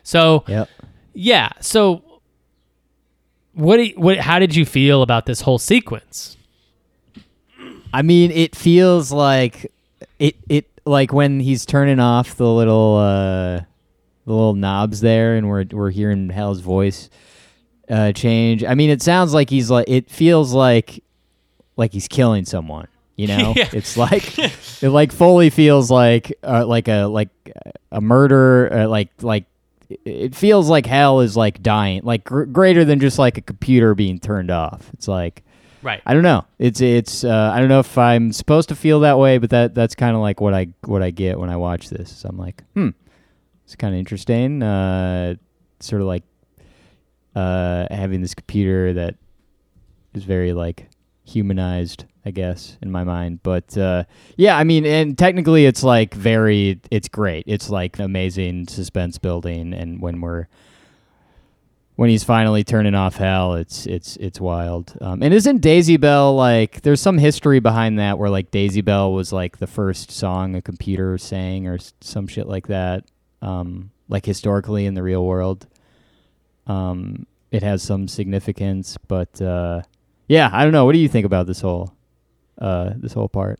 So, 0.01 0.45
Yep. 0.47 0.69
yeah. 1.13 1.49
So, 1.59 2.03
what, 3.53 3.75
do 3.75 3.83
you- 3.83 3.95
what? 3.97 4.19
How 4.19 4.39
did 4.39 4.55
you 4.55 4.63
feel 4.63 5.01
about 5.01 5.25
this 5.25 5.41
whole 5.41 5.59
sequence? 5.59 6.37
I 7.93 8.01
mean, 8.01 8.31
it 8.31 8.55
feels 8.55 9.11
like 9.11 9.69
it. 10.19 10.35
It 10.49 10.67
like 10.85 11.13
when 11.13 11.39
he's 11.39 11.65
turning 11.65 11.99
off 11.99 12.35
the 12.35 12.47
little 12.51 12.97
uh, 12.97 13.61
the 14.25 14.33
little 14.33 14.55
knobs 14.55 15.01
there, 15.01 15.35
and 15.35 15.47
we're 15.49 15.65
we're 15.71 15.91
hearing 15.91 16.29
Hal's 16.29 16.59
voice 16.59 17.09
uh, 17.89 18.11
change. 18.13 18.63
I 18.63 18.75
mean, 18.75 18.89
it 18.89 19.01
sounds 19.01 19.33
like 19.33 19.49
he's 19.49 19.69
like. 19.69 19.87
It 19.89 20.09
feels 20.09 20.53
like 20.53 21.03
like 21.77 21.93
he's 21.93 22.07
killing 22.07 22.45
someone. 22.45 22.87
You 23.17 23.27
know, 23.27 23.53
Yeah. 23.55 23.69
it's 23.73 23.97
like 23.97 24.37
it 24.39 24.89
like 24.89 25.11
fully 25.11 25.49
feels 25.49 25.91
like 25.91 26.33
uh, 26.43 26.65
like 26.65 26.87
a 26.87 27.03
like 27.05 27.29
a 27.91 28.01
murder. 28.01 28.71
Uh, 28.73 28.87
like 28.87 29.09
like 29.21 29.45
it 30.05 30.33
feels 30.33 30.69
like 30.69 30.85
Hal 30.85 31.19
is 31.19 31.35
like 31.35 31.61
dying, 31.61 32.01
like 32.03 32.23
gr- 32.23 32.43
greater 32.45 32.85
than 32.85 32.99
just 32.99 33.19
like 33.19 33.37
a 33.37 33.41
computer 33.41 33.93
being 33.93 34.19
turned 34.19 34.49
off. 34.49 34.89
It's 34.93 35.07
like 35.07 35.43
Right. 35.83 36.01
I 36.05 36.13
don't 36.13 36.23
know. 36.23 36.45
It's 36.59 36.81
it's 36.81 37.23
uh, 37.23 37.51
I 37.53 37.59
don't 37.59 37.69
know 37.69 37.79
if 37.79 37.97
I'm 37.97 38.31
supposed 38.31 38.69
to 38.69 38.75
feel 38.75 38.99
that 39.01 39.17
way, 39.17 39.37
but 39.37 39.49
that 39.49 39.73
that's 39.73 39.95
kind 39.95 40.15
of 40.15 40.21
like 40.21 40.39
what 40.39 40.53
I 40.53 40.67
what 40.85 41.01
I 41.01 41.11
get 41.11 41.39
when 41.39 41.49
I 41.49 41.57
watch 41.57 41.89
this. 41.89 42.15
So 42.15 42.29
I'm 42.29 42.37
like, 42.37 42.63
hmm, 42.75 42.89
it's 43.65 43.75
kind 43.75 43.93
of 43.93 43.99
interesting. 43.99 44.61
Uh, 44.61 45.35
sort 45.79 46.01
of 46.01 46.07
like 46.07 46.23
uh, 47.35 47.87
having 47.89 48.21
this 48.21 48.35
computer 48.35 48.93
that 48.93 49.15
is 50.13 50.23
very 50.23 50.53
like 50.53 50.87
humanized, 51.23 52.05
I 52.25 52.31
guess, 52.31 52.77
in 52.81 52.91
my 52.91 53.03
mind. 53.03 53.41
But 53.43 53.77
uh, 53.77 54.03
yeah, 54.37 54.57
I 54.57 54.63
mean, 54.63 54.85
and 54.85 55.17
technically, 55.17 55.65
it's 55.65 55.83
like 55.83 56.13
very, 56.13 56.79
it's 56.91 57.07
great. 57.07 57.45
It's 57.47 57.69
like 57.69 57.99
amazing 57.99 58.67
suspense 58.67 59.17
building, 59.17 59.73
and 59.73 60.01
when 60.01 60.21
we're 60.21 60.47
when 62.01 62.09
he's 62.09 62.23
finally 62.23 62.63
turning 62.63 62.95
off 62.95 63.17
Hal, 63.17 63.53
it's 63.53 63.85
it's 63.85 64.15
it's 64.15 64.41
wild. 64.41 64.97
Um, 65.01 65.21
and 65.21 65.31
isn't 65.35 65.59
Daisy 65.59 65.97
Bell 65.97 66.33
like? 66.33 66.81
There's 66.81 66.99
some 66.99 67.19
history 67.19 67.59
behind 67.59 67.99
that 67.99 68.17
where 68.17 68.31
like 68.31 68.49
Daisy 68.49 68.81
Bell 68.81 69.13
was 69.13 69.31
like 69.31 69.59
the 69.59 69.67
first 69.67 70.09
song 70.09 70.55
a 70.55 70.63
computer 70.63 71.19
sang 71.19 71.67
or 71.67 71.77
some 71.99 72.25
shit 72.25 72.47
like 72.47 72.65
that. 72.69 73.05
Um, 73.43 73.91
like 74.09 74.25
historically 74.25 74.87
in 74.87 74.95
the 74.95 75.03
real 75.03 75.23
world, 75.23 75.67
um, 76.65 77.27
it 77.51 77.61
has 77.61 77.83
some 77.83 78.07
significance. 78.07 78.97
But 79.07 79.39
uh, 79.39 79.83
yeah, 80.27 80.49
I 80.51 80.63
don't 80.63 80.73
know. 80.73 80.85
What 80.85 80.93
do 80.93 80.97
you 80.97 81.07
think 81.07 81.27
about 81.27 81.45
this 81.45 81.61
whole 81.61 81.93
uh, 82.57 82.93
this 82.95 83.13
whole 83.13 83.29
part? 83.29 83.59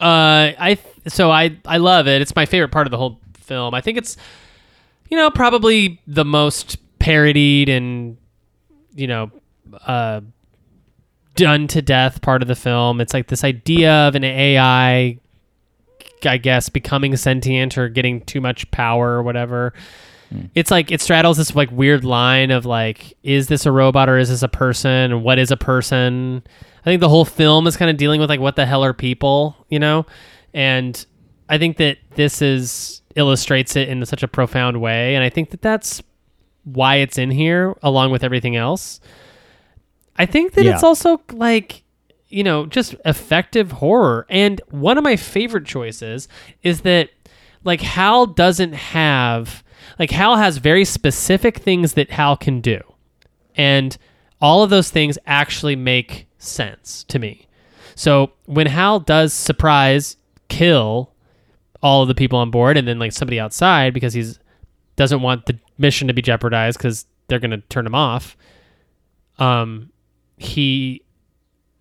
Uh, 0.00 0.56
I 0.58 0.78
th- 0.82 1.08
so 1.08 1.30
I 1.30 1.58
I 1.66 1.76
love 1.76 2.08
it. 2.08 2.22
It's 2.22 2.34
my 2.34 2.46
favorite 2.46 2.72
part 2.72 2.86
of 2.86 2.90
the 2.90 2.96
whole 2.96 3.20
film. 3.34 3.74
I 3.74 3.82
think 3.82 3.98
it's 3.98 4.16
you 5.10 5.18
know 5.18 5.30
probably 5.30 6.00
the 6.06 6.24
most 6.24 6.78
parodied 7.08 7.70
and 7.70 8.18
you 8.94 9.06
know 9.06 9.30
uh 9.86 10.20
done 11.36 11.66
to 11.68 11.80
death 11.80 12.20
part 12.20 12.42
of 12.42 12.48
the 12.48 12.54
film. 12.54 13.00
It's 13.00 13.14
like 13.14 13.28
this 13.28 13.44
idea 13.44 13.90
of 13.90 14.14
an 14.14 14.24
AI 14.24 15.18
I 16.24 16.36
guess 16.36 16.68
becoming 16.68 17.16
sentient 17.16 17.78
or 17.78 17.88
getting 17.88 18.20
too 18.22 18.42
much 18.42 18.70
power 18.72 19.12
or 19.12 19.22
whatever. 19.22 19.72
It's 20.54 20.70
like 20.70 20.90
it 20.90 21.00
straddles 21.00 21.38
this 21.38 21.56
like 21.56 21.70
weird 21.70 22.04
line 22.04 22.50
of 22.50 22.66
like 22.66 23.16
is 23.22 23.46
this 23.46 23.64
a 23.64 23.72
robot 23.72 24.10
or 24.10 24.18
is 24.18 24.28
this 24.28 24.42
a 24.42 24.48
person? 24.48 25.10
And 25.10 25.22
What 25.22 25.38
is 25.38 25.50
a 25.50 25.56
person? 25.56 26.42
I 26.80 26.84
think 26.84 27.00
the 27.00 27.08
whole 27.08 27.24
film 27.24 27.66
is 27.66 27.78
kind 27.78 27.90
of 27.90 27.96
dealing 27.96 28.20
with 28.20 28.28
like 28.28 28.40
what 28.40 28.56
the 28.56 28.66
hell 28.66 28.84
are 28.84 28.92
people, 28.92 29.56
you 29.70 29.78
know? 29.78 30.04
And 30.52 31.06
I 31.48 31.56
think 31.56 31.78
that 31.78 31.96
this 32.16 32.42
is 32.42 33.00
illustrates 33.16 33.76
it 33.76 33.88
in 33.88 34.04
such 34.04 34.22
a 34.22 34.28
profound 34.28 34.82
way 34.82 35.14
and 35.14 35.24
I 35.24 35.30
think 35.30 35.50
that 35.50 35.62
that's 35.62 36.02
why 36.72 36.96
it's 36.96 37.18
in 37.18 37.30
here 37.30 37.74
along 37.82 38.10
with 38.10 38.24
everything 38.24 38.56
else. 38.56 39.00
I 40.16 40.26
think 40.26 40.54
that 40.54 40.66
it's 40.66 40.82
also 40.82 41.20
like 41.32 41.84
you 42.28 42.44
know, 42.44 42.66
just 42.66 42.94
effective 43.04 43.72
horror. 43.72 44.26
And 44.28 44.60
one 44.70 44.98
of 44.98 45.04
my 45.04 45.16
favorite 45.16 45.64
choices 45.64 46.28
is 46.62 46.82
that 46.82 47.10
like 47.64 47.80
Hal 47.80 48.26
doesn't 48.26 48.74
have 48.74 49.64
like 49.98 50.10
Hal 50.10 50.36
has 50.36 50.58
very 50.58 50.84
specific 50.84 51.58
things 51.58 51.94
that 51.94 52.10
Hal 52.10 52.36
can 52.36 52.60
do. 52.60 52.80
And 53.54 53.96
all 54.40 54.62
of 54.62 54.70
those 54.70 54.90
things 54.90 55.18
actually 55.26 55.74
make 55.74 56.28
sense 56.38 57.04
to 57.04 57.18
me. 57.18 57.46
So 57.94 58.32
when 58.44 58.66
Hal 58.66 59.00
does 59.00 59.32
surprise 59.32 60.16
kill 60.48 61.12
all 61.82 62.02
of 62.02 62.08
the 62.08 62.14
people 62.14 62.38
on 62.38 62.50
board 62.50 62.76
and 62.76 62.86
then 62.86 62.98
like 62.98 63.12
somebody 63.12 63.40
outside 63.40 63.94
because 63.94 64.14
he's 64.14 64.38
doesn't 64.98 65.22
want 65.22 65.46
the 65.46 65.58
mission 65.78 66.08
to 66.08 66.12
be 66.14 66.20
jeopardized 66.20 66.76
because 66.76 67.06
they're 67.28 67.38
gonna 67.38 67.62
turn 67.70 67.86
him 67.86 67.94
off. 67.94 68.36
Um, 69.38 69.90
he, 70.36 71.02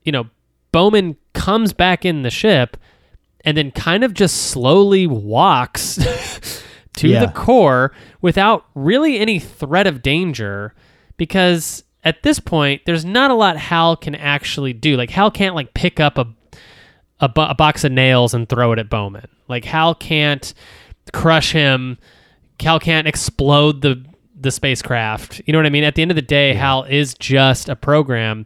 you 0.03 0.11
know, 0.11 0.27
Bowman 0.71 1.17
comes 1.33 1.73
back 1.73 2.05
in 2.05 2.21
the 2.21 2.29
ship 2.29 2.77
and 3.41 3.57
then 3.57 3.71
kind 3.71 4.03
of 4.03 4.13
just 4.13 4.49
slowly 4.51 5.07
walks 5.07 5.95
to 6.97 7.07
Yeah. 7.07 7.25
the 7.25 7.31
core 7.31 7.91
without 8.21 8.65
really 8.75 9.19
any 9.19 9.39
threat 9.39 9.87
of 9.87 10.01
danger 10.01 10.73
because 11.17 11.83
at 12.03 12.23
this 12.23 12.39
point 12.39 12.81
there's 12.85 13.05
not 13.05 13.31
a 13.31 13.35
lot 13.35 13.57
Hal 13.57 13.95
can 13.95 14.15
actually 14.15 14.73
do. 14.73 14.95
Like 14.97 15.09
Hal 15.09 15.31
can't 15.31 15.55
like 15.55 15.73
pick 15.73 15.99
up 15.99 16.17
a 16.17 16.27
a, 17.19 17.27
bo- 17.27 17.47
a 17.47 17.55
box 17.55 17.83
of 17.83 17.91
nails 17.91 18.35
and 18.35 18.47
throw 18.47 18.71
it 18.73 18.77
at 18.79 18.89
Bowman. 18.91 19.27
Like 19.47 19.65
Hal 19.65 19.95
can't 19.95 20.53
crush 21.13 21.51
him. 21.51 21.97
Hal 22.61 22.79
can't 22.79 23.07
explode 23.07 23.81
the 23.81 24.03
the 24.39 24.51
spacecraft. 24.51 25.41
You 25.45 25.51
know 25.51 25.59
what 25.59 25.65
I 25.65 25.69
mean? 25.71 25.83
At 25.83 25.95
the 25.95 26.03
end 26.03 26.11
of 26.11 26.15
the 26.15 26.21
day, 26.21 26.53
Hal 26.53 26.83
is 26.83 27.15
just 27.15 27.69
a 27.69 27.75
program, 27.75 28.45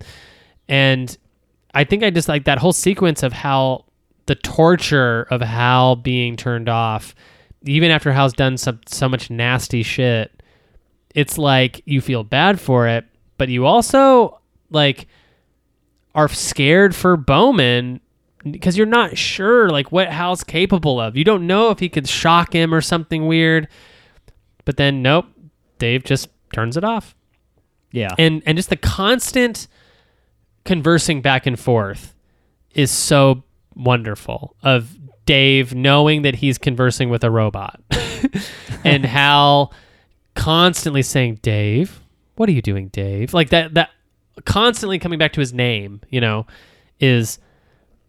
and 0.70 1.18
I 1.74 1.84
think 1.84 2.04
I 2.04 2.10
just 2.10 2.30
like 2.30 2.46
that 2.46 2.58
whole 2.60 2.74
sequence 2.74 3.24
of 3.24 3.34
how 3.34 3.86
the 4.28 4.36
torture 4.36 5.24
of 5.30 5.42
Hal 5.42 5.96
being 5.96 6.36
turned 6.38 6.70
off, 6.70 7.14
even 7.64 7.92
after 7.92 8.12
Hal's 8.12 8.34
done 8.34 8.58
some 8.58 8.80
so 8.86 9.10
much 9.10 9.30
nasty 9.30 9.84
shit. 9.84 10.32
it's 11.16 11.38
like 11.38 11.82
you 11.86 12.02
feel 12.02 12.24
bad 12.24 12.60
for 12.60 12.88
it, 12.88 13.06
but 13.38 13.50
you 13.50 13.66
also 13.66 14.40
like 14.70 15.08
are 16.16 16.28
scared 16.30 16.96
for 16.96 17.18
Bowman 17.18 18.00
because 18.50 18.78
you're 18.78 18.88
not 18.88 19.18
sure 19.18 19.70
like 19.70 19.92
what 19.92 20.10
Hal's 20.10 20.44
capable 20.44 21.00
of. 21.00 21.16
You 21.16 21.24
don't 21.24 21.48
know 21.48 21.70
if 21.70 21.80
he 21.80 21.90
could 21.90 22.08
shock 22.08 22.54
him 22.54 22.74
or 22.74 22.82
something 22.82 23.28
weird. 23.28 23.68
But 24.66 24.78
then 24.78 25.02
nope, 25.02 25.26
Dave 25.78 26.04
just 26.04 26.30
turns 26.54 26.78
it 26.78 26.84
off. 26.84 27.16
Yeah. 27.92 28.14
And 28.18 28.42
and 28.46 28.58
just 28.58 28.70
the 28.70 28.78
constant 28.78 29.68
conversing 30.64 31.22
back 31.22 31.46
and 31.46 31.60
forth 31.60 32.14
is 32.74 32.92
so 32.92 33.44
wonderful 33.76 34.56
of 34.64 34.98
Dave 35.26 35.74
knowing 35.74 36.24
that 36.24 36.36
he's 36.36 36.58
conversing 36.58 37.10
with 37.10 37.24
a 37.24 37.32
robot. 37.32 37.82
and 38.84 39.06
Hal 39.06 39.74
constantly 40.36 41.02
saying, 41.02 41.40
"Dave, 41.42 42.02
what 42.36 42.50
are 42.50 42.54
you 42.54 42.62
doing, 42.62 42.88
Dave?" 42.90 43.34
Like 43.34 43.50
that 43.50 43.74
that 43.74 43.90
constantly 44.46 45.00
coming 45.00 45.20
back 45.20 45.34
to 45.34 45.40
his 45.40 45.54
name, 45.54 46.02
you 46.10 46.22
know, 46.22 46.46
is 47.00 47.40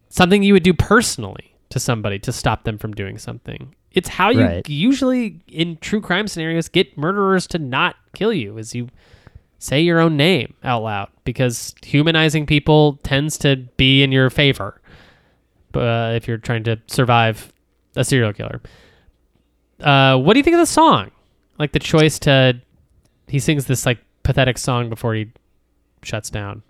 something 0.09 0.43
you 0.43 0.53
would 0.53 0.63
do 0.63 0.73
personally 0.73 1.55
to 1.69 1.79
somebody 1.79 2.19
to 2.19 2.31
stop 2.31 2.63
them 2.63 2.77
from 2.77 2.93
doing 2.93 3.17
something. 3.17 3.75
It's 3.93 4.09
how 4.09 4.29
you 4.31 4.41
Right. 4.41 4.67
usually 4.69 5.41
in 5.47 5.77
true 5.77 6.01
crime 6.01 6.27
scenarios 6.27 6.67
get 6.67 6.97
murderers 6.97 7.45
to 7.47 7.59
not 7.59 7.95
kill 8.13 8.33
you 8.33 8.57
is 8.57 8.73
you 8.73 8.89
say 9.59 9.79
your 9.81 9.99
own 9.99 10.17
name 10.17 10.53
out 10.63 10.83
loud 10.83 11.09
because 11.23 11.73
humanizing 11.83 12.45
people 12.45 12.99
tends 13.03 13.37
to 13.39 13.55
be 13.77 14.03
in 14.03 14.11
your 14.11 14.29
favor. 14.29 14.81
Uh, 15.73 16.13
if 16.15 16.27
you're 16.27 16.37
trying 16.37 16.63
to 16.63 16.79
survive 16.87 17.51
a 17.95 18.03
serial 18.03 18.33
killer. 18.33 18.61
Uh, 19.79 20.17
what 20.17 20.33
do 20.33 20.39
you 20.39 20.43
think 20.43 20.53
of 20.55 20.59
the 20.59 20.65
song? 20.65 21.11
Like 21.59 21.71
the 21.71 21.79
choice 21.79 22.19
to 22.19 22.59
he 23.27 23.39
sings 23.39 23.65
this 23.65 23.85
like 23.85 23.99
pathetic 24.23 24.57
song 24.57 24.89
before 24.89 25.13
he 25.15 25.31
shuts 26.03 26.29
down. 26.29 26.61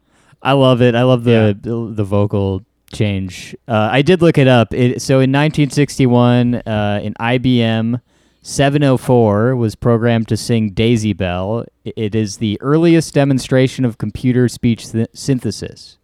I 0.41 0.53
love 0.53 0.81
it. 0.81 0.95
I 0.95 1.03
love 1.03 1.23
the 1.23 1.57
the, 1.59 1.93
the 1.93 2.03
vocal 2.03 2.63
change. 2.93 3.55
Uh, 3.67 3.89
I 3.91 4.01
did 4.01 4.21
look 4.21 4.37
it 4.37 4.47
up. 4.47 4.73
It, 4.73 5.01
so 5.01 5.15
in 5.15 5.31
1961, 5.31 6.55
uh, 6.55 6.61
an 7.03 7.13
IBM 7.19 8.01
704 8.41 9.55
was 9.55 9.75
programmed 9.75 10.27
to 10.27 10.37
sing 10.37 10.71
Daisy 10.71 11.13
Bell. 11.13 11.65
It 11.83 12.13
is 12.13 12.37
the 12.37 12.59
earliest 12.61 13.13
demonstration 13.13 13.85
of 13.85 13.97
computer 13.97 14.47
speech 14.47 14.91
th- 14.91 15.09
synthesis. 15.13 15.97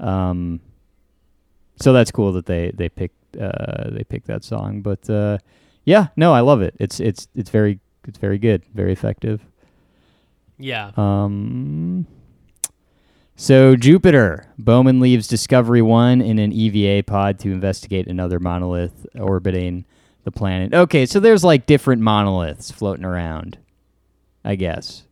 Um, 0.00 0.60
so 1.80 1.92
that's 1.92 2.10
cool 2.10 2.32
that 2.32 2.46
they 2.46 2.72
they 2.74 2.88
picked 2.88 3.36
uh, 3.36 3.90
they 3.90 4.04
picked 4.04 4.26
that 4.26 4.44
song. 4.44 4.80
But 4.80 5.08
uh, 5.08 5.38
yeah, 5.84 6.08
no, 6.16 6.32
I 6.32 6.40
love 6.40 6.60
it. 6.60 6.74
It's 6.78 6.98
it's 7.00 7.28
it's 7.34 7.50
very 7.50 7.78
it's 8.06 8.18
very 8.18 8.38
good, 8.38 8.64
very 8.74 8.92
effective. 8.92 9.42
Yeah. 10.58 10.90
Um, 10.96 12.06
so 13.40 13.76
Jupiter, 13.76 14.46
Bowman 14.58 14.98
leaves 15.00 15.28
Discovery 15.28 15.80
One 15.80 16.20
in 16.20 16.38
an 16.38 16.52
EVA 16.52 17.04
pod 17.04 17.38
to 17.40 17.52
investigate 17.52 18.08
another 18.08 18.38
monolith 18.40 19.06
orbiting 19.18 19.84
the 20.24 20.32
planet. 20.32 20.74
Okay, 20.74 21.06
so 21.06 21.20
there's 21.20 21.44
like 21.44 21.64
different 21.64 22.02
monoliths 22.02 22.70
floating 22.70 23.04
around. 23.04 23.56
I 24.44 24.56
guess. 24.56 25.04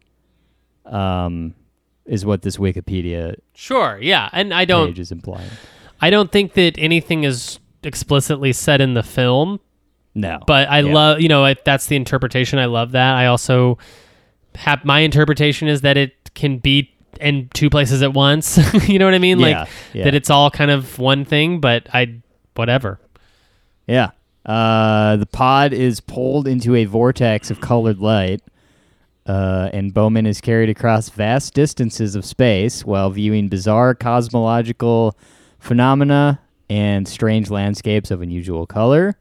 Um, 0.85 1.55
is 2.05 2.24
what 2.24 2.43
this 2.43 2.57
Wikipedia 2.59 3.37
Sure. 3.55 3.99
Yeah. 4.01 4.29
And 4.33 4.55
I 4.55 4.64
don't 4.64 4.89
page 4.89 4.99
is 5.01 5.11
implying. 5.12 5.51
I 6.01 6.11
don't 6.11 6.31
think 6.31 6.53
that 6.55 6.74
anything 6.79 7.24
is 7.24 7.59
explicitly 7.83 8.53
said 8.53 8.81
in 8.81 8.95
the 8.95 9.03
film, 9.03 9.61
No, 10.14 10.39
but 10.47 10.68
I 10.70 10.81
Yeah. 10.81 10.95
love, 10.95 11.20
you 11.20 11.29
know, 11.29 11.45
if 11.45 11.62
that's 11.64 11.87
the 11.87 11.97
interpretation. 11.97 12.59
I 12.59 12.66
love 12.66 12.93
that. 12.93 13.14
I 13.16 13.27
also 13.27 13.79
have 14.55 14.85
my 14.85 15.01
interpretation 15.01 15.68
is 15.68 15.81
that 15.83 15.97
it 15.97 16.33
can 16.35 16.59
be 16.59 16.93
in 17.18 17.48
two 17.54 17.70
places 17.70 18.02
at 18.02 18.12
once. 18.12 18.58
you 18.88 18.98
know 18.98 19.04
what 19.04 19.14
I 19.14 19.18
mean? 19.18 19.38
Yeah, 19.38 19.60
like 19.60 19.68
yeah. 19.92 20.04
that 20.04 20.14
it's 20.14 20.30
all 20.30 20.50
kind 20.50 20.70
of 20.70 20.98
one 20.98 21.24
thing, 21.24 21.60
but 21.60 21.86
I 21.92 22.20
whatever. 22.54 23.00
Yeah. 23.86 24.10
Uh, 24.44 25.16
the 25.16 25.26
pod 25.26 25.72
is 25.72 26.00
pulled 26.00 26.46
into 26.46 26.74
a 26.76 26.84
vortex 26.84 27.50
of 27.50 27.60
colored 27.60 27.98
light, 27.98 28.40
uh, 29.26 29.70
and 29.72 29.92
Bowman 29.92 30.24
is 30.24 30.40
carried 30.40 30.68
across 30.68 31.08
vast 31.08 31.52
distances 31.52 32.14
of 32.14 32.24
space 32.24 32.84
while 32.84 33.10
viewing 33.10 33.48
bizarre 33.48 33.94
cosmological 33.94 35.16
phenomena 35.58 36.40
and 36.70 37.08
strange 37.08 37.50
landscapes 37.50 38.10
of 38.12 38.22
unusual 38.22 38.66
color. 38.66 39.18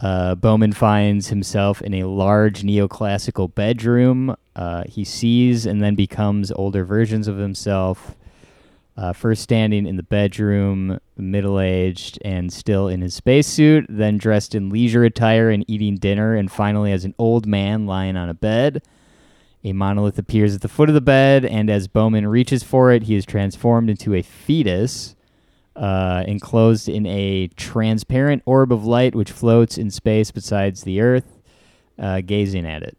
Uh, 0.00 0.34
Bowman 0.34 0.72
finds 0.72 1.28
himself 1.28 1.80
in 1.80 1.94
a 1.94 2.04
large 2.04 2.62
neoclassical 2.62 3.54
bedroom. 3.54 4.34
Uh, 4.54 4.84
he 4.86 5.04
sees 5.04 5.66
and 5.66 5.82
then 5.82 5.94
becomes 5.94 6.52
older 6.52 6.84
versions 6.84 7.28
of 7.28 7.38
himself. 7.38 8.16
Uh, 8.94 9.12
first 9.12 9.42
standing 9.42 9.86
in 9.86 9.96
the 9.96 10.02
bedroom, 10.02 10.98
middle 11.16 11.58
aged 11.58 12.18
and 12.22 12.52
still 12.52 12.88
in 12.88 13.00
his 13.00 13.14
spacesuit, 13.14 13.86
then 13.88 14.18
dressed 14.18 14.54
in 14.54 14.68
leisure 14.68 15.04
attire 15.04 15.48
and 15.48 15.64
eating 15.66 15.96
dinner, 15.96 16.34
and 16.34 16.52
finally 16.52 16.92
as 16.92 17.04
an 17.06 17.14
old 17.18 17.46
man 17.46 17.86
lying 17.86 18.16
on 18.16 18.28
a 18.28 18.34
bed. 18.34 18.82
A 19.64 19.72
monolith 19.72 20.18
appears 20.18 20.54
at 20.54 20.60
the 20.60 20.68
foot 20.68 20.90
of 20.90 20.94
the 20.94 21.00
bed, 21.00 21.44
and 21.46 21.70
as 21.70 21.88
Bowman 21.88 22.26
reaches 22.26 22.62
for 22.62 22.92
it, 22.92 23.04
he 23.04 23.14
is 23.14 23.24
transformed 23.24 23.88
into 23.88 24.12
a 24.12 24.20
fetus, 24.20 25.14
uh, 25.74 26.24
enclosed 26.26 26.86
in 26.86 27.06
a 27.06 27.46
transparent 27.56 28.42
orb 28.44 28.72
of 28.72 28.84
light 28.84 29.14
which 29.14 29.32
floats 29.32 29.78
in 29.78 29.90
space 29.90 30.30
besides 30.30 30.82
the 30.82 31.00
Earth, 31.00 31.40
uh, 31.98 32.20
gazing 32.20 32.66
at 32.66 32.82
it. 32.82 32.98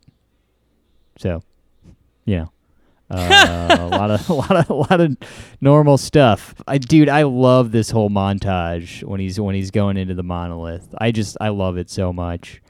So, 1.18 1.41
you 2.26 2.38
know, 2.38 2.51
uh, 3.09 3.78
a 3.80 3.88
lot 3.88 4.11
of 4.11 4.30
a 4.30 4.34
lot 4.34 4.51
of 4.51 4.70
a 4.70 4.74
lot 4.74 5.01
of 5.01 5.18
normal 5.61 5.97
stuff. 5.97 6.55
I 6.68 6.78
dude, 6.78 7.09
I 7.09 7.24
love 7.24 7.72
this 7.72 7.89
whole 7.89 8.09
montage 8.09 9.03
when 9.03 9.20
he's 9.20 9.39
when 9.39 9.55
he's 9.55 9.72
going 9.72 9.97
into 9.97 10.14
the 10.14 10.24
monolith. 10.24 10.93
I 10.97 11.11
just 11.11 11.38
I 11.39 11.49
love 11.49 11.78
it 11.78 11.89
so 11.89 12.14
much. 12.14 12.61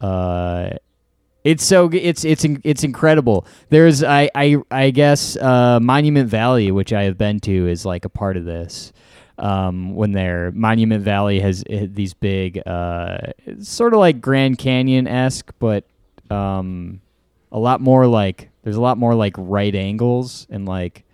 Uh 0.00 0.70
it's 1.44 1.64
so 1.64 1.90
it's 1.92 2.24
it's 2.24 2.44
it's 2.62 2.84
incredible. 2.84 3.46
There's 3.68 4.04
I 4.04 4.30
I 4.34 4.56
I 4.70 4.90
guess 4.90 5.36
uh, 5.36 5.80
Monument 5.80 6.28
Valley, 6.28 6.70
which 6.70 6.92
I 6.92 7.04
have 7.04 7.18
been 7.18 7.40
to, 7.40 7.68
is 7.68 7.84
like 7.84 8.04
a 8.04 8.08
part 8.08 8.36
of 8.36 8.44
this. 8.44 8.92
Um, 9.38 9.96
when 9.96 10.12
they're 10.12 10.52
Monument 10.52 11.02
Valley 11.02 11.40
has 11.40 11.64
uh, 11.68 11.86
these 11.90 12.14
big, 12.14 12.62
uh, 12.64 13.18
sort 13.60 13.92
of 13.92 13.98
like 13.98 14.20
Grand 14.20 14.58
Canyon 14.58 15.08
esque, 15.08 15.50
but 15.58 15.84
um, 16.30 17.00
a 17.52 17.58
lot 17.58 17.80
more 17.80 18.06
like 18.06 18.48
there's 18.64 18.76
a 18.76 18.80
lot 18.80 18.98
more 18.98 19.14
like 19.14 19.34
right 19.38 19.74
angles 19.74 20.46
and 20.50 20.66
like 20.66 21.04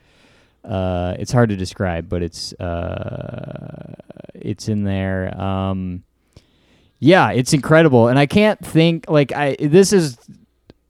uh, 0.64 1.14
it's 1.18 1.32
hard 1.32 1.48
to 1.50 1.56
describe, 1.56 2.08
but 2.08 2.22
it's 2.22 2.52
uh, 2.54 3.94
it's 4.34 4.68
in 4.68 4.84
there. 4.84 5.38
Um, 5.40 6.02
yeah, 7.00 7.30
it's 7.30 7.52
incredible, 7.52 8.08
and 8.08 8.18
I 8.18 8.26
can't 8.26 8.58
think 8.64 9.08
like 9.08 9.32
I. 9.32 9.56
This 9.60 9.92
is 9.92 10.18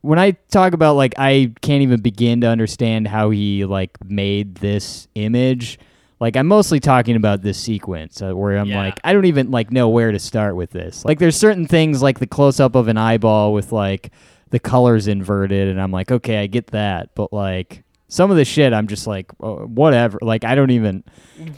when 0.01 0.19
I 0.19 0.33
talk 0.51 0.73
about 0.73 0.97
like 0.97 1.15
I 1.19 1.53
can't 1.61 1.83
even 1.83 2.01
begin 2.01 2.41
to 2.41 2.47
understand 2.49 3.09
how 3.09 3.31
he 3.31 3.65
like 3.65 3.93
made 4.05 4.57
this 4.57 5.07
image. 5.15 5.79
Like 6.21 6.35
I'm 6.37 6.47
mostly 6.49 6.81
talking 6.81 7.15
about 7.15 7.43
this 7.43 7.59
sequence 7.59 8.21
uh, 8.23 8.33
where 8.33 8.57
I'm 8.57 8.67
Yeah. 8.69 8.83
like 8.83 8.99
I 9.05 9.13
don't 9.13 9.27
even 9.27 9.51
like 9.53 9.71
know 9.71 9.89
where 9.89 10.11
to 10.11 10.19
start 10.19 10.57
with 10.57 10.71
this. 10.71 11.05
Like 11.05 11.19
there's 11.21 11.37
certain 11.37 11.67
things 11.67 12.03
like 12.03 12.19
the 12.19 12.27
close 12.27 12.59
up 12.59 12.75
of 12.75 12.89
an 12.89 12.97
eyeball 12.97 13.53
with 13.53 13.71
like 13.71 14.11
the 14.51 14.59
colors 14.59 15.07
inverted, 15.09 15.69
and 15.69 15.81
I'm 15.81 15.91
like 15.93 16.11
okay 16.11 16.39
I 16.39 16.47
get 16.47 16.69
that, 16.69 17.15
but 17.15 17.33
like 17.33 17.85
some 18.09 18.31
of 18.31 18.37
the 18.37 18.45
shit 18.45 18.73
I'm 18.73 18.87
just 18.87 19.07
like 19.07 19.31
oh, 19.41 19.67
whatever. 19.67 20.19
Like 20.23 20.45
I 20.45 20.55
don't 20.55 20.71
even 20.71 21.05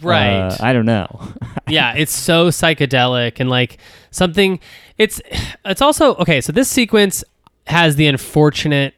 Right. 0.02 0.48
uh, 0.48 0.56
I 0.60 0.72
don't 0.72 0.86
know. 0.86 1.20
yeah, 1.68 1.94
it's 1.94 2.12
so 2.12 2.48
psychedelic 2.48 3.40
and 3.40 3.48
like 3.48 3.78
something 4.10 4.60
it's 4.98 5.20
it's 5.64 5.82
also 5.82 6.14
okay, 6.16 6.40
so 6.40 6.52
this 6.52 6.68
sequence 6.68 7.24
has 7.66 7.96
the 7.96 8.06
unfortunate 8.06 8.94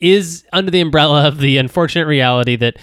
is 0.00 0.44
under 0.52 0.70
the 0.70 0.80
umbrella 0.80 1.26
of 1.26 1.38
the 1.38 1.58
unfortunate 1.58 2.06
reality 2.06 2.54
that 2.56 2.76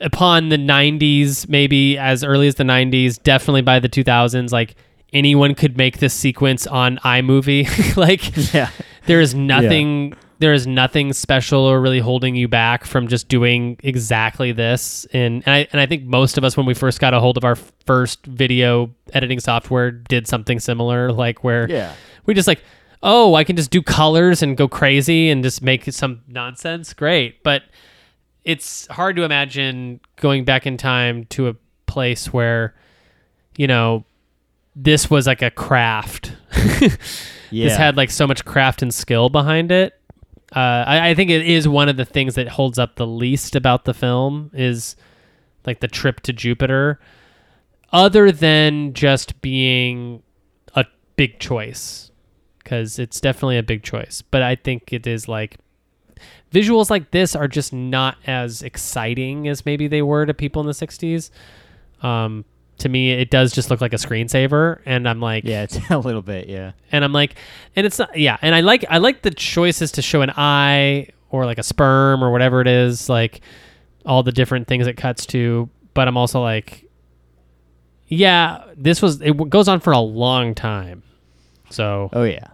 upon 0.00 0.48
the 0.48 0.56
90s, 0.56 1.48
maybe 1.48 1.96
as 1.96 2.24
early 2.24 2.48
as 2.48 2.56
the 2.56 2.64
90s, 2.64 3.22
definitely 3.22 3.62
by 3.62 3.78
the 3.78 3.88
2000s, 3.88 4.50
like 4.50 4.74
anyone 5.14 5.54
could 5.54 5.76
make 5.78 5.98
this 5.98 6.12
sequence 6.12 6.66
on 6.66 6.98
iMovie. 6.98 7.96
like 7.96 8.52
yeah. 8.52 8.68
there 9.06 9.20
is 9.20 9.34
nothing 9.34 10.14
there 10.40 10.52
is 10.52 10.66
nothing 10.66 11.12
special 11.12 11.60
or 11.60 11.80
really 11.80 12.00
holding 12.00 12.34
you 12.34 12.48
back 12.48 12.84
from 12.84 13.06
just 13.06 13.28
doing 13.28 13.78
exactly 13.84 14.50
this 14.52 15.06
and, 15.14 15.42
and 15.46 15.54
I 15.54 15.68
and 15.72 15.80
I 15.80 15.86
think 15.86 16.02
most 16.04 16.36
of 16.36 16.44
us 16.44 16.56
when 16.56 16.66
we 16.66 16.74
first 16.74 17.00
got 17.00 17.14
a 17.14 17.20
hold 17.20 17.36
of 17.38 17.44
our 17.44 17.54
first 17.86 18.26
video 18.26 18.90
editing 19.14 19.38
software 19.40 19.92
did 19.92 20.26
something 20.26 20.58
similar 20.58 21.12
like 21.12 21.44
where 21.44 21.70
Yeah. 21.70 21.94
we 22.26 22.34
just 22.34 22.48
like 22.48 22.62
oh 23.02 23.36
I 23.36 23.44
can 23.44 23.54
just 23.56 23.70
do 23.70 23.80
colors 23.80 24.42
and 24.42 24.56
go 24.56 24.66
crazy 24.66 25.30
and 25.30 25.42
just 25.42 25.62
make 25.62 25.84
some 25.92 26.22
nonsense 26.26 26.92
great 26.92 27.42
but 27.44 27.62
it's 28.42 28.86
hard 28.88 29.16
to 29.16 29.22
imagine 29.22 30.00
going 30.16 30.44
back 30.44 30.66
in 30.66 30.76
time 30.76 31.24
to 31.26 31.48
a 31.48 31.54
place 31.86 32.32
where 32.32 32.74
you 33.56 33.68
know 33.68 34.04
this 34.76 35.10
was 35.10 35.26
like 35.26 35.42
a 35.42 35.50
craft. 35.50 36.32
Yeah. 37.54 37.68
This 37.68 37.76
had 37.76 37.96
like 37.96 38.10
so 38.10 38.26
much 38.26 38.44
craft 38.44 38.82
and 38.82 38.92
skill 38.92 39.28
behind 39.28 39.70
it. 39.70 39.92
Uh, 40.54 40.82
I, 40.86 41.10
I 41.10 41.14
think 41.14 41.30
it 41.30 41.46
is 41.46 41.68
one 41.68 41.88
of 41.88 41.96
the 41.96 42.04
things 42.04 42.34
that 42.34 42.48
holds 42.48 42.80
up 42.80 42.96
the 42.96 43.06
least 43.06 43.54
about 43.54 43.84
the 43.84 43.94
film 43.94 44.50
is 44.52 44.96
like 45.64 45.78
the 45.78 45.86
trip 45.86 46.20
to 46.22 46.32
Jupiter, 46.32 46.98
other 47.92 48.32
than 48.32 48.92
just 48.92 49.40
being 49.40 50.20
a 50.74 50.84
big 51.14 51.38
choice, 51.38 52.10
because 52.58 52.98
it's 52.98 53.20
definitely 53.20 53.58
a 53.58 53.62
big 53.62 53.84
choice. 53.84 54.20
But 54.20 54.42
I 54.42 54.56
think 54.56 54.92
it 54.92 55.06
is 55.06 55.28
like 55.28 55.58
visuals 56.52 56.90
like 56.90 57.12
this 57.12 57.36
are 57.36 57.46
just 57.46 57.72
not 57.72 58.16
as 58.26 58.62
exciting 58.62 59.46
as 59.46 59.64
maybe 59.64 59.86
they 59.86 60.02
were 60.02 60.26
to 60.26 60.34
people 60.34 60.60
in 60.60 60.66
the 60.66 60.72
'60s. 60.72 61.30
Um, 62.02 62.44
to 62.78 62.88
me, 62.88 63.12
it 63.12 63.30
does 63.30 63.52
just 63.52 63.70
look 63.70 63.80
like 63.80 63.92
a 63.92 63.96
screensaver, 63.96 64.80
and 64.84 65.08
I'm 65.08 65.20
like, 65.20 65.44
yeah, 65.44 65.62
it's 65.62 65.78
a 65.90 65.98
little 65.98 66.22
bit. 66.22 66.48
Yeah. 66.48 66.72
and 66.92 67.04
I'm 67.04 67.12
like, 67.12 67.36
and 67.76 67.86
it's 67.86 67.98
not, 67.98 68.16
yeah, 68.18 68.36
and 68.42 68.54
I 68.54 68.60
like 68.60 68.84
I 68.90 68.98
like 68.98 69.22
the 69.22 69.30
choices 69.30 69.92
to 69.92 70.02
show 70.02 70.22
an 70.22 70.30
eye 70.36 71.08
or 71.30 71.44
like 71.46 71.58
a 71.58 71.62
sperm 71.62 72.22
or 72.22 72.30
whatever 72.32 72.60
it 72.60 72.66
is, 72.68 73.08
like 73.08 73.40
all 74.06 74.22
the 74.22 74.32
different 74.32 74.66
things 74.68 74.86
it 74.86 74.96
cuts 74.96 75.26
to. 75.26 75.68
But 75.94 76.08
I'm 76.08 76.16
also 76.16 76.40
like, 76.42 76.88
yeah, 78.08 78.64
this 78.76 79.00
was 79.00 79.20
it 79.20 79.28
w- 79.28 79.48
goes 79.48 79.68
on 79.68 79.80
for 79.80 79.92
a 79.92 79.98
long 80.00 80.54
time, 80.54 81.02
so 81.70 82.10
Oh 82.12 82.24
yeah. 82.24 82.48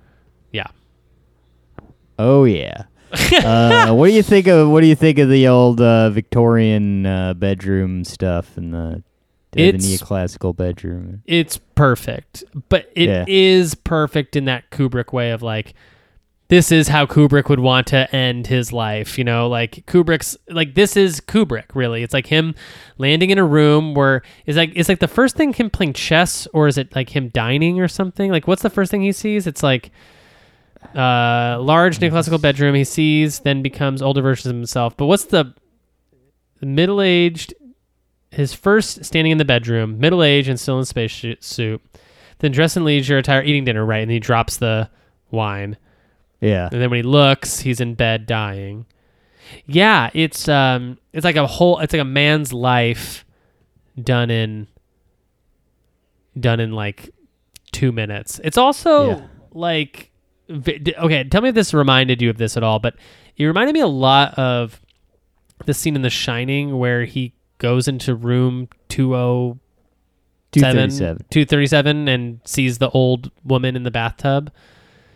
yeah. 0.52 0.66
Oh 2.18 2.44
yeah. 2.44 2.84
uh, 3.44 3.92
what 3.92 4.06
do 4.06 4.12
you 4.12 4.22
think 4.22 4.46
of 4.46 4.68
what 4.68 4.82
do 4.82 4.86
you 4.86 4.94
think 4.94 5.18
of 5.18 5.28
the 5.28 5.48
old 5.48 5.80
uh, 5.80 6.10
Victorian 6.10 7.04
uh, 7.06 7.34
bedroom 7.34 8.04
stuff 8.04 8.56
and 8.56 8.72
the 8.72 9.02
the 9.52 9.62
It's- 9.62 9.84
neoclassical 9.84 10.56
bedroom? 10.56 11.22
it's 11.26 11.58
perfect, 11.74 12.44
but 12.68 12.90
it 12.94 13.28
is 13.28 13.74
Yeah. 13.74 13.80
perfect 13.84 14.36
in 14.36 14.44
that 14.46 14.70
Kubrick 14.70 15.12
way 15.12 15.30
of 15.32 15.42
like, 15.42 15.74
this 16.48 16.72
is 16.72 16.88
how 16.88 17.06
Kubrick 17.06 17.48
would 17.48 17.60
want 17.60 17.86
to 17.88 18.12
end 18.14 18.48
his 18.48 18.72
life. 18.72 19.16
You 19.18 19.22
know, 19.24 19.48
like 19.48 19.84
Kubrick's 19.86 20.36
like 20.48 20.74
this 20.74 20.96
is 20.96 21.20
Kubrick 21.20 21.66
really. 21.74 22.02
It's 22.02 22.12
like 22.12 22.26
him 22.26 22.56
landing 22.98 23.30
in 23.30 23.38
a 23.38 23.44
room 23.44 23.94
where 23.94 24.22
is 24.46 24.56
like 24.56 24.72
it's 24.74 24.88
like 24.88 24.98
the 24.98 25.06
first 25.06 25.36
thing 25.36 25.52
him 25.52 25.70
playing 25.70 25.92
chess, 25.92 26.48
or 26.52 26.66
is 26.66 26.76
it 26.76 26.94
like 26.96 27.10
him 27.14 27.28
dining 27.28 27.80
or 27.80 27.86
something? 27.86 28.32
Like 28.32 28.48
what's 28.48 28.62
the 28.62 28.70
first 28.70 28.90
thing 28.90 29.00
he 29.02 29.12
sees? 29.12 29.46
It's 29.46 29.62
like 29.62 29.92
uh 30.96 31.58
large 31.60 31.98
neoclassical 32.00 32.40
bedroom 32.40 32.74
he 32.74 32.82
sees 32.84 33.40
then 33.40 33.62
becomes 33.62 34.00
older 34.02 34.22
versions 34.22 34.46
of 34.46 34.56
himself 34.56 34.96
but 34.96 35.06
what's 35.06 35.26
the 35.26 35.52
middle-aged 36.62 37.54
his 38.30 38.52
first 38.54 39.04
standing 39.04 39.32
in 39.32 39.38
the 39.38 39.44
bedroom, 39.44 39.98
middle 39.98 40.22
aged 40.22 40.48
and 40.48 40.58
still 40.58 40.78
in 40.78 40.84
space 40.84 41.24
suit, 41.40 41.82
then 42.38 42.52
dressed 42.52 42.76
in 42.76 42.84
leisure 42.84 43.18
attire, 43.18 43.42
eating 43.42 43.64
dinner, 43.64 43.84
right? 43.84 44.02
And 44.02 44.10
he 44.10 44.18
drops 44.20 44.56
the 44.56 44.88
wine. 45.30 45.76
Yeah. 46.40 46.68
And 46.72 46.80
then 46.80 46.90
when 46.90 46.98
he 46.98 47.02
looks, 47.02 47.60
he's 47.60 47.80
in 47.80 47.94
bed 47.94 48.26
dying. 48.26 48.86
Yeah, 49.66 50.10
it's 50.14 50.48
um, 50.48 50.98
it's 51.12 51.24
like 51.24 51.36
a 51.36 51.46
whole, 51.46 51.80
it's 51.80 51.92
like 51.92 52.00
a 52.00 52.04
man's 52.04 52.52
life 52.52 53.24
done 54.00 54.30
in, 54.30 54.68
done 56.38 56.60
in 56.60 56.72
like 56.72 57.10
two 57.72 57.92
minutes. 57.92 58.40
It's 58.44 58.56
also 58.58 59.08
Yeah. 59.10 59.26
like, 59.52 60.10
okay, 60.50 61.24
tell 61.24 61.40
me 61.42 61.48
if 61.50 61.54
this 61.54 61.74
reminded 61.74 62.22
you 62.22 62.30
of 62.30 62.38
this 62.38 62.56
at 62.56 62.62
all, 62.62 62.78
but 62.78 62.94
it 63.36 63.44
reminded 63.44 63.72
me 63.72 63.80
a 63.80 63.86
lot 63.88 64.34
of 64.38 64.80
the 65.66 65.74
scene 65.74 65.96
in 65.96 66.02
The 66.02 66.10
Shining 66.10 66.78
where 66.78 67.04
he 67.04 67.34
goes 67.60 67.86
into 67.86 68.16
room 68.16 68.68
207 68.88 69.60
Two 70.52 70.60
thirty 70.60 70.78
oh 70.80 70.88
seven. 70.88 71.24
237 71.30 72.08
and 72.08 72.40
sees 72.44 72.78
the 72.78 72.90
old 72.90 73.30
woman 73.44 73.76
in 73.76 73.84
the 73.84 73.90
bathtub. 73.92 74.50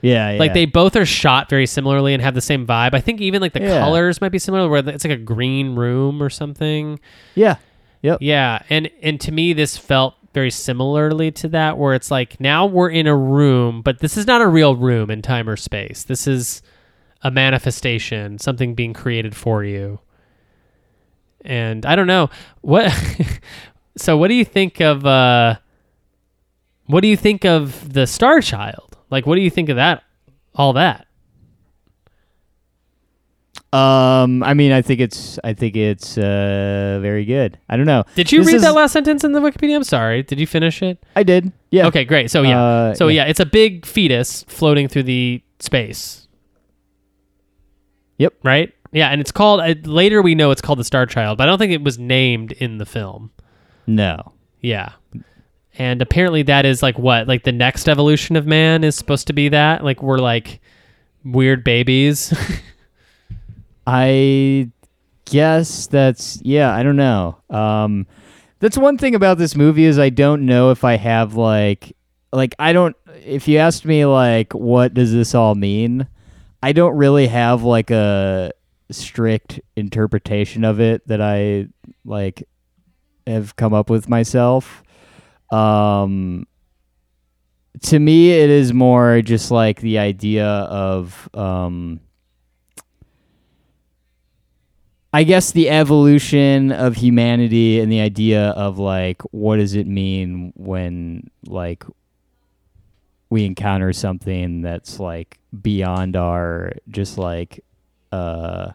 Yeah, 0.01 0.31
yeah. 0.33 0.39
Like 0.39 0.53
they 0.55 0.65
both 0.67 0.95
are 0.95 1.05
shot 1.07 1.51
very 1.51 1.67
similarly 1.67 2.15
and 2.15 2.23
have 2.23 2.35
the 2.35 2.41
same 2.41 2.67
vibe. 2.67 2.95
I 2.95 3.01
think 3.01 3.21
even 3.21 3.41
like 3.43 3.53
the 3.53 3.63
Yeah. 3.63 3.81
colors 3.81 4.21
might 4.21 4.29
be 4.29 4.39
similar 4.39 4.69
where 4.69 4.87
it's 4.89 5.05
like 5.05 5.13
a 5.13 5.17
green 5.21 5.75
room 5.75 6.23
or 6.23 6.31
something. 6.31 7.01
Yeah. 7.35 7.57
Yep. 8.03 8.19
Yeah, 8.21 8.63
and 8.71 8.89
and 9.03 9.19
to 9.23 9.33
me 9.33 9.55
this 9.55 9.77
felt 9.77 10.15
very 10.35 10.51
similarly 10.51 11.31
to 11.33 11.49
that 11.49 11.79
where 11.79 11.95
it's 11.95 12.11
like 12.11 12.39
now 12.39 12.67
we're 12.67 12.91
in 12.91 13.07
a 13.07 13.17
room, 13.17 13.83
but 13.83 14.01
this 14.01 14.17
is 14.17 14.27
not 14.27 14.41
a 14.43 14.47
real 14.47 14.77
room 14.77 15.11
in 15.11 15.23
time 15.23 15.49
or 15.49 15.57
space. 15.57 16.05
This 16.05 16.27
is 16.29 16.61
a 17.23 17.31
manifestation, 17.31 18.39
something 18.39 18.75
being 18.75 18.93
created 18.93 19.35
for 19.35 19.65
you. 19.65 19.99
And 21.45 21.85
I 21.85 21.95
don't 21.97 22.07
know 22.07 22.31
what 22.63 22.91
so 23.97 24.17
what 24.17 24.29
do 24.29 24.35
you 24.35 24.45
think 24.45 24.81
of 24.81 25.05
uh 25.05 25.57
what 26.87 27.01
do 27.01 27.09
you 27.09 27.17
think 27.17 27.45
of 27.45 27.93
the 27.93 28.07
Star 28.07 28.41
Child? 28.41 28.97
Like 29.11 29.27
what 29.27 29.37
do 29.37 29.43
you 29.43 29.51
think 29.51 29.69
of 29.69 29.77
that 29.77 30.03
all 30.55 30.73
that? 30.75 31.07
Um, 33.73 34.45
I 34.45 34.55
mean, 34.55 34.71
I 34.71 34.83
think 34.83 35.01
it's, 35.01 35.37
I 35.43 35.53
think 35.53 35.75
it's 35.75 36.17
uh, 36.17 37.01
very 37.03 37.25
good. 37.25 37.59
I 37.69 37.77
don't 37.77 37.87
know. 37.87 38.05
Did 38.15 38.31
you 38.31 38.39
This 38.39 38.47
read 38.47 38.55
is- 38.57 38.63
that 38.63 38.73
last 38.75 38.93
sentence 38.93 39.25
in 39.25 39.33
the 39.33 39.41
Wikipedia? 39.41 39.75
I'm 39.75 39.83
sorry. 39.83 40.23
Did 40.23 40.39
you 40.39 40.47
finish 40.47 40.81
it? 40.81 41.03
I 41.17 41.25
did. 41.25 41.51
Yeah. 41.73 41.89
Okay, 41.89 42.05
great. 42.05 42.31
So 42.31 42.43
yeah. 42.43 42.63
Uh, 42.63 42.95
so 42.95 43.09
yeah. 43.09 43.25
yeah, 43.25 43.31
it's 43.31 43.41
a 43.41 43.47
big 43.47 43.85
fetus 43.85 44.45
floating 44.45 44.87
through 44.87 45.03
the 45.05 45.43
space. 45.59 46.29
Yep. 48.19 48.35
Right? 48.45 48.73
Yeah, 48.95 49.09
and 49.09 49.21
it's 49.21 49.33
called 49.33 49.61
uh, 49.61 49.75
later 49.83 50.23
we 50.23 50.37
know 50.37 50.53
it's 50.53 50.61
called 50.61 50.79
the 50.79 50.85
Star 50.85 51.05
Child, 51.05 51.37
but 51.37 51.43
I 51.43 51.47
don't 51.51 51.59
think 51.59 51.73
it 51.73 51.83
was 51.83 51.99
named 51.99 52.53
in 52.53 52.79
the 52.79 52.87
film. 52.87 53.33
No. 53.89 54.33
Yeah. 54.61 54.93
And 55.77 56.01
apparently 56.01 56.45
that 56.45 56.65
is 56.65 56.81
like 56.81 56.97
what? 56.97 57.27
Like 57.27 57.43
the 57.43 57.51
next 57.51 57.89
evolution 57.89 58.37
of 58.37 58.47
man 58.47 58.85
is 58.85 58.95
supposed 58.95 59.27
to 59.27 59.33
be 59.33 59.49
that? 59.49 59.83
Like 59.83 60.01
we're 60.01 60.19
like 60.19 60.61
weird 61.25 61.65
babies. 61.65 62.33
I 63.87 64.71
guess 65.25 65.89
that's 65.89 66.41
yeah, 66.43 66.73
I 66.73 66.85
don't 66.85 66.97
know. 66.97 67.39
Um 67.51 68.07
that's 68.61 68.79
one 68.79 68.97
thing 68.97 69.17
about 69.17 69.39
this 69.39 69.57
movie 69.57 69.87
is 69.87 69.99
I 69.99 70.11
don't 70.11 70.47
know 70.47 70.71
if 70.71 70.85
I 70.85 70.99
have 70.99 71.35
like 71.35 71.97
like 72.33 72.55
I 72.61 72.73
don't 72.73 72.95
if 73.25 73.49
you 73.49 73.59
asked 73.59 73.85
me 73.85 74.05
like 74.07 74.53
what 74.53 74.95
does 74.95 75.13
this 75.13 75.35
all 75.35 75.57
mean? 75.57 76.07
I 76.63 76.71
don't 76.71 76.97
really 76.97 77.27
have 77.27 77.65
like 77.65 77.91
a 77.91 78.53
strict 78.91 79.61
interpretation 79.77 80.65
of 80.65 80.81
it 80.81 81.07
that 81.09 81.21
I 81.21 81.69
like 82.05 82.47
have 83.27 83.57
come 83.57 83.73
up 83.75 83.91
with 83.91 84.09
myself. 84.09 84.83
Um 85.51 86.47
to 87.83 87.99
me 87.99 88.31
it 88.31 88.51
is 88.51 88.73
more 88.73 89.21
just 89.21 89.51
like 89.51 89.81
the 89.81 89.99
idea 89.99 90.47
of 90.47 91.29
um 91.35 92.01
I 95.13 95.23
guess 95.23 95.53
the 95.53 95.71
evolution 95.71 96.73
of 96.73 96.97
humanity 96.97 97.79
and 97.79 97.91
the 97.91 98.01
idea 98.01 98.49
of 98.51 98.79
like 98.81 99.23
what 99.31 99.57
does 99.57 99.75
it 99.75 99.87
mean 99.87 100.53
when 100.57 101.31
like 101.47 101.85
we 103.31 103.45
encounter 103.45 103.93
something 103.93 104.63
that's 104.63 104.99
like 104.99 105.39
beyond 105.63 106.17
our 106.17 106.73
just 106.89 107.17
like 107.17 107.65
uh 108.11 108.73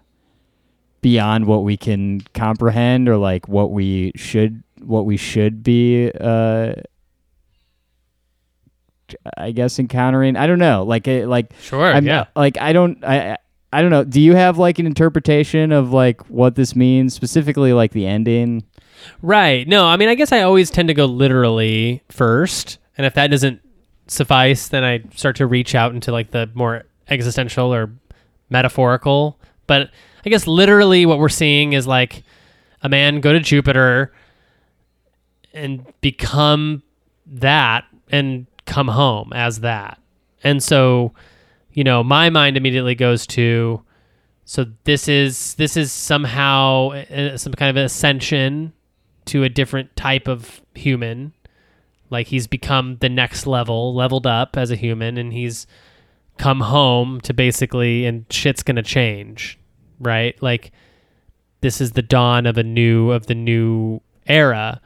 beyond 1.01 1.45
what 1.45 1.63
we 1.63 1.77
can 1.77 2.21
comprehend 2.33 3.07
or 3.09 3.17
like 3.17 3.47
what 3.47 3.71
we 3.71 4.11
should 4.15 4.63
what 4.81 5.05
we 5.05 5.17
should 5.17 5.63
be 5.63 6.11
uh 6.19 6.73
I 9.37 9.51
guess 9.51 9.79
encountering 9.79 10.35
I 10.35 10.45
don't 10.45 10.59
know 10.59 10.83
like 10.83 11.07
it 11.07 11.27
like 11.27 11.51
sure, 11.61 11.91
I'm 11.93 12.05
yeah. 12.05 12.25
like 12.35 12.57
I 12.59 12.73
don't 12.73 13.03
I 13.03 13.31
I- 13.33 13.37
I 13.71 13.83
don't 13.83 13.91
know. 13.91 14.03
Do 14.03 14.19
you 14.19 14.33
have 14.33 14.57
like 14.57 14.79
an 14.79 14.87
interpretation 14.87 15.71
of 15.71 15.93
like 15.93 16.27
what 16.27 16.55
this 16.55 16.75
means 16.75 17.13
specifically 17.13 17.71
like 17.71 17.91
the 17.91 18.07
ending? 18.07 18.63
Right. 19.21 19.67
No, 19.67 19.85
I 19.85 19.95
mean, 19.95 20.09
I 20.09 20.15
guess 20.15 20.31
I 20.31 20.41
always 20.41 20.71
tend 20.71 20.87
to 20.87 20.95
go 20.95 21.05
literally 21.05 22.01
first, 22.09 22.79
and 22.97 23.05
if 23.05 23.13
that 23.13 23.27
doesn't 23.27 23.61
suffice, 24.07 24.69
then 24.69 24.83
I 24.83 25.03
start 25.15 25.35
to 25.35 25.45
reach 25.45 25.75
out 25.75 25.93
into 25.93 26.11
like 26.11 26.31
the 26.31 26.49
more 26.55 26.85
existential 27.09 27.71
or 27.71 27.91
metaphorical. 28.49 29.37
But 29.67 29.91
I 30.25 30.29
guess 30.29 30.47
literally, 30.47 31.05
what 31.05 31.19
we're 31.19 31.29
seeing 31.29 31.73
is 31.73 31.87
like 31.87 32.23
a 32.81 32.89
man 32.89 33.21
go 33.21 33.33
to 33.33 33.39
Jupiter 33.39 34.13
and 35.53 35.85
become 36.01 36.83
that, 37.25 37.85
and 38.11 38.47
come 38.65 38.87
home 38.87 39.31
as 39.33 39.61
that, 39.61 39.99
and 40.43 40.61
so 40.61 41.13
you 41.71 41.83
know, 41.83 42.03
my 42.03 42.29
mind 42.29 42.57
immediately 42.57 42.95
goes 42.95 43.25
to 43.27 43.81
so 44.45 44.65
this 44.85 45.07
is 45.07 45.53
this 45.55 45.77
is 45.77 45.91
somehow 45.91 46.89
uh, 46.89 47.37
some 47.37 47.53
kind 47.53 47.69
of 47.69 47.83
ascension 47.83 48.73
to 49.25 49.43
a 49.43 49.49
different 49.49 49.95
type 49.95 50.27
of 50.27 50.61
human. 50.73 51.33
Like 52.09 52.25
he's 52.25 52.47
become 52.47 52.97
the 52.99 53.09
next 53.09 53.45
level, 53.45 53.93
leveled 53.93 54.25
up 54.25 54.57
as 54.57 54.71
a 54.71 54.75
human, 54.75 55.19
and 55.19 55.31
he's 55.31 55.67
come 56.39 56.61
home 56.61 57.21
to 57.21 57.33
basically, 57.33 58.07
and 58.07 58.25
shit's 58.31 58.63
gonna 58.63 58.81
change, 58.81 59.58
right? 59.99 60.41
Like 60.41 60.71
this 61.61 61.81
is 61.81 61.91
the 61.91 62.01
dawn 62.01 62.45
of 62.45 62.57
a 62.57 62.63
new 62.63 63.11
of 63.11 63.27
the 63.27 63.35
new 63.35 64.01
era, 64.27 64.81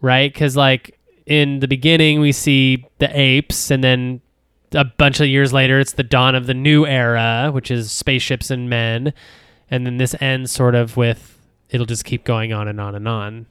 right? 0.00 0.32
Because 0.32 0.56
like 0.56 0.98
in 1.26 1.60
the 1.60 1.68
beginning 1.68 2.20
we 2.20 2.32
see 2.32 2.86
the 2.98 3.10
apes, 3.18 3.70
and 3.70 3.82
then 3.82 4.20
a 4.72 4.84
bunch 4.84 5.20
of 5.20 5.26
years 5.26 5.52
later 5.52 5.78
it's 5.78 5.92
the 5.92 6.02
dawn 6.02 6.34
of 6.34 6.46
the 6.46 6.54
new 6.54 6.86
era, 6.86 7.50
which 7.52 7.70
is 7.70 7.90
spaceships 7.90 8.50
and 8.50 8.70
men, 8.70 9.12
and 9.70 9.86
then 9.86 9.96
this 9.98 10.14
ends 10.20 10.52
sort 10.52 10.74
of 10.74 10.96
with 10.96 11.38
it'll 11.70 11.86
just 11.86 12.04
keep 12.04 12.24
going 12.24 12.52
on 12.52 12.68
and 12.68 12.80
on 12.80 12.94
and 12.94 13.06
on. 13.06 13.46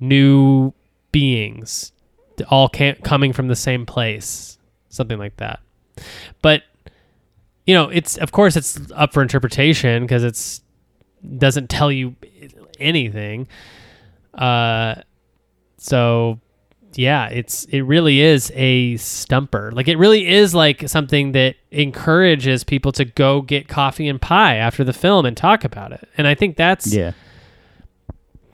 New 0.00 0.72
beings, 1.12 1.92
all 2.48 2.68
ca- 2.68 2.96
coming 3.02 3.32
from 3.32 3.48
the 3.48 3.56
same 3.56 3.86
place, 3.86 4.58
something 4.88 5.18
like 5.18 5.36
that. 5.38 5.60
But 6.42 6.62
you 7.68 7.74
know, 7.74 7.90
it's 7.90 8.16
of 8.16 8.32
course 8.32 8.56
it's 8.56 8.80
up 8.92 9.12
for 9.12 9.20
interpretation 9.20 10.02
because 10.04 10.24
it's 10.24 10.62
doesn't 11.36 11.68
tell 11.68 11.92
you 11.92 12.16
anything. 12.80 13.46
Uh, 14.32 14.94
so 15.76 16.40
yeah, 16.94 17.28
it's 17.28 17.66
it 17.66 17.82
really 17.82 18.20
is 18.20 18.50
a 18.54 18.96
stumper. 18.96 19.70
Like 19.72 19.86
it 19.86 19.98
really 19.98 20.26
is 20.26 20.54
like 20.54 20.88
something 20.88 21.32
that 21.32 21.56
encourages 21.70 22.64
people 22.64 22.90
to 22.92 23.04
go 23.04 23.42
get 23.42 23.68
coffee 23.68 24.08
and 24.08 24.18
pie 24.18 24.56
after 24.56 24.82
the 24.82 24.94
film 24.94 25.26
and 25.26 25.36
talk 25.36 25.62
about 25.62 25.92
it. 25.92 26.08
And 26.16 26.26
I 26.26 26.34
think 26.34 26.56
that's 26.56 26.90
Yeah. 26.90 27.12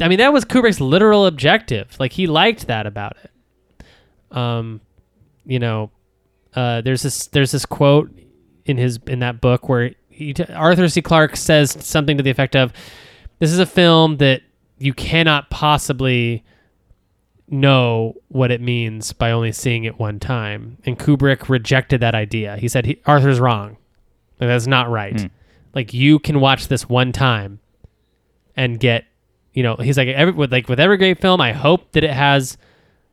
I 0.00 0.08
mean, 0.08 0.18
that 0.18 0.32
was 0.32 0.44
Kubrick's 0.44 0.80
literal 0.80 1.26
objective. 1.26 1.94
Like 2.00 2.10
he 2.14 2.26
liked 2.26 2.66
that 2.66 2.84
about 2.84 3.16
it. 3.22 4.36
Um, 4.36 4.80
you 5.46 5.60
know, 5.60 5.92
uh, 6.56 6.80
there's 6.80 7.02
this 7.02 7.28
there's 7.28 7.52
this 7.52 7.64
quote 7.64 8.10
in 8.66 8.76
his 8.76 8.98
in 9.06 9.18
that 9.20 9.40
book 9.40 9.68
where 9.68 9.92
he, 10.08 10.34
Arthur 10.54 10.88
C. 10.88 11.02
Clarke 11.02 11.36
says 11.36 11.76
something 11.80 12.16
to 12.16 12.22
the 12.22 12.30
effect 12.30 12.56
of, 12.56 12.72
"This 13.38 13.52
is 13.52 13.58
a 13.58 13.66
film 13.66 14.18
that 14.18 14.42
you 14.78 14.94
cannot 14.94 15.50
possibly 15.50 16.44
know 17.48 18.14
what 18.28 18.50
it 18.50 18.60
means 18.60 19.12
by 19.12 19.30
only 19.30 19.52
seeing 19.52 19.84
it 19.84 19.98
one 19.98 20.18
time." 20.18 20.78
And 20.84 20.98
Kubrick 20.98 21.48
rejected 21.48 22.00
that 22.00 22.14
idea. 22.14 22.56
He 22.56 22.68
said, 22.68 22.86
he, 22.86 23.00
"Arthur's 23.06 23.40
wrong. 23.40 23.76
Like, 24.40 24.48
that's 24.48 24.66
not 24.66 24.90
right. 24.90 25.20
Hmm. 25.20 25.26
Like 25.74 25.92
you 25.92 26.18
can 26.18 26.40
watch 26.40 26.68
this 26.68 26.88
one 26.88 27.12
time 27.12 27.60
and 28.56 28.78
get." 28.78 29.04
you 29.54 29.62
know, 29.62 29.76
he's 29.76 29.96
like 29.96 30.08
every 30.08 30.34
with 30.34 30.52
like 30.52 30.68
with 30.68 30.80
every 30.80 30.96
great 30.96 31.20
film, 31.20 31.40
I 31.40 31.52
hope 31.52 31.92
that 31.92 32.02
it 32.04 32.10
has 32.10 32.58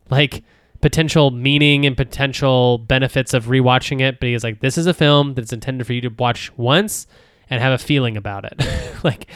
like 0.10 0.44
potential 0.82 1.32
meaning 1.32 1.86
and 1.86 1.95
potential 1.95 2.80
benefits 2.80 3.34
of 3.34 3.45
rewatching 3.45 4.02
it. 4.02 4.20
But 4.20 4.30
he's 4.30 4.44
like, 4.44 4.60
this 4.60 4.78
is 4.78 4.88
a 4.88 4.94
film 4.94 5.34
that's 5.34 5.53
intended 5.53 5.86
for 5.86 5.94
you 5.94 6.02
to 6.02 6.10
watch 6.10 6.56
once 6.58 7.08
and 7.49 7.62
have 7.62 7.74
a 7.74 7.78
feeling 7.78 8.18
about 8.18 8.45
it. 8.45 8.62
like 9.03 9.28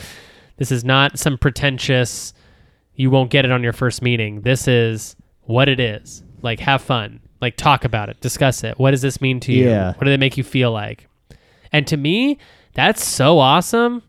this 0.57 0.71
is 0.71 0.83
not 0.83 1.19
some 1.19 1.37
pretentious 1.37 2.33
you 2.95 3.09
won't 3.09 3.29
get 3.29 3.45
it 3.45 3.51
on 3.51 3.61
your 3.61 3.73
first 3.73 4.01
meeting. 4.01 4.41
This 4.41 4.67
is 4.67 5.15
what 5.43 5.67
it 5.67 5.79
is. 5.79 6.23
Like 6.41 6.59
have 6.61 6.81
fun. 6.81 7.19
Like 7.41 7.57
talk 7.57 7.83
about 7.83 8.09
it, 8.09 8.19
discuss 8.21 8.63
it. 8.63 8.79
What 8.79 8.91
does 8.91 9.01
this 9.01 9.19
mean 9.19 9.39
to 9.41 9.51
you? 9.51 9.65
Yeah. 9.65 9.93
What 9.93 10.05
do 10.05 10.09
they 10.09 10.17
make 10.17 10.37
you 10.37 10.43
feel 10.43 10.71
like? 10.71 11.07
And 11.71 11.85
to 11.87 11.97
me, 11.97 12.37
that's 12.73 13.03
so 13.03 13.39
awesome. 13.39 14.01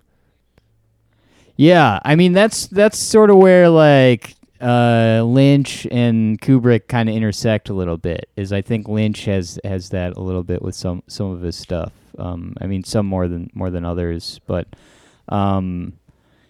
Yeah, 1.57 1.99
I 2.05 2.15
mean 2.15 2.33
that's 2.33 2.69
that's 2.69 2.99
sort 2.99 3.31
of 3.31 3.39
where 3.39 3.69
like 3.69 4.36
uh, 4.61 5.23
Lynch 5.25 5.87
and 5.91 6.41
Kubrick 6.41 6.89
kind 6.89 7.09
of 7.09 7.15
intersect 7.15 7.69
a 7.69 7.75
little 7.75 7.97
bit. 7.97 8.29
Is 8.37 8.53
I 8.53 8.63
think 8.63 8.89
Lynch 8.89 9.25
has 9.27 9.59
has 9.65 9.91
that 9.91 10.17
a 10.17 10.21
little 10.21 10.43
bit 10.43 10.63
with 10.63 10.75
some 10.75 11.03
some 11.07 11.31
of 11.31 11.43
his 11.43 11.57
stuff. 11.57 11.93
Um, 12.19 12.55
I 12.61 12.67
mean, 12.67 12.83
some 12.85 13.07
more 13.07 13.29
than 13.29 13.51
more 13.55 13.71
than 13.71 13.85
others, 13.85 14.41
but 14.47 14.67
um, 15.29 15.93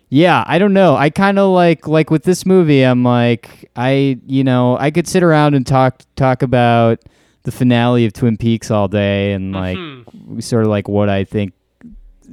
yeah, 0.09 0.45
I 0.47 0.59
don't 0.59 0.73
know. 0.75 0.97
I 0.97 1.11
kind 1.11 1.39
of 1.39 1.51
like 1.51 1.89
like 1.89 2.11
with 2.11 2.23
this 2.25 2.47
movie. 2.47 2.83
I'm 2.83 3.03
like 3.03 3.71
I 3.75 4.19
you 4.27 4.45
know 4.45 4.77
I 4.79 4.91
could 4.91 5.09
sit 5.09 5.23
around 5.23 5.55
and 5.55 5.67
talk 5.67 6.03
talk 6.15 6.43
about 6.43 7.01
the 7.43 7.51
finale 7.53 8.05
of 8.07 8.13
Twin 8.13 8.37
Peaks 8.37 8.71
all 8.71 8.89
day 8.89 9.33
and 9.33 9.53
like 9.53 9.77
Mhm. 9.79 10.43
sort 10.43 10.65
of 10.65 10.69
like 10.71 10.89
what 10.89 11.09
I 11.09 11.25
think 11.25 11.53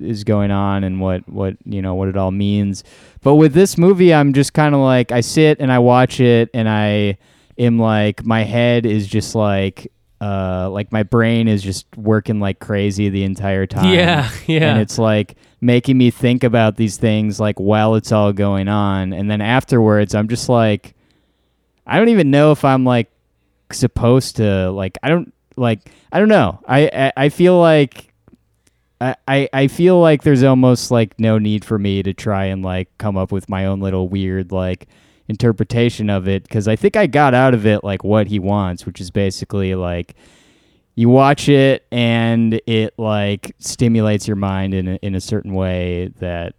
is 0.02 0.24
going 0.24 0.50
on 0.52 0.84
and 0.84 1.00
what 1.00 1.28
what 1.30 1.56
you 1.66 1.82
know 1.82 1.96
what 1.96 2.10
it 2.10 2.18
all 2.18 2.32
means. 2.32 2.84
But 3.24 3.36
with 3.36 3.54
this 3.54 3.78
movie, 3.78 4.14
I'm 4.14 4.34
just 4.34 4.54
kind 4.54 4.76
of 4.76 4.82
like 4.82 5.12
I 5.12 5.22
sit 5.22 5.60
and 5.60 5.72
I 5.72 5.80
watch 5.80 6.20
it 6.20 6.50
and 6.54 6.68
I 6.68 7.18
am 7.58 7.80
like 7.80 8.26
my 8.26 8.44
head 8.44 8.86
is 8.86 9.08
just 9.08 9.34
like 9.34 9.92
uh 10.20 10.70
like 10.70 10.92
my 10.92 11.04
brain 11.04 11.48
is 11.48 11.64
just 11.64 11.86
working 11.98 12.40
like 12.40 12.60
crazy 12.60 13.10
the 13.10 13.24
entire 13.24 13.66
time. 13.66 13.94
Yeah, 13.94 14.30
yeah. 14.46 14.72
And 14.72 14.82
it's 14.82 15.00
like 15.00 15.36
making 15.62 15.98
me 15.98 16.12
think 16.12 16.44
about 16.44 16.76
these 16.76 16.98
things 16.98 17.40
like 17.40 17.60
while 17.60 17.96
it's 17.96 18.12
all 18.12 18.34
going 18.34 18.68
on 18.68 19.14
and 19.14 19.32
then 19.32 19.40
afterwards 19.40 20.14
I'm 20.14 20.28
just 20.28 20.50
like 20.50 20.94
I 21.88 21.98
don't 21.98 22.10
even 22.10 22.30
know 22.30 22.52
if 22.52 22.66
I'm 22.66 22.84
like 22.84 23.10
supposed 23.72 24.36
to 24.38 24.70
like 24.72 24.98
I 25.02 25.10
don't 25.10 25.34
like 25.56 25.80
I 26.12 26.20
don't 26.20 26.30
know. 26.30 26.60
I 26.68 26.90
I, 26.94 27.26
I 27.26 27.30
feel 27.30 27.58
like 27.60 28.13
I, 29.28 29.50
I 29.52 29.68
feel 29.68 30.00
like 30.00 30.24
there's 30.24 30.44
almost 30.44 30.92
like 30.92 31.20
no 31.20 31.38
need 31.38 31.66
for 31.66 31.78
me 31.78 32.04
to 32.04 32.14
try 32.14 32.46
and 32.46 32.64
like 32.64 32.90
come 32.98 33.18
up 33.18 33.32
with 33.32 33.50
my 33.50 33.66
own 33.66 33.80
little 33.80 34.08
weird 34.08 34.52
like 34.52 34.88
interpretation 35.28 36.10
of 36.10 36.28
it 36.28 36.44
because 36.44 36.68
I 36.68 36.76
think 36.76 36.96
I 36.96 37.08
got 37.08 37.34
out 37.34 37.54
of 37.54 37.66
it 37.66 37.84
like 37.84 38.04
what 38.04 38.28
he 38.28 38.40
wants, 38.40 38.86
which 38.86 39.02
is 39.02 39.12
basically 39.12 39.76
like 39.76 40.16
you 40.96 41.10
watch 41.10 41.50
it 41.50 41.86
and 41.92 42.62
it 42.68 42.94
like 42.98 43.56
stimulates 43.60 44.28
your 44.28 44.36
mind 44.36 44.74
in 44.74 44.88
a, 44.88 44.96
in 45.02 45.16
a 45.16 45.22
certain 45.22 45.54
way 45.54 46.12
that 46.20 46.54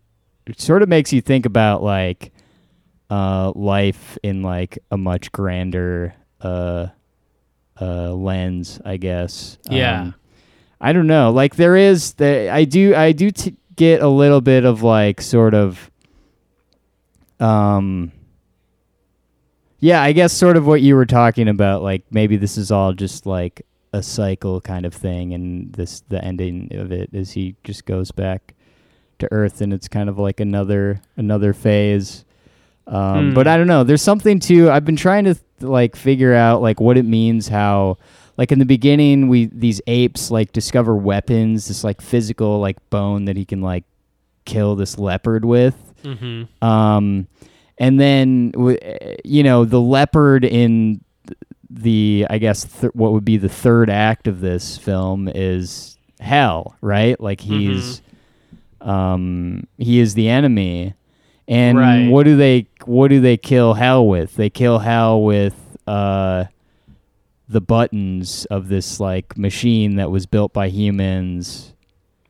it 0.47 0.61
sort 0.61 0.83
of 0.83 0.89
makes 0.89 1.13
you 1.13 1.21
think 1.21 1.47
about 1.47 1.83
like 1.83 2.33
uh, 3.11 3.53
life 3.55 4.19
in 4.23 4.43
like 4.43 4.79
a 4.91 4.97
much 4.97 5.31
grander 5.33 6.15
uh, 6.41 6.89
uh, 7.81 8.13
lens, 8.13 8.81
I 8.85 8.97
guess. 8.97 9.59
Yeah. 9.71 10.03
Um, 10.03 10.15
I 10.85 10.93
don't 10.93 11.07
know. 11.07 11.31
Like 11.31 11.57
there 11.57 11.77
is 11.77 12.13
the 12.15 12.51
I 12.51 12.65
do 12.65 12.95
I 12.95 13.13
do 13.13 13.31
t- 13.31 13.57
get 13.77 14.03
a 14.03 14.09
little 14.09 14.41
bit 14.41 14.65
of 14.65 14.83
like 14.83 15.21
sort 15.21 15.55
of 15.55 15.91
um 17.41 18.13
yeah, 19.81 20.03
I 20.03 20.13
guess 20.13 20.33
sort 20.33 20.57
of 20.57 20.67
what 20.67 20.81
you 20.81 20.95
were 20.97 21.07
talking 21.07 21.49
about 21.49 21.83
like 21.83 22.05
maybe 22.11 22.37
this 22.37 22.57
is 22.57 22.71
all 22.71 22.93
just 22.93 23.27
like 23.27 23.67
a 23.93 24.03
cycle 24.03 24.61
kind 24.61 24.87
of 24.87 24.95
thing 24.95 25.35
and 25.35 25.73
this 25.75 26.03
the 26.09 26.23
ending 26.25 26.69
of 26.75 26.91
it 26.91 27.11
is 27.13 27.33
he 27.33 27.55
just 27.65 27.85
goes 27.85 28.11
back 28.11 28.55
to 29.21 29.29
earth 29.31 29.61
and 29.61 29.73
it's 29.73 29.87
kind 29.87 30.09
of 30.09 30.19
like 30.19 30.41
another 30.41 31.01
another 31.17 31.53
phase 31.53 32.25
um, 32.87 33.29
Hmm. 33.31 33.35
but 33.35 33.47
I 33.47 33.57
don't 33.57 33.67
know. 33.67 33.83
There's 33.83 34.03
something 34.03 34.39
to. 34.41 34.71
I've 34.71 34.85
been 34.85 34.95
trying 34.97 35.25
to 35.25 35.37
like 35.61 35.97
figure 35.97 36.35
out 36.35 36.61
like 36.61 36.81
what 36.81 36.99
it 36.99 37.07
means. 37.07 37.49
How 37.49 37.97
like 38.37 38.51
in 38.53 38.59
the 38.59 38.65
beginning 38.65 39.29
we 39.29 39.47
these 39.47 39.81
apes 39.87 40.31
like 40.31 40.53
discover 40.53 40.97
weapons, 40.97 41.69
this 41.69 41.85
like 41.85 42.01
physical 42.01 42.61
like 42.61 42.79
bone 42.91 43.25
that 43.27 43.37
he 43.37 43.45
can 43.45 43.61
like 43.61 43.85
kill 44.45 44.77
this 44.77 44.99
leopard 44.99 45.45
with. 45.45 45.77
Mm-hmm. 46.03 46.65
Um, 46.65 47.27
and 47.79 47.99
then 48.01 48.53
you 49.25 49.43
know 49.43 49.65
the 49.65 49.81
leopard 49.81 50.45
in 50.45 51.03
the 51.71 52.27
I 52.31 52.39
guess 52.39 52.65
th- 52.65 52.93
what 52.95 53.13
would 53.13 53.25
be 53.25 53.37
the 53.37 53.49
third 53.49 53.91
act 53.91 54.29
of 54.29 54.41
this 54.41 54.77
film 54.79 55.29
is 55.35 55.99
Hal, 56.21 56.77
right? 56.81 57.19
Like 57.21 57.41
he's 57.41 58.01
um 58.81 59.67
he 59.79 59.99
is 60.01 60.15
the 60.15 60.29
enemy. 60.29 60.95
And 61.47 61.79
Right. 61.79 62.09
what 62.09 62.25
do 62.25 62.37
they 62.37 62.67
what 62.85 63.09
do 63.09 63.21
they 63.21 63.37
kill 63.37 63.75
Hal 63.75 64.07
with? 64.07 64.35
They 64.37 64.51
kill 64.51 64.79
Hal 64.79 65.23
with 65.23 65.55
uh 65.87 66.45
the 67.49 67.61
buttons 67.61 68.45
of 68.47 68.69
this 68.69 69.01
like 69.01 69.37
machine 69.37 69.97
that 69.97 70.11
was 70.11 70.27
built 70.27 70.53
by 70.53 70.69
humans 70.69 71.73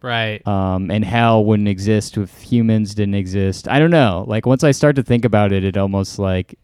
Right. 0.02 0.46
um, 0.46 0.90
and 0.90 1.02
Hal 1.04 1.44
wouldn't 1.46 1.68
exist 1.68 2.18
if 2.18 2.42
humans 2.42 2.94
didn't 2.94 3.14
exist. 3.14 3.68
I 3.68 3.78
don't 3.78 3.90
know. 3.90 4.24
Like 4.28 4.44
once 4.44 4.62
I 4.62 4.72
start 4.72 4.96
to 4.96 5.02
think 5.02 5.24
about 5.24 5.50
it, 5.50 5.64
it 5.64 5.78
almost 5.78 6.18
like 6.18 6.58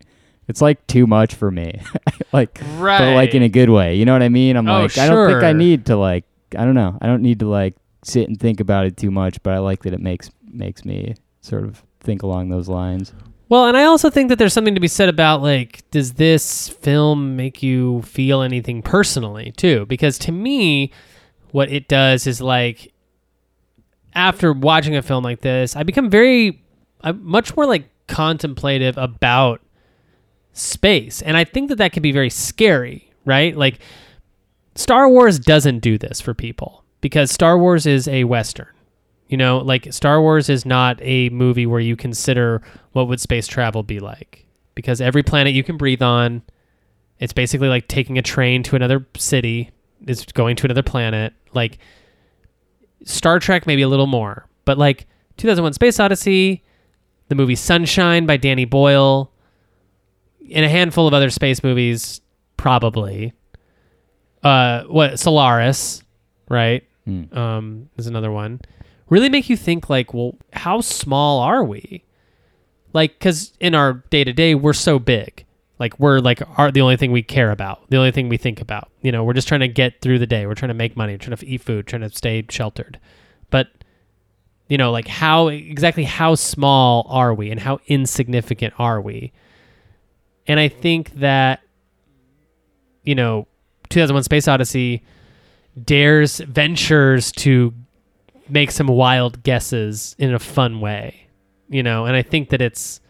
it's 0.47 0.61
like 0.61 0.87
too 0.89 1.07
much 1.07 1.35
for 1.37 1.51
me. 1.51 1.81
like, 2.33 2.61
right. 2.75 2.99
but 2.99 3.15
like 3.15 3.35
in 3.35 3.43
a 3.43 3.49
good 3.49 3.71
way. 3.71 3.95
You 3.95 4.05
know 4.05 4.13
what 4.13 4.23
I 4.23 4.29
mean? 4.29 4.57
I'm 4.57 4.69
Oh, 4.69 4.83
like, 4.83 4.99
I 4.99 5.07
don't 5.09 5.27
think 5.31 5.43
I 5.43 5.53
need 5.55 5.87
to 5.87 5.97
like, 5.97 6.25
I 6.59 6.65
don't 6.67 6.75
know. 6.75 6.99
I 7.01 7.07
don't 7.07 7.23
need 7.23 7.39
to 7.39 7.49
like 7.49 7.77
sit 8.05 8.29
and 8.29 8.39
think 8.39 8.61
about 8.61 8.85
it 8.85 8.97
too 8.99 9.11
much. 9.11 9.43
But 9.43 9.55
I 9.55 9.59
like 9.59 9.85
that 9.85 9.95
it 9.95 10.01
makes 10.01 10.31
makes 10.53 10.85
me 10.85 11.15
sort 11.41 11.65
of 11.65 11.83
think 12.01 12.23
along 12.23 12.51
those 12.51 12.69
lines. 12.69 13.15
Well, 13.51 13.67
and 13.67 13.77
I 13.77 13.83
also 13.83 14.11
think 14.11 14.29
that 14.29 14.39
there's 14.39 14.53
something 14.53 14.77
to 14.77 14.81
be 14.81 14.87
said 14.87 15.09
about 15.09 15.43
like, 15.43 15.83
does 15.91 16.15
this 16.15 16.69
film 16.69 17.35
make 17.35 17.65
you 17.65 18.01
feel 18.03 18.43
anything 18.43 18.81
personally 18.81 19.53
too? 19.57 19.87
Because 19.87 20.19
to 20.21 20.33
me, 20.33 20.93
what 21.51 21.69
it 21.69 21.89
does 21.89 22.29
is 22.29 22.41
like, 22.41 22.93
after 24.15 24.53
watching 24.53 24.95
a 24.95 25.03
film 25.03 25.25
like 25.25 25.41
this, 25.41 25.75
I 25.75 25.83
become 25.83 26.09
very, 26.09 26.63
I'm 27.01 27.27
much 27.27 27.57
more 27.57 27.67
like 27.67 27.91
contemplative 28.07 28.97
about 28.97 29.61
space, 30.53 31.21
and 31.21 31.37
I 31.37 31.43
think 31.43 31.71
that 31.71 31.77
that 31.77 31.93
can 31.93 32.05
be 32.05 32.13
very 32.13 32.31
scary, 32.31 33.13
right? 33.25 33.57
Like, 33.57 33.81
Star 34.77 35.09
Wars 35.09 35.41
doesn't 35.41 35.81
do 35.81 35.99
this 35.99 36.21
for 36.21 36.35
people 36.35 36.85
because 37.01 37.33
Star 37.33 37.59
Wars 37.59 37.85
is 37.85 38.07
a 38.07 38.23
western. 38.25 38.69
You 39.31 39.37
know, 39.37 39.59
like 39.59 39.93
Star 39.93 40.21
Wars 40.21 40.49
is 40.49 40.67
not 40.67 40.99
a 41.01 41.29
movie 41.29 41.65
where 41.65 41.79
you 41.79 41.95
consider 41.95 42.61
what 42.93 43.07
would 43.07 43.21
space 43.21 43.47
travel 43.47 43.85
be 43.85 44.01
like 44.01 44.45
because 44.75 45.01
every 45.01 45.23
planet 45.23 45.55
you 45.55 45.63
can 45.63 45.77
breathe 45.77 46.03
on 46.03 46.43
It's 47.21 47.33
basically 47.33 47.69
like 47.69 47.87
taking 47.87 48.19
a 48.19 48.23
train 48.23 48.65
to 48.65 48.75
another 48.75 49.07
city. 49.17 49.71
It's 50.05 50.25
going 50.33 50.57
to 50.57 50.67
another 50.67 50.83
planet. 50.83 51.33
Like 51.55 51.79
Star 53.05 53.39
Trek, 53.39 53.69
maybe 53.69 53.83
a 53.83 53.89
little 53.89 54.09
more, 54.09 54.49
but 54.65 54.79
like 54.79 55.07
2001: 55.37 55.75
Space 55.75 56.01
Odyssey, 56.01 56.65
the 57.29 57.37
movie 57.37 57.55
Sunshine 57.55 58.27
by 58.27 58.37
Danny 58.37 58.65
Boyle, 58.65 59.31
and 60.53 60.65
a 60.65 60.69
handful 60.69 61.07
of 61.07 61.15
other 61.15 61.31
space 61.31 61.63
movies, 61.63 62.21
probably. 62.57 63.33
Uh, 64.43 64.83
what 64.85 65.21
Solaris, 65.21 66.03
right? 66.49 66.83
Hmm. 67.05 67.33
Um, 67.33 67.91
is 67.97 68.09
another 68.09 68.33
one. 68.33 68.61
Really 69.11 69.29
make 69.29 69.51
you 69.51 69.57
think 69.57 69.91
like, 69.91 70.15
well, 70.15 70.37
how 70.53 70.81
small 70.81 71.41
are 71.41 71.63
we? 71.63 72.05
Like, 72.93 73.19
because 73.19 73.53
in 73.61 73.75
our 73.75 74.05
day 74.11 74.25
to 74.25 74.33
day, 74.33 74.55
we're 74.55 74.73
so 74.73 74.99
big. 74.99 75.45
Like 75.81 75.99
we're 75.99 76.19
like 76.19 76.43
are 76.59 76.71
the 76.71 76.83
only 76.83 76.99
thing 76.99 77.11
we 77.11 77.23
care 77.23 77.51
about, 77.51 77.89
the 77.89 77.97
only 77.97 78.13
thing 78.13 78.29
we 78.29 78.37
think 78.37 78.61
about. 78.61 78.91
You 79.01 79.11
know, 79.11 79.25
we're 79.25 79.33
just 79.33 79.49
trying 79.49 79.61
to 79.61 79.69
get 79.69 80.03
through 80.03 80.19
the 80.19 80.27
day. 80.27 80.47
We're 80.47 80.55
trying 80.55 80.69
to 80.69 80.75
make 80.75 80.95
money, 80.95 81.17
trying 81.17 81.35
to 81.35 81.47
eat 81.47 81.63
food, 81.63 81.87
trying 81.87 82.03
to 82.03 82.11
stay 82.11 82.45
sheltered. 82.51 83.01
But 83.49 83.69
you 84.69 84.77
know, 84.77 84.93
like 84.93 85.09
how 85.09 85.49
exactly 85.49 86.05
how 86.05 86.35
small 86.35 87.07
are 87.09 87.33
we 87.33 87.51
and 87.51 87.59
how 87.59 87.81
insignificant 87.87 88.75
are 88.79 89.01
we? 89.01 89.33
And 90.47 90.61
I 90.61 90.69
think 90.69 91.15
that 91.15 91.61
you 93.03 93.15
know, 93.15 93.49
2001 93.89 94.25
Space 94.25 94.49
Odyssey 94.49 95.03
dares 95.83 96.41
ventures 96.41 97.33
to 97.33 97.73
make 98.51 98.71
some 98.71 98.87
wild 98.89 99.43
guesses 99.43 100.15
in 100.19 100.35
a 100.35 100.39
fun 100.39 100.81
way. 100.81 101.27
You 101.69 101.83
know, 101.83 102.05
and 102.07 102.17
I 102.17 102.23
think 102.23 102.51
that 102.51 102.61
it's 102.61 103.01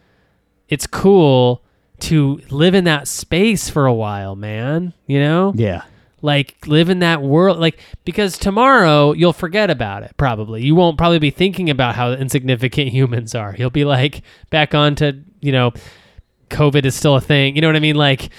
it's 0.69 0.87
cool 0.87 1.63
to 2.01 2.41
live 2.49 2.73
in 2.75 2.85
that 2.85 3.07
space 3.07 3.69
for 3.69 3.85
a 3.85 3.93
while, 3.93 4.35
man, 4.35 4.93
you 5.07 5.19
know? 5.19 5.53
Yeah. 5.55 5.83
like 6.21 6.55
live 6.67 6.89
in 6.89 6.99
that 6.99 7.21
world 7.21 7.57
like 7.59 7.79
because 8.05 8.37
tomorrow 8.37 9.11
you'll 9.13 9.33
forget 9.33 9.69
about 9.71 10.03
it 10.03 10.11
probably 10.17 10.63
you 10.63 10.75
won't 10.75 10.95
probably 10.97 11.17
be 11.17 11.31
thinking 11.31 11.69
about 11.69 11.95
how 11.95 12.11
insignificant 12.11 12.89
humans 12.97 13.33
are 13.33 13.55
you'll 13.57 13.71
be 13.71 13.85
like 13.85 14.21
back 14.51 14.75
on 14.75 14.93
to 14.95 15.19
you 15.41 15.51
know 15.51 15.71
covid 16.49 16.85
is 16.85 16.93
still 16.93 17.15
a 17.15 17.21
thing 17.21 17.55
you 17.55 17.61
know 17.61 17.67
what 17.67 17.75
i 17.75 17.79
mean 17.79 17.95
like 17.95 18.29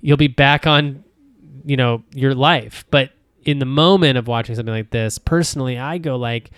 you'll 0.00 0.16
be 0.16 0.26
back 0.26 0.66
on 0.66 1.04
you 1.64 1.76
know 1.76 2.02
your 2.12 2.34
life 2.34 2.84
but 2.90 3.10
in 3.44 3.58
the 3.58 3.66
moment 3.66 4.18
of 4.18 4.26
watching 4.26 4.54
something 4.54 4.74
like 4.74 4.90
this 4.90 5.18
personally 5.18 5.78
i 5.78 5.98
go 5.98 6.16
like 6.16 6.50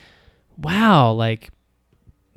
wow 0.59 1.13
like 1.13 1.51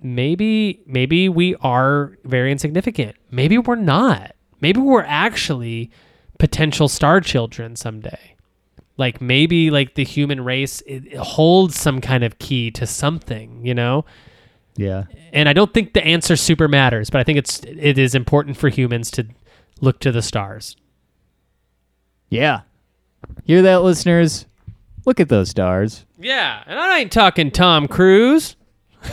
maybe 0.03 0.81
maybe 0.85 1.29
we 1.29 1.55
are 1.55 2.17
very 2.25 2.51
insignificant. 2.51 3.15
Maybe 3.31 3.57
we're 3.57 3.75
not. 3.75 4.35
Maybe 4.59 4.79
we're 4.79 5.03
actually 5.03 5.89
potential 6.37 6.87
star 6.87 7.21
children 7.21 7.75
someday. 7.75 8.35
Like 8.97 9.21
maybe 9.21 9.71
like 9.71 9.95
the 9.95 10.03
human 10.03 10.43
race 10.43 10.81
it, 10.81 11.07
it 11.07 11.17
holds 11.17 11.79
some 11.79 12.01
kind 12.01 12.23
of 12.23 12.37
key 12.37 12.69
to 12.71 12.85
something 12.85 13.65
you 13.65 13.73
know? 13.73 14.05
Yeah. 14.75 15.03
and 15.31 15.47
i 15.47 15.53
don't 15.53 15.71
think 15.71 15.93
the 15.93 16.03
answer 16.03 16.35
super 16.35 16.67
matters 16.67 17.11
but 17.11 17.21
i 17.21 17.23
think 17.23 17.37
it's 17.37 17.59
it 17.59 17.99
is 17.99 18.15
important 18.15 18.57
for 18.57 18.69
humans 18.69 19.11
to 19.11 19.27
look 19.81 19.99
to 19.99 20.11
the 20.11 20.23
stars. 20.23 20.75
Yeah. 22.29 22.61
Hear 23.45 23.61
that, 23.63 23.81
listeners? 23.83 24.45
Look 25.05 25.19
at 25.19 25.29
those 25.29 25.49
stars. 25.49 26.05
yeah 26.19 26.63
and 26.65 26.79
i 26.79 26.99
ain't 26.99 27.11
talking 27.11 27.51
tom 27.51 27.87
cruise 27.87 28.55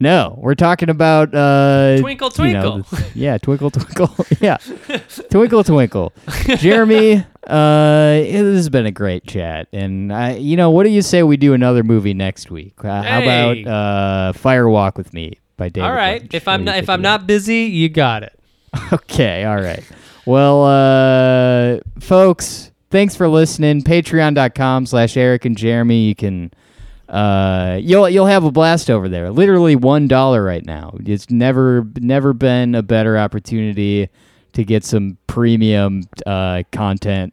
No, 0.00 0.38
we're 0.40 0.54
talking 0.54 0.90
about 0.90 1.34
uh, 1.34 1.96
Twinkle, 1.98 2.30
you 2.46 2.52
know, 2.52 2.82
twinkle. 2.82 2.98
yeah, 3.16 3.36
twinkle, 3.36 3.70
twinkle. 3.72 4.14
yeah, 4.40 4.58
twinkle, 5.30 5.64
twinkle. 5.64 6.12
Jeremy, 6.58 7.16
uh, 7.44 8.10
this 8.12 8.54
has 8.56 8.68
been 8.68 8.86
a 8.86 8.92
great 8.92 9.26
chat, 9.26 9.66
and 9.72 10.12
I, 10.12 10.36
you 10.36 10.56
know, 10.56 10.70
what 10.70 10.84
do 10.84 10.90
you 10.90 11.02
say 11.02 11.24
we 11.24 11.36
do 11.36 11.52
another 11.52 11.82
movie 11.82 12.14
next 12.14 12.48
week? 12.48 12.74
Uh, 12.84 13.02
How 13.02 13.20
about 13.22 13.66
uh, 13.66 14.32
Fire 14.34 14.68
Walk 14.68 14.96
with 14.96 15.12
Me 15.12 15.32
by 15.56 15.68
David? 15.68 15.88
all 15.88 15.92
right 15.96 16.20
Lynch? 16.22 16.34
if 16.34 16.46
i'm 16.46 16.62
not 16.62 16.76
if 16.76 16.88
i'm 16.88 17.02
not 17.02 17.26
busy 17.26 17.62
you 17.64 17.88
got 17.88 18.22
it 18.22 18.38
Okay, 18.92 19.44
all 19.44 19.60
right. 19.60 19.82
Well, 20.28 20.62
uh, 20.66 21.78
folks, 22.00 22.70
thanks 22.90 23.16
for 23.16 23.30
listening. 23.30 23.80
Patreon.com 23.80 24.84
slash 24.84 25.16
Eric 25.16 25.46
and 25.46 25.56
Jeremy. 25.56 26.02
You 26.02 26.14
can 26.14 26.50
uh 27.08 27.78
you'll 27.80 28.10
you'll 28.10 28.26
have 28.26 28.44
a 28.44 28.52
blast 28.52 28.90
over 28.90 29.08
there. 29.08 29.30
Literally 29.30 29.74
one 29.74 30.06
dollar 30.06 30.44
right 30.44 30.66
now. 30.66 30.94
It's 31.02 31.30
never 31.30 31.86
never 31.96 32.34
been 32.34 32.74
a 32.74 32.82
better 32.82 33.16
opportunity 33.16 34.10
to 34.52 34.64
get 34.64 34.84
some 34.84 35.16
premium 35.28 36.02
uh 36.26 36.62
content 36.72 37.32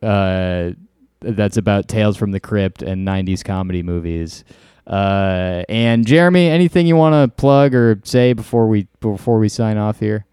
uh 0.00 0.70
that's 1.18 1.56
about 1.56 1.88
tales 1.88 2.16
from 2.16 2.30
the 2.30 2.38
crypt 2.38 2.82
and 2.82 3.04
90s 3.04 3.42
comedy 3.42 3.82
movies. 3.82 4.44
Uh 4.86 5.64
and 5.68 6.06
Jeremy, 6.06 6.46
anything 6.46 6.86
you 6.86 6.94
want 6.94 7.14
to 7.14 7.36
plug 7.36 7.74
or 7.74 8.00
say 8.04 8.32
before 8.32 8.68
we 8.68 8.86
before 9.00 9.40
we 9.40 9.48
sign 9.48 9.76
off 9.76 9.98
here? 9.98 10.24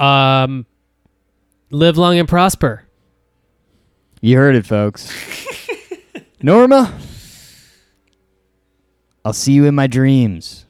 Um 0.00 0.66
live 1.70 1.96
long 1.98 2.18
and 2.18 2.28
prosper 2.28 2.84
You 4.20 4.36
heard 4.36 4.54
it, 4.56 4.66
folks. 4.66 5.12
Norma, 6.42 6.92
I'll 9.24 9.32
see 9.34 9.52
you 9.52 9.66
in 9.66 9.74
my 9.74 9.86
dreams. 9.86 10.64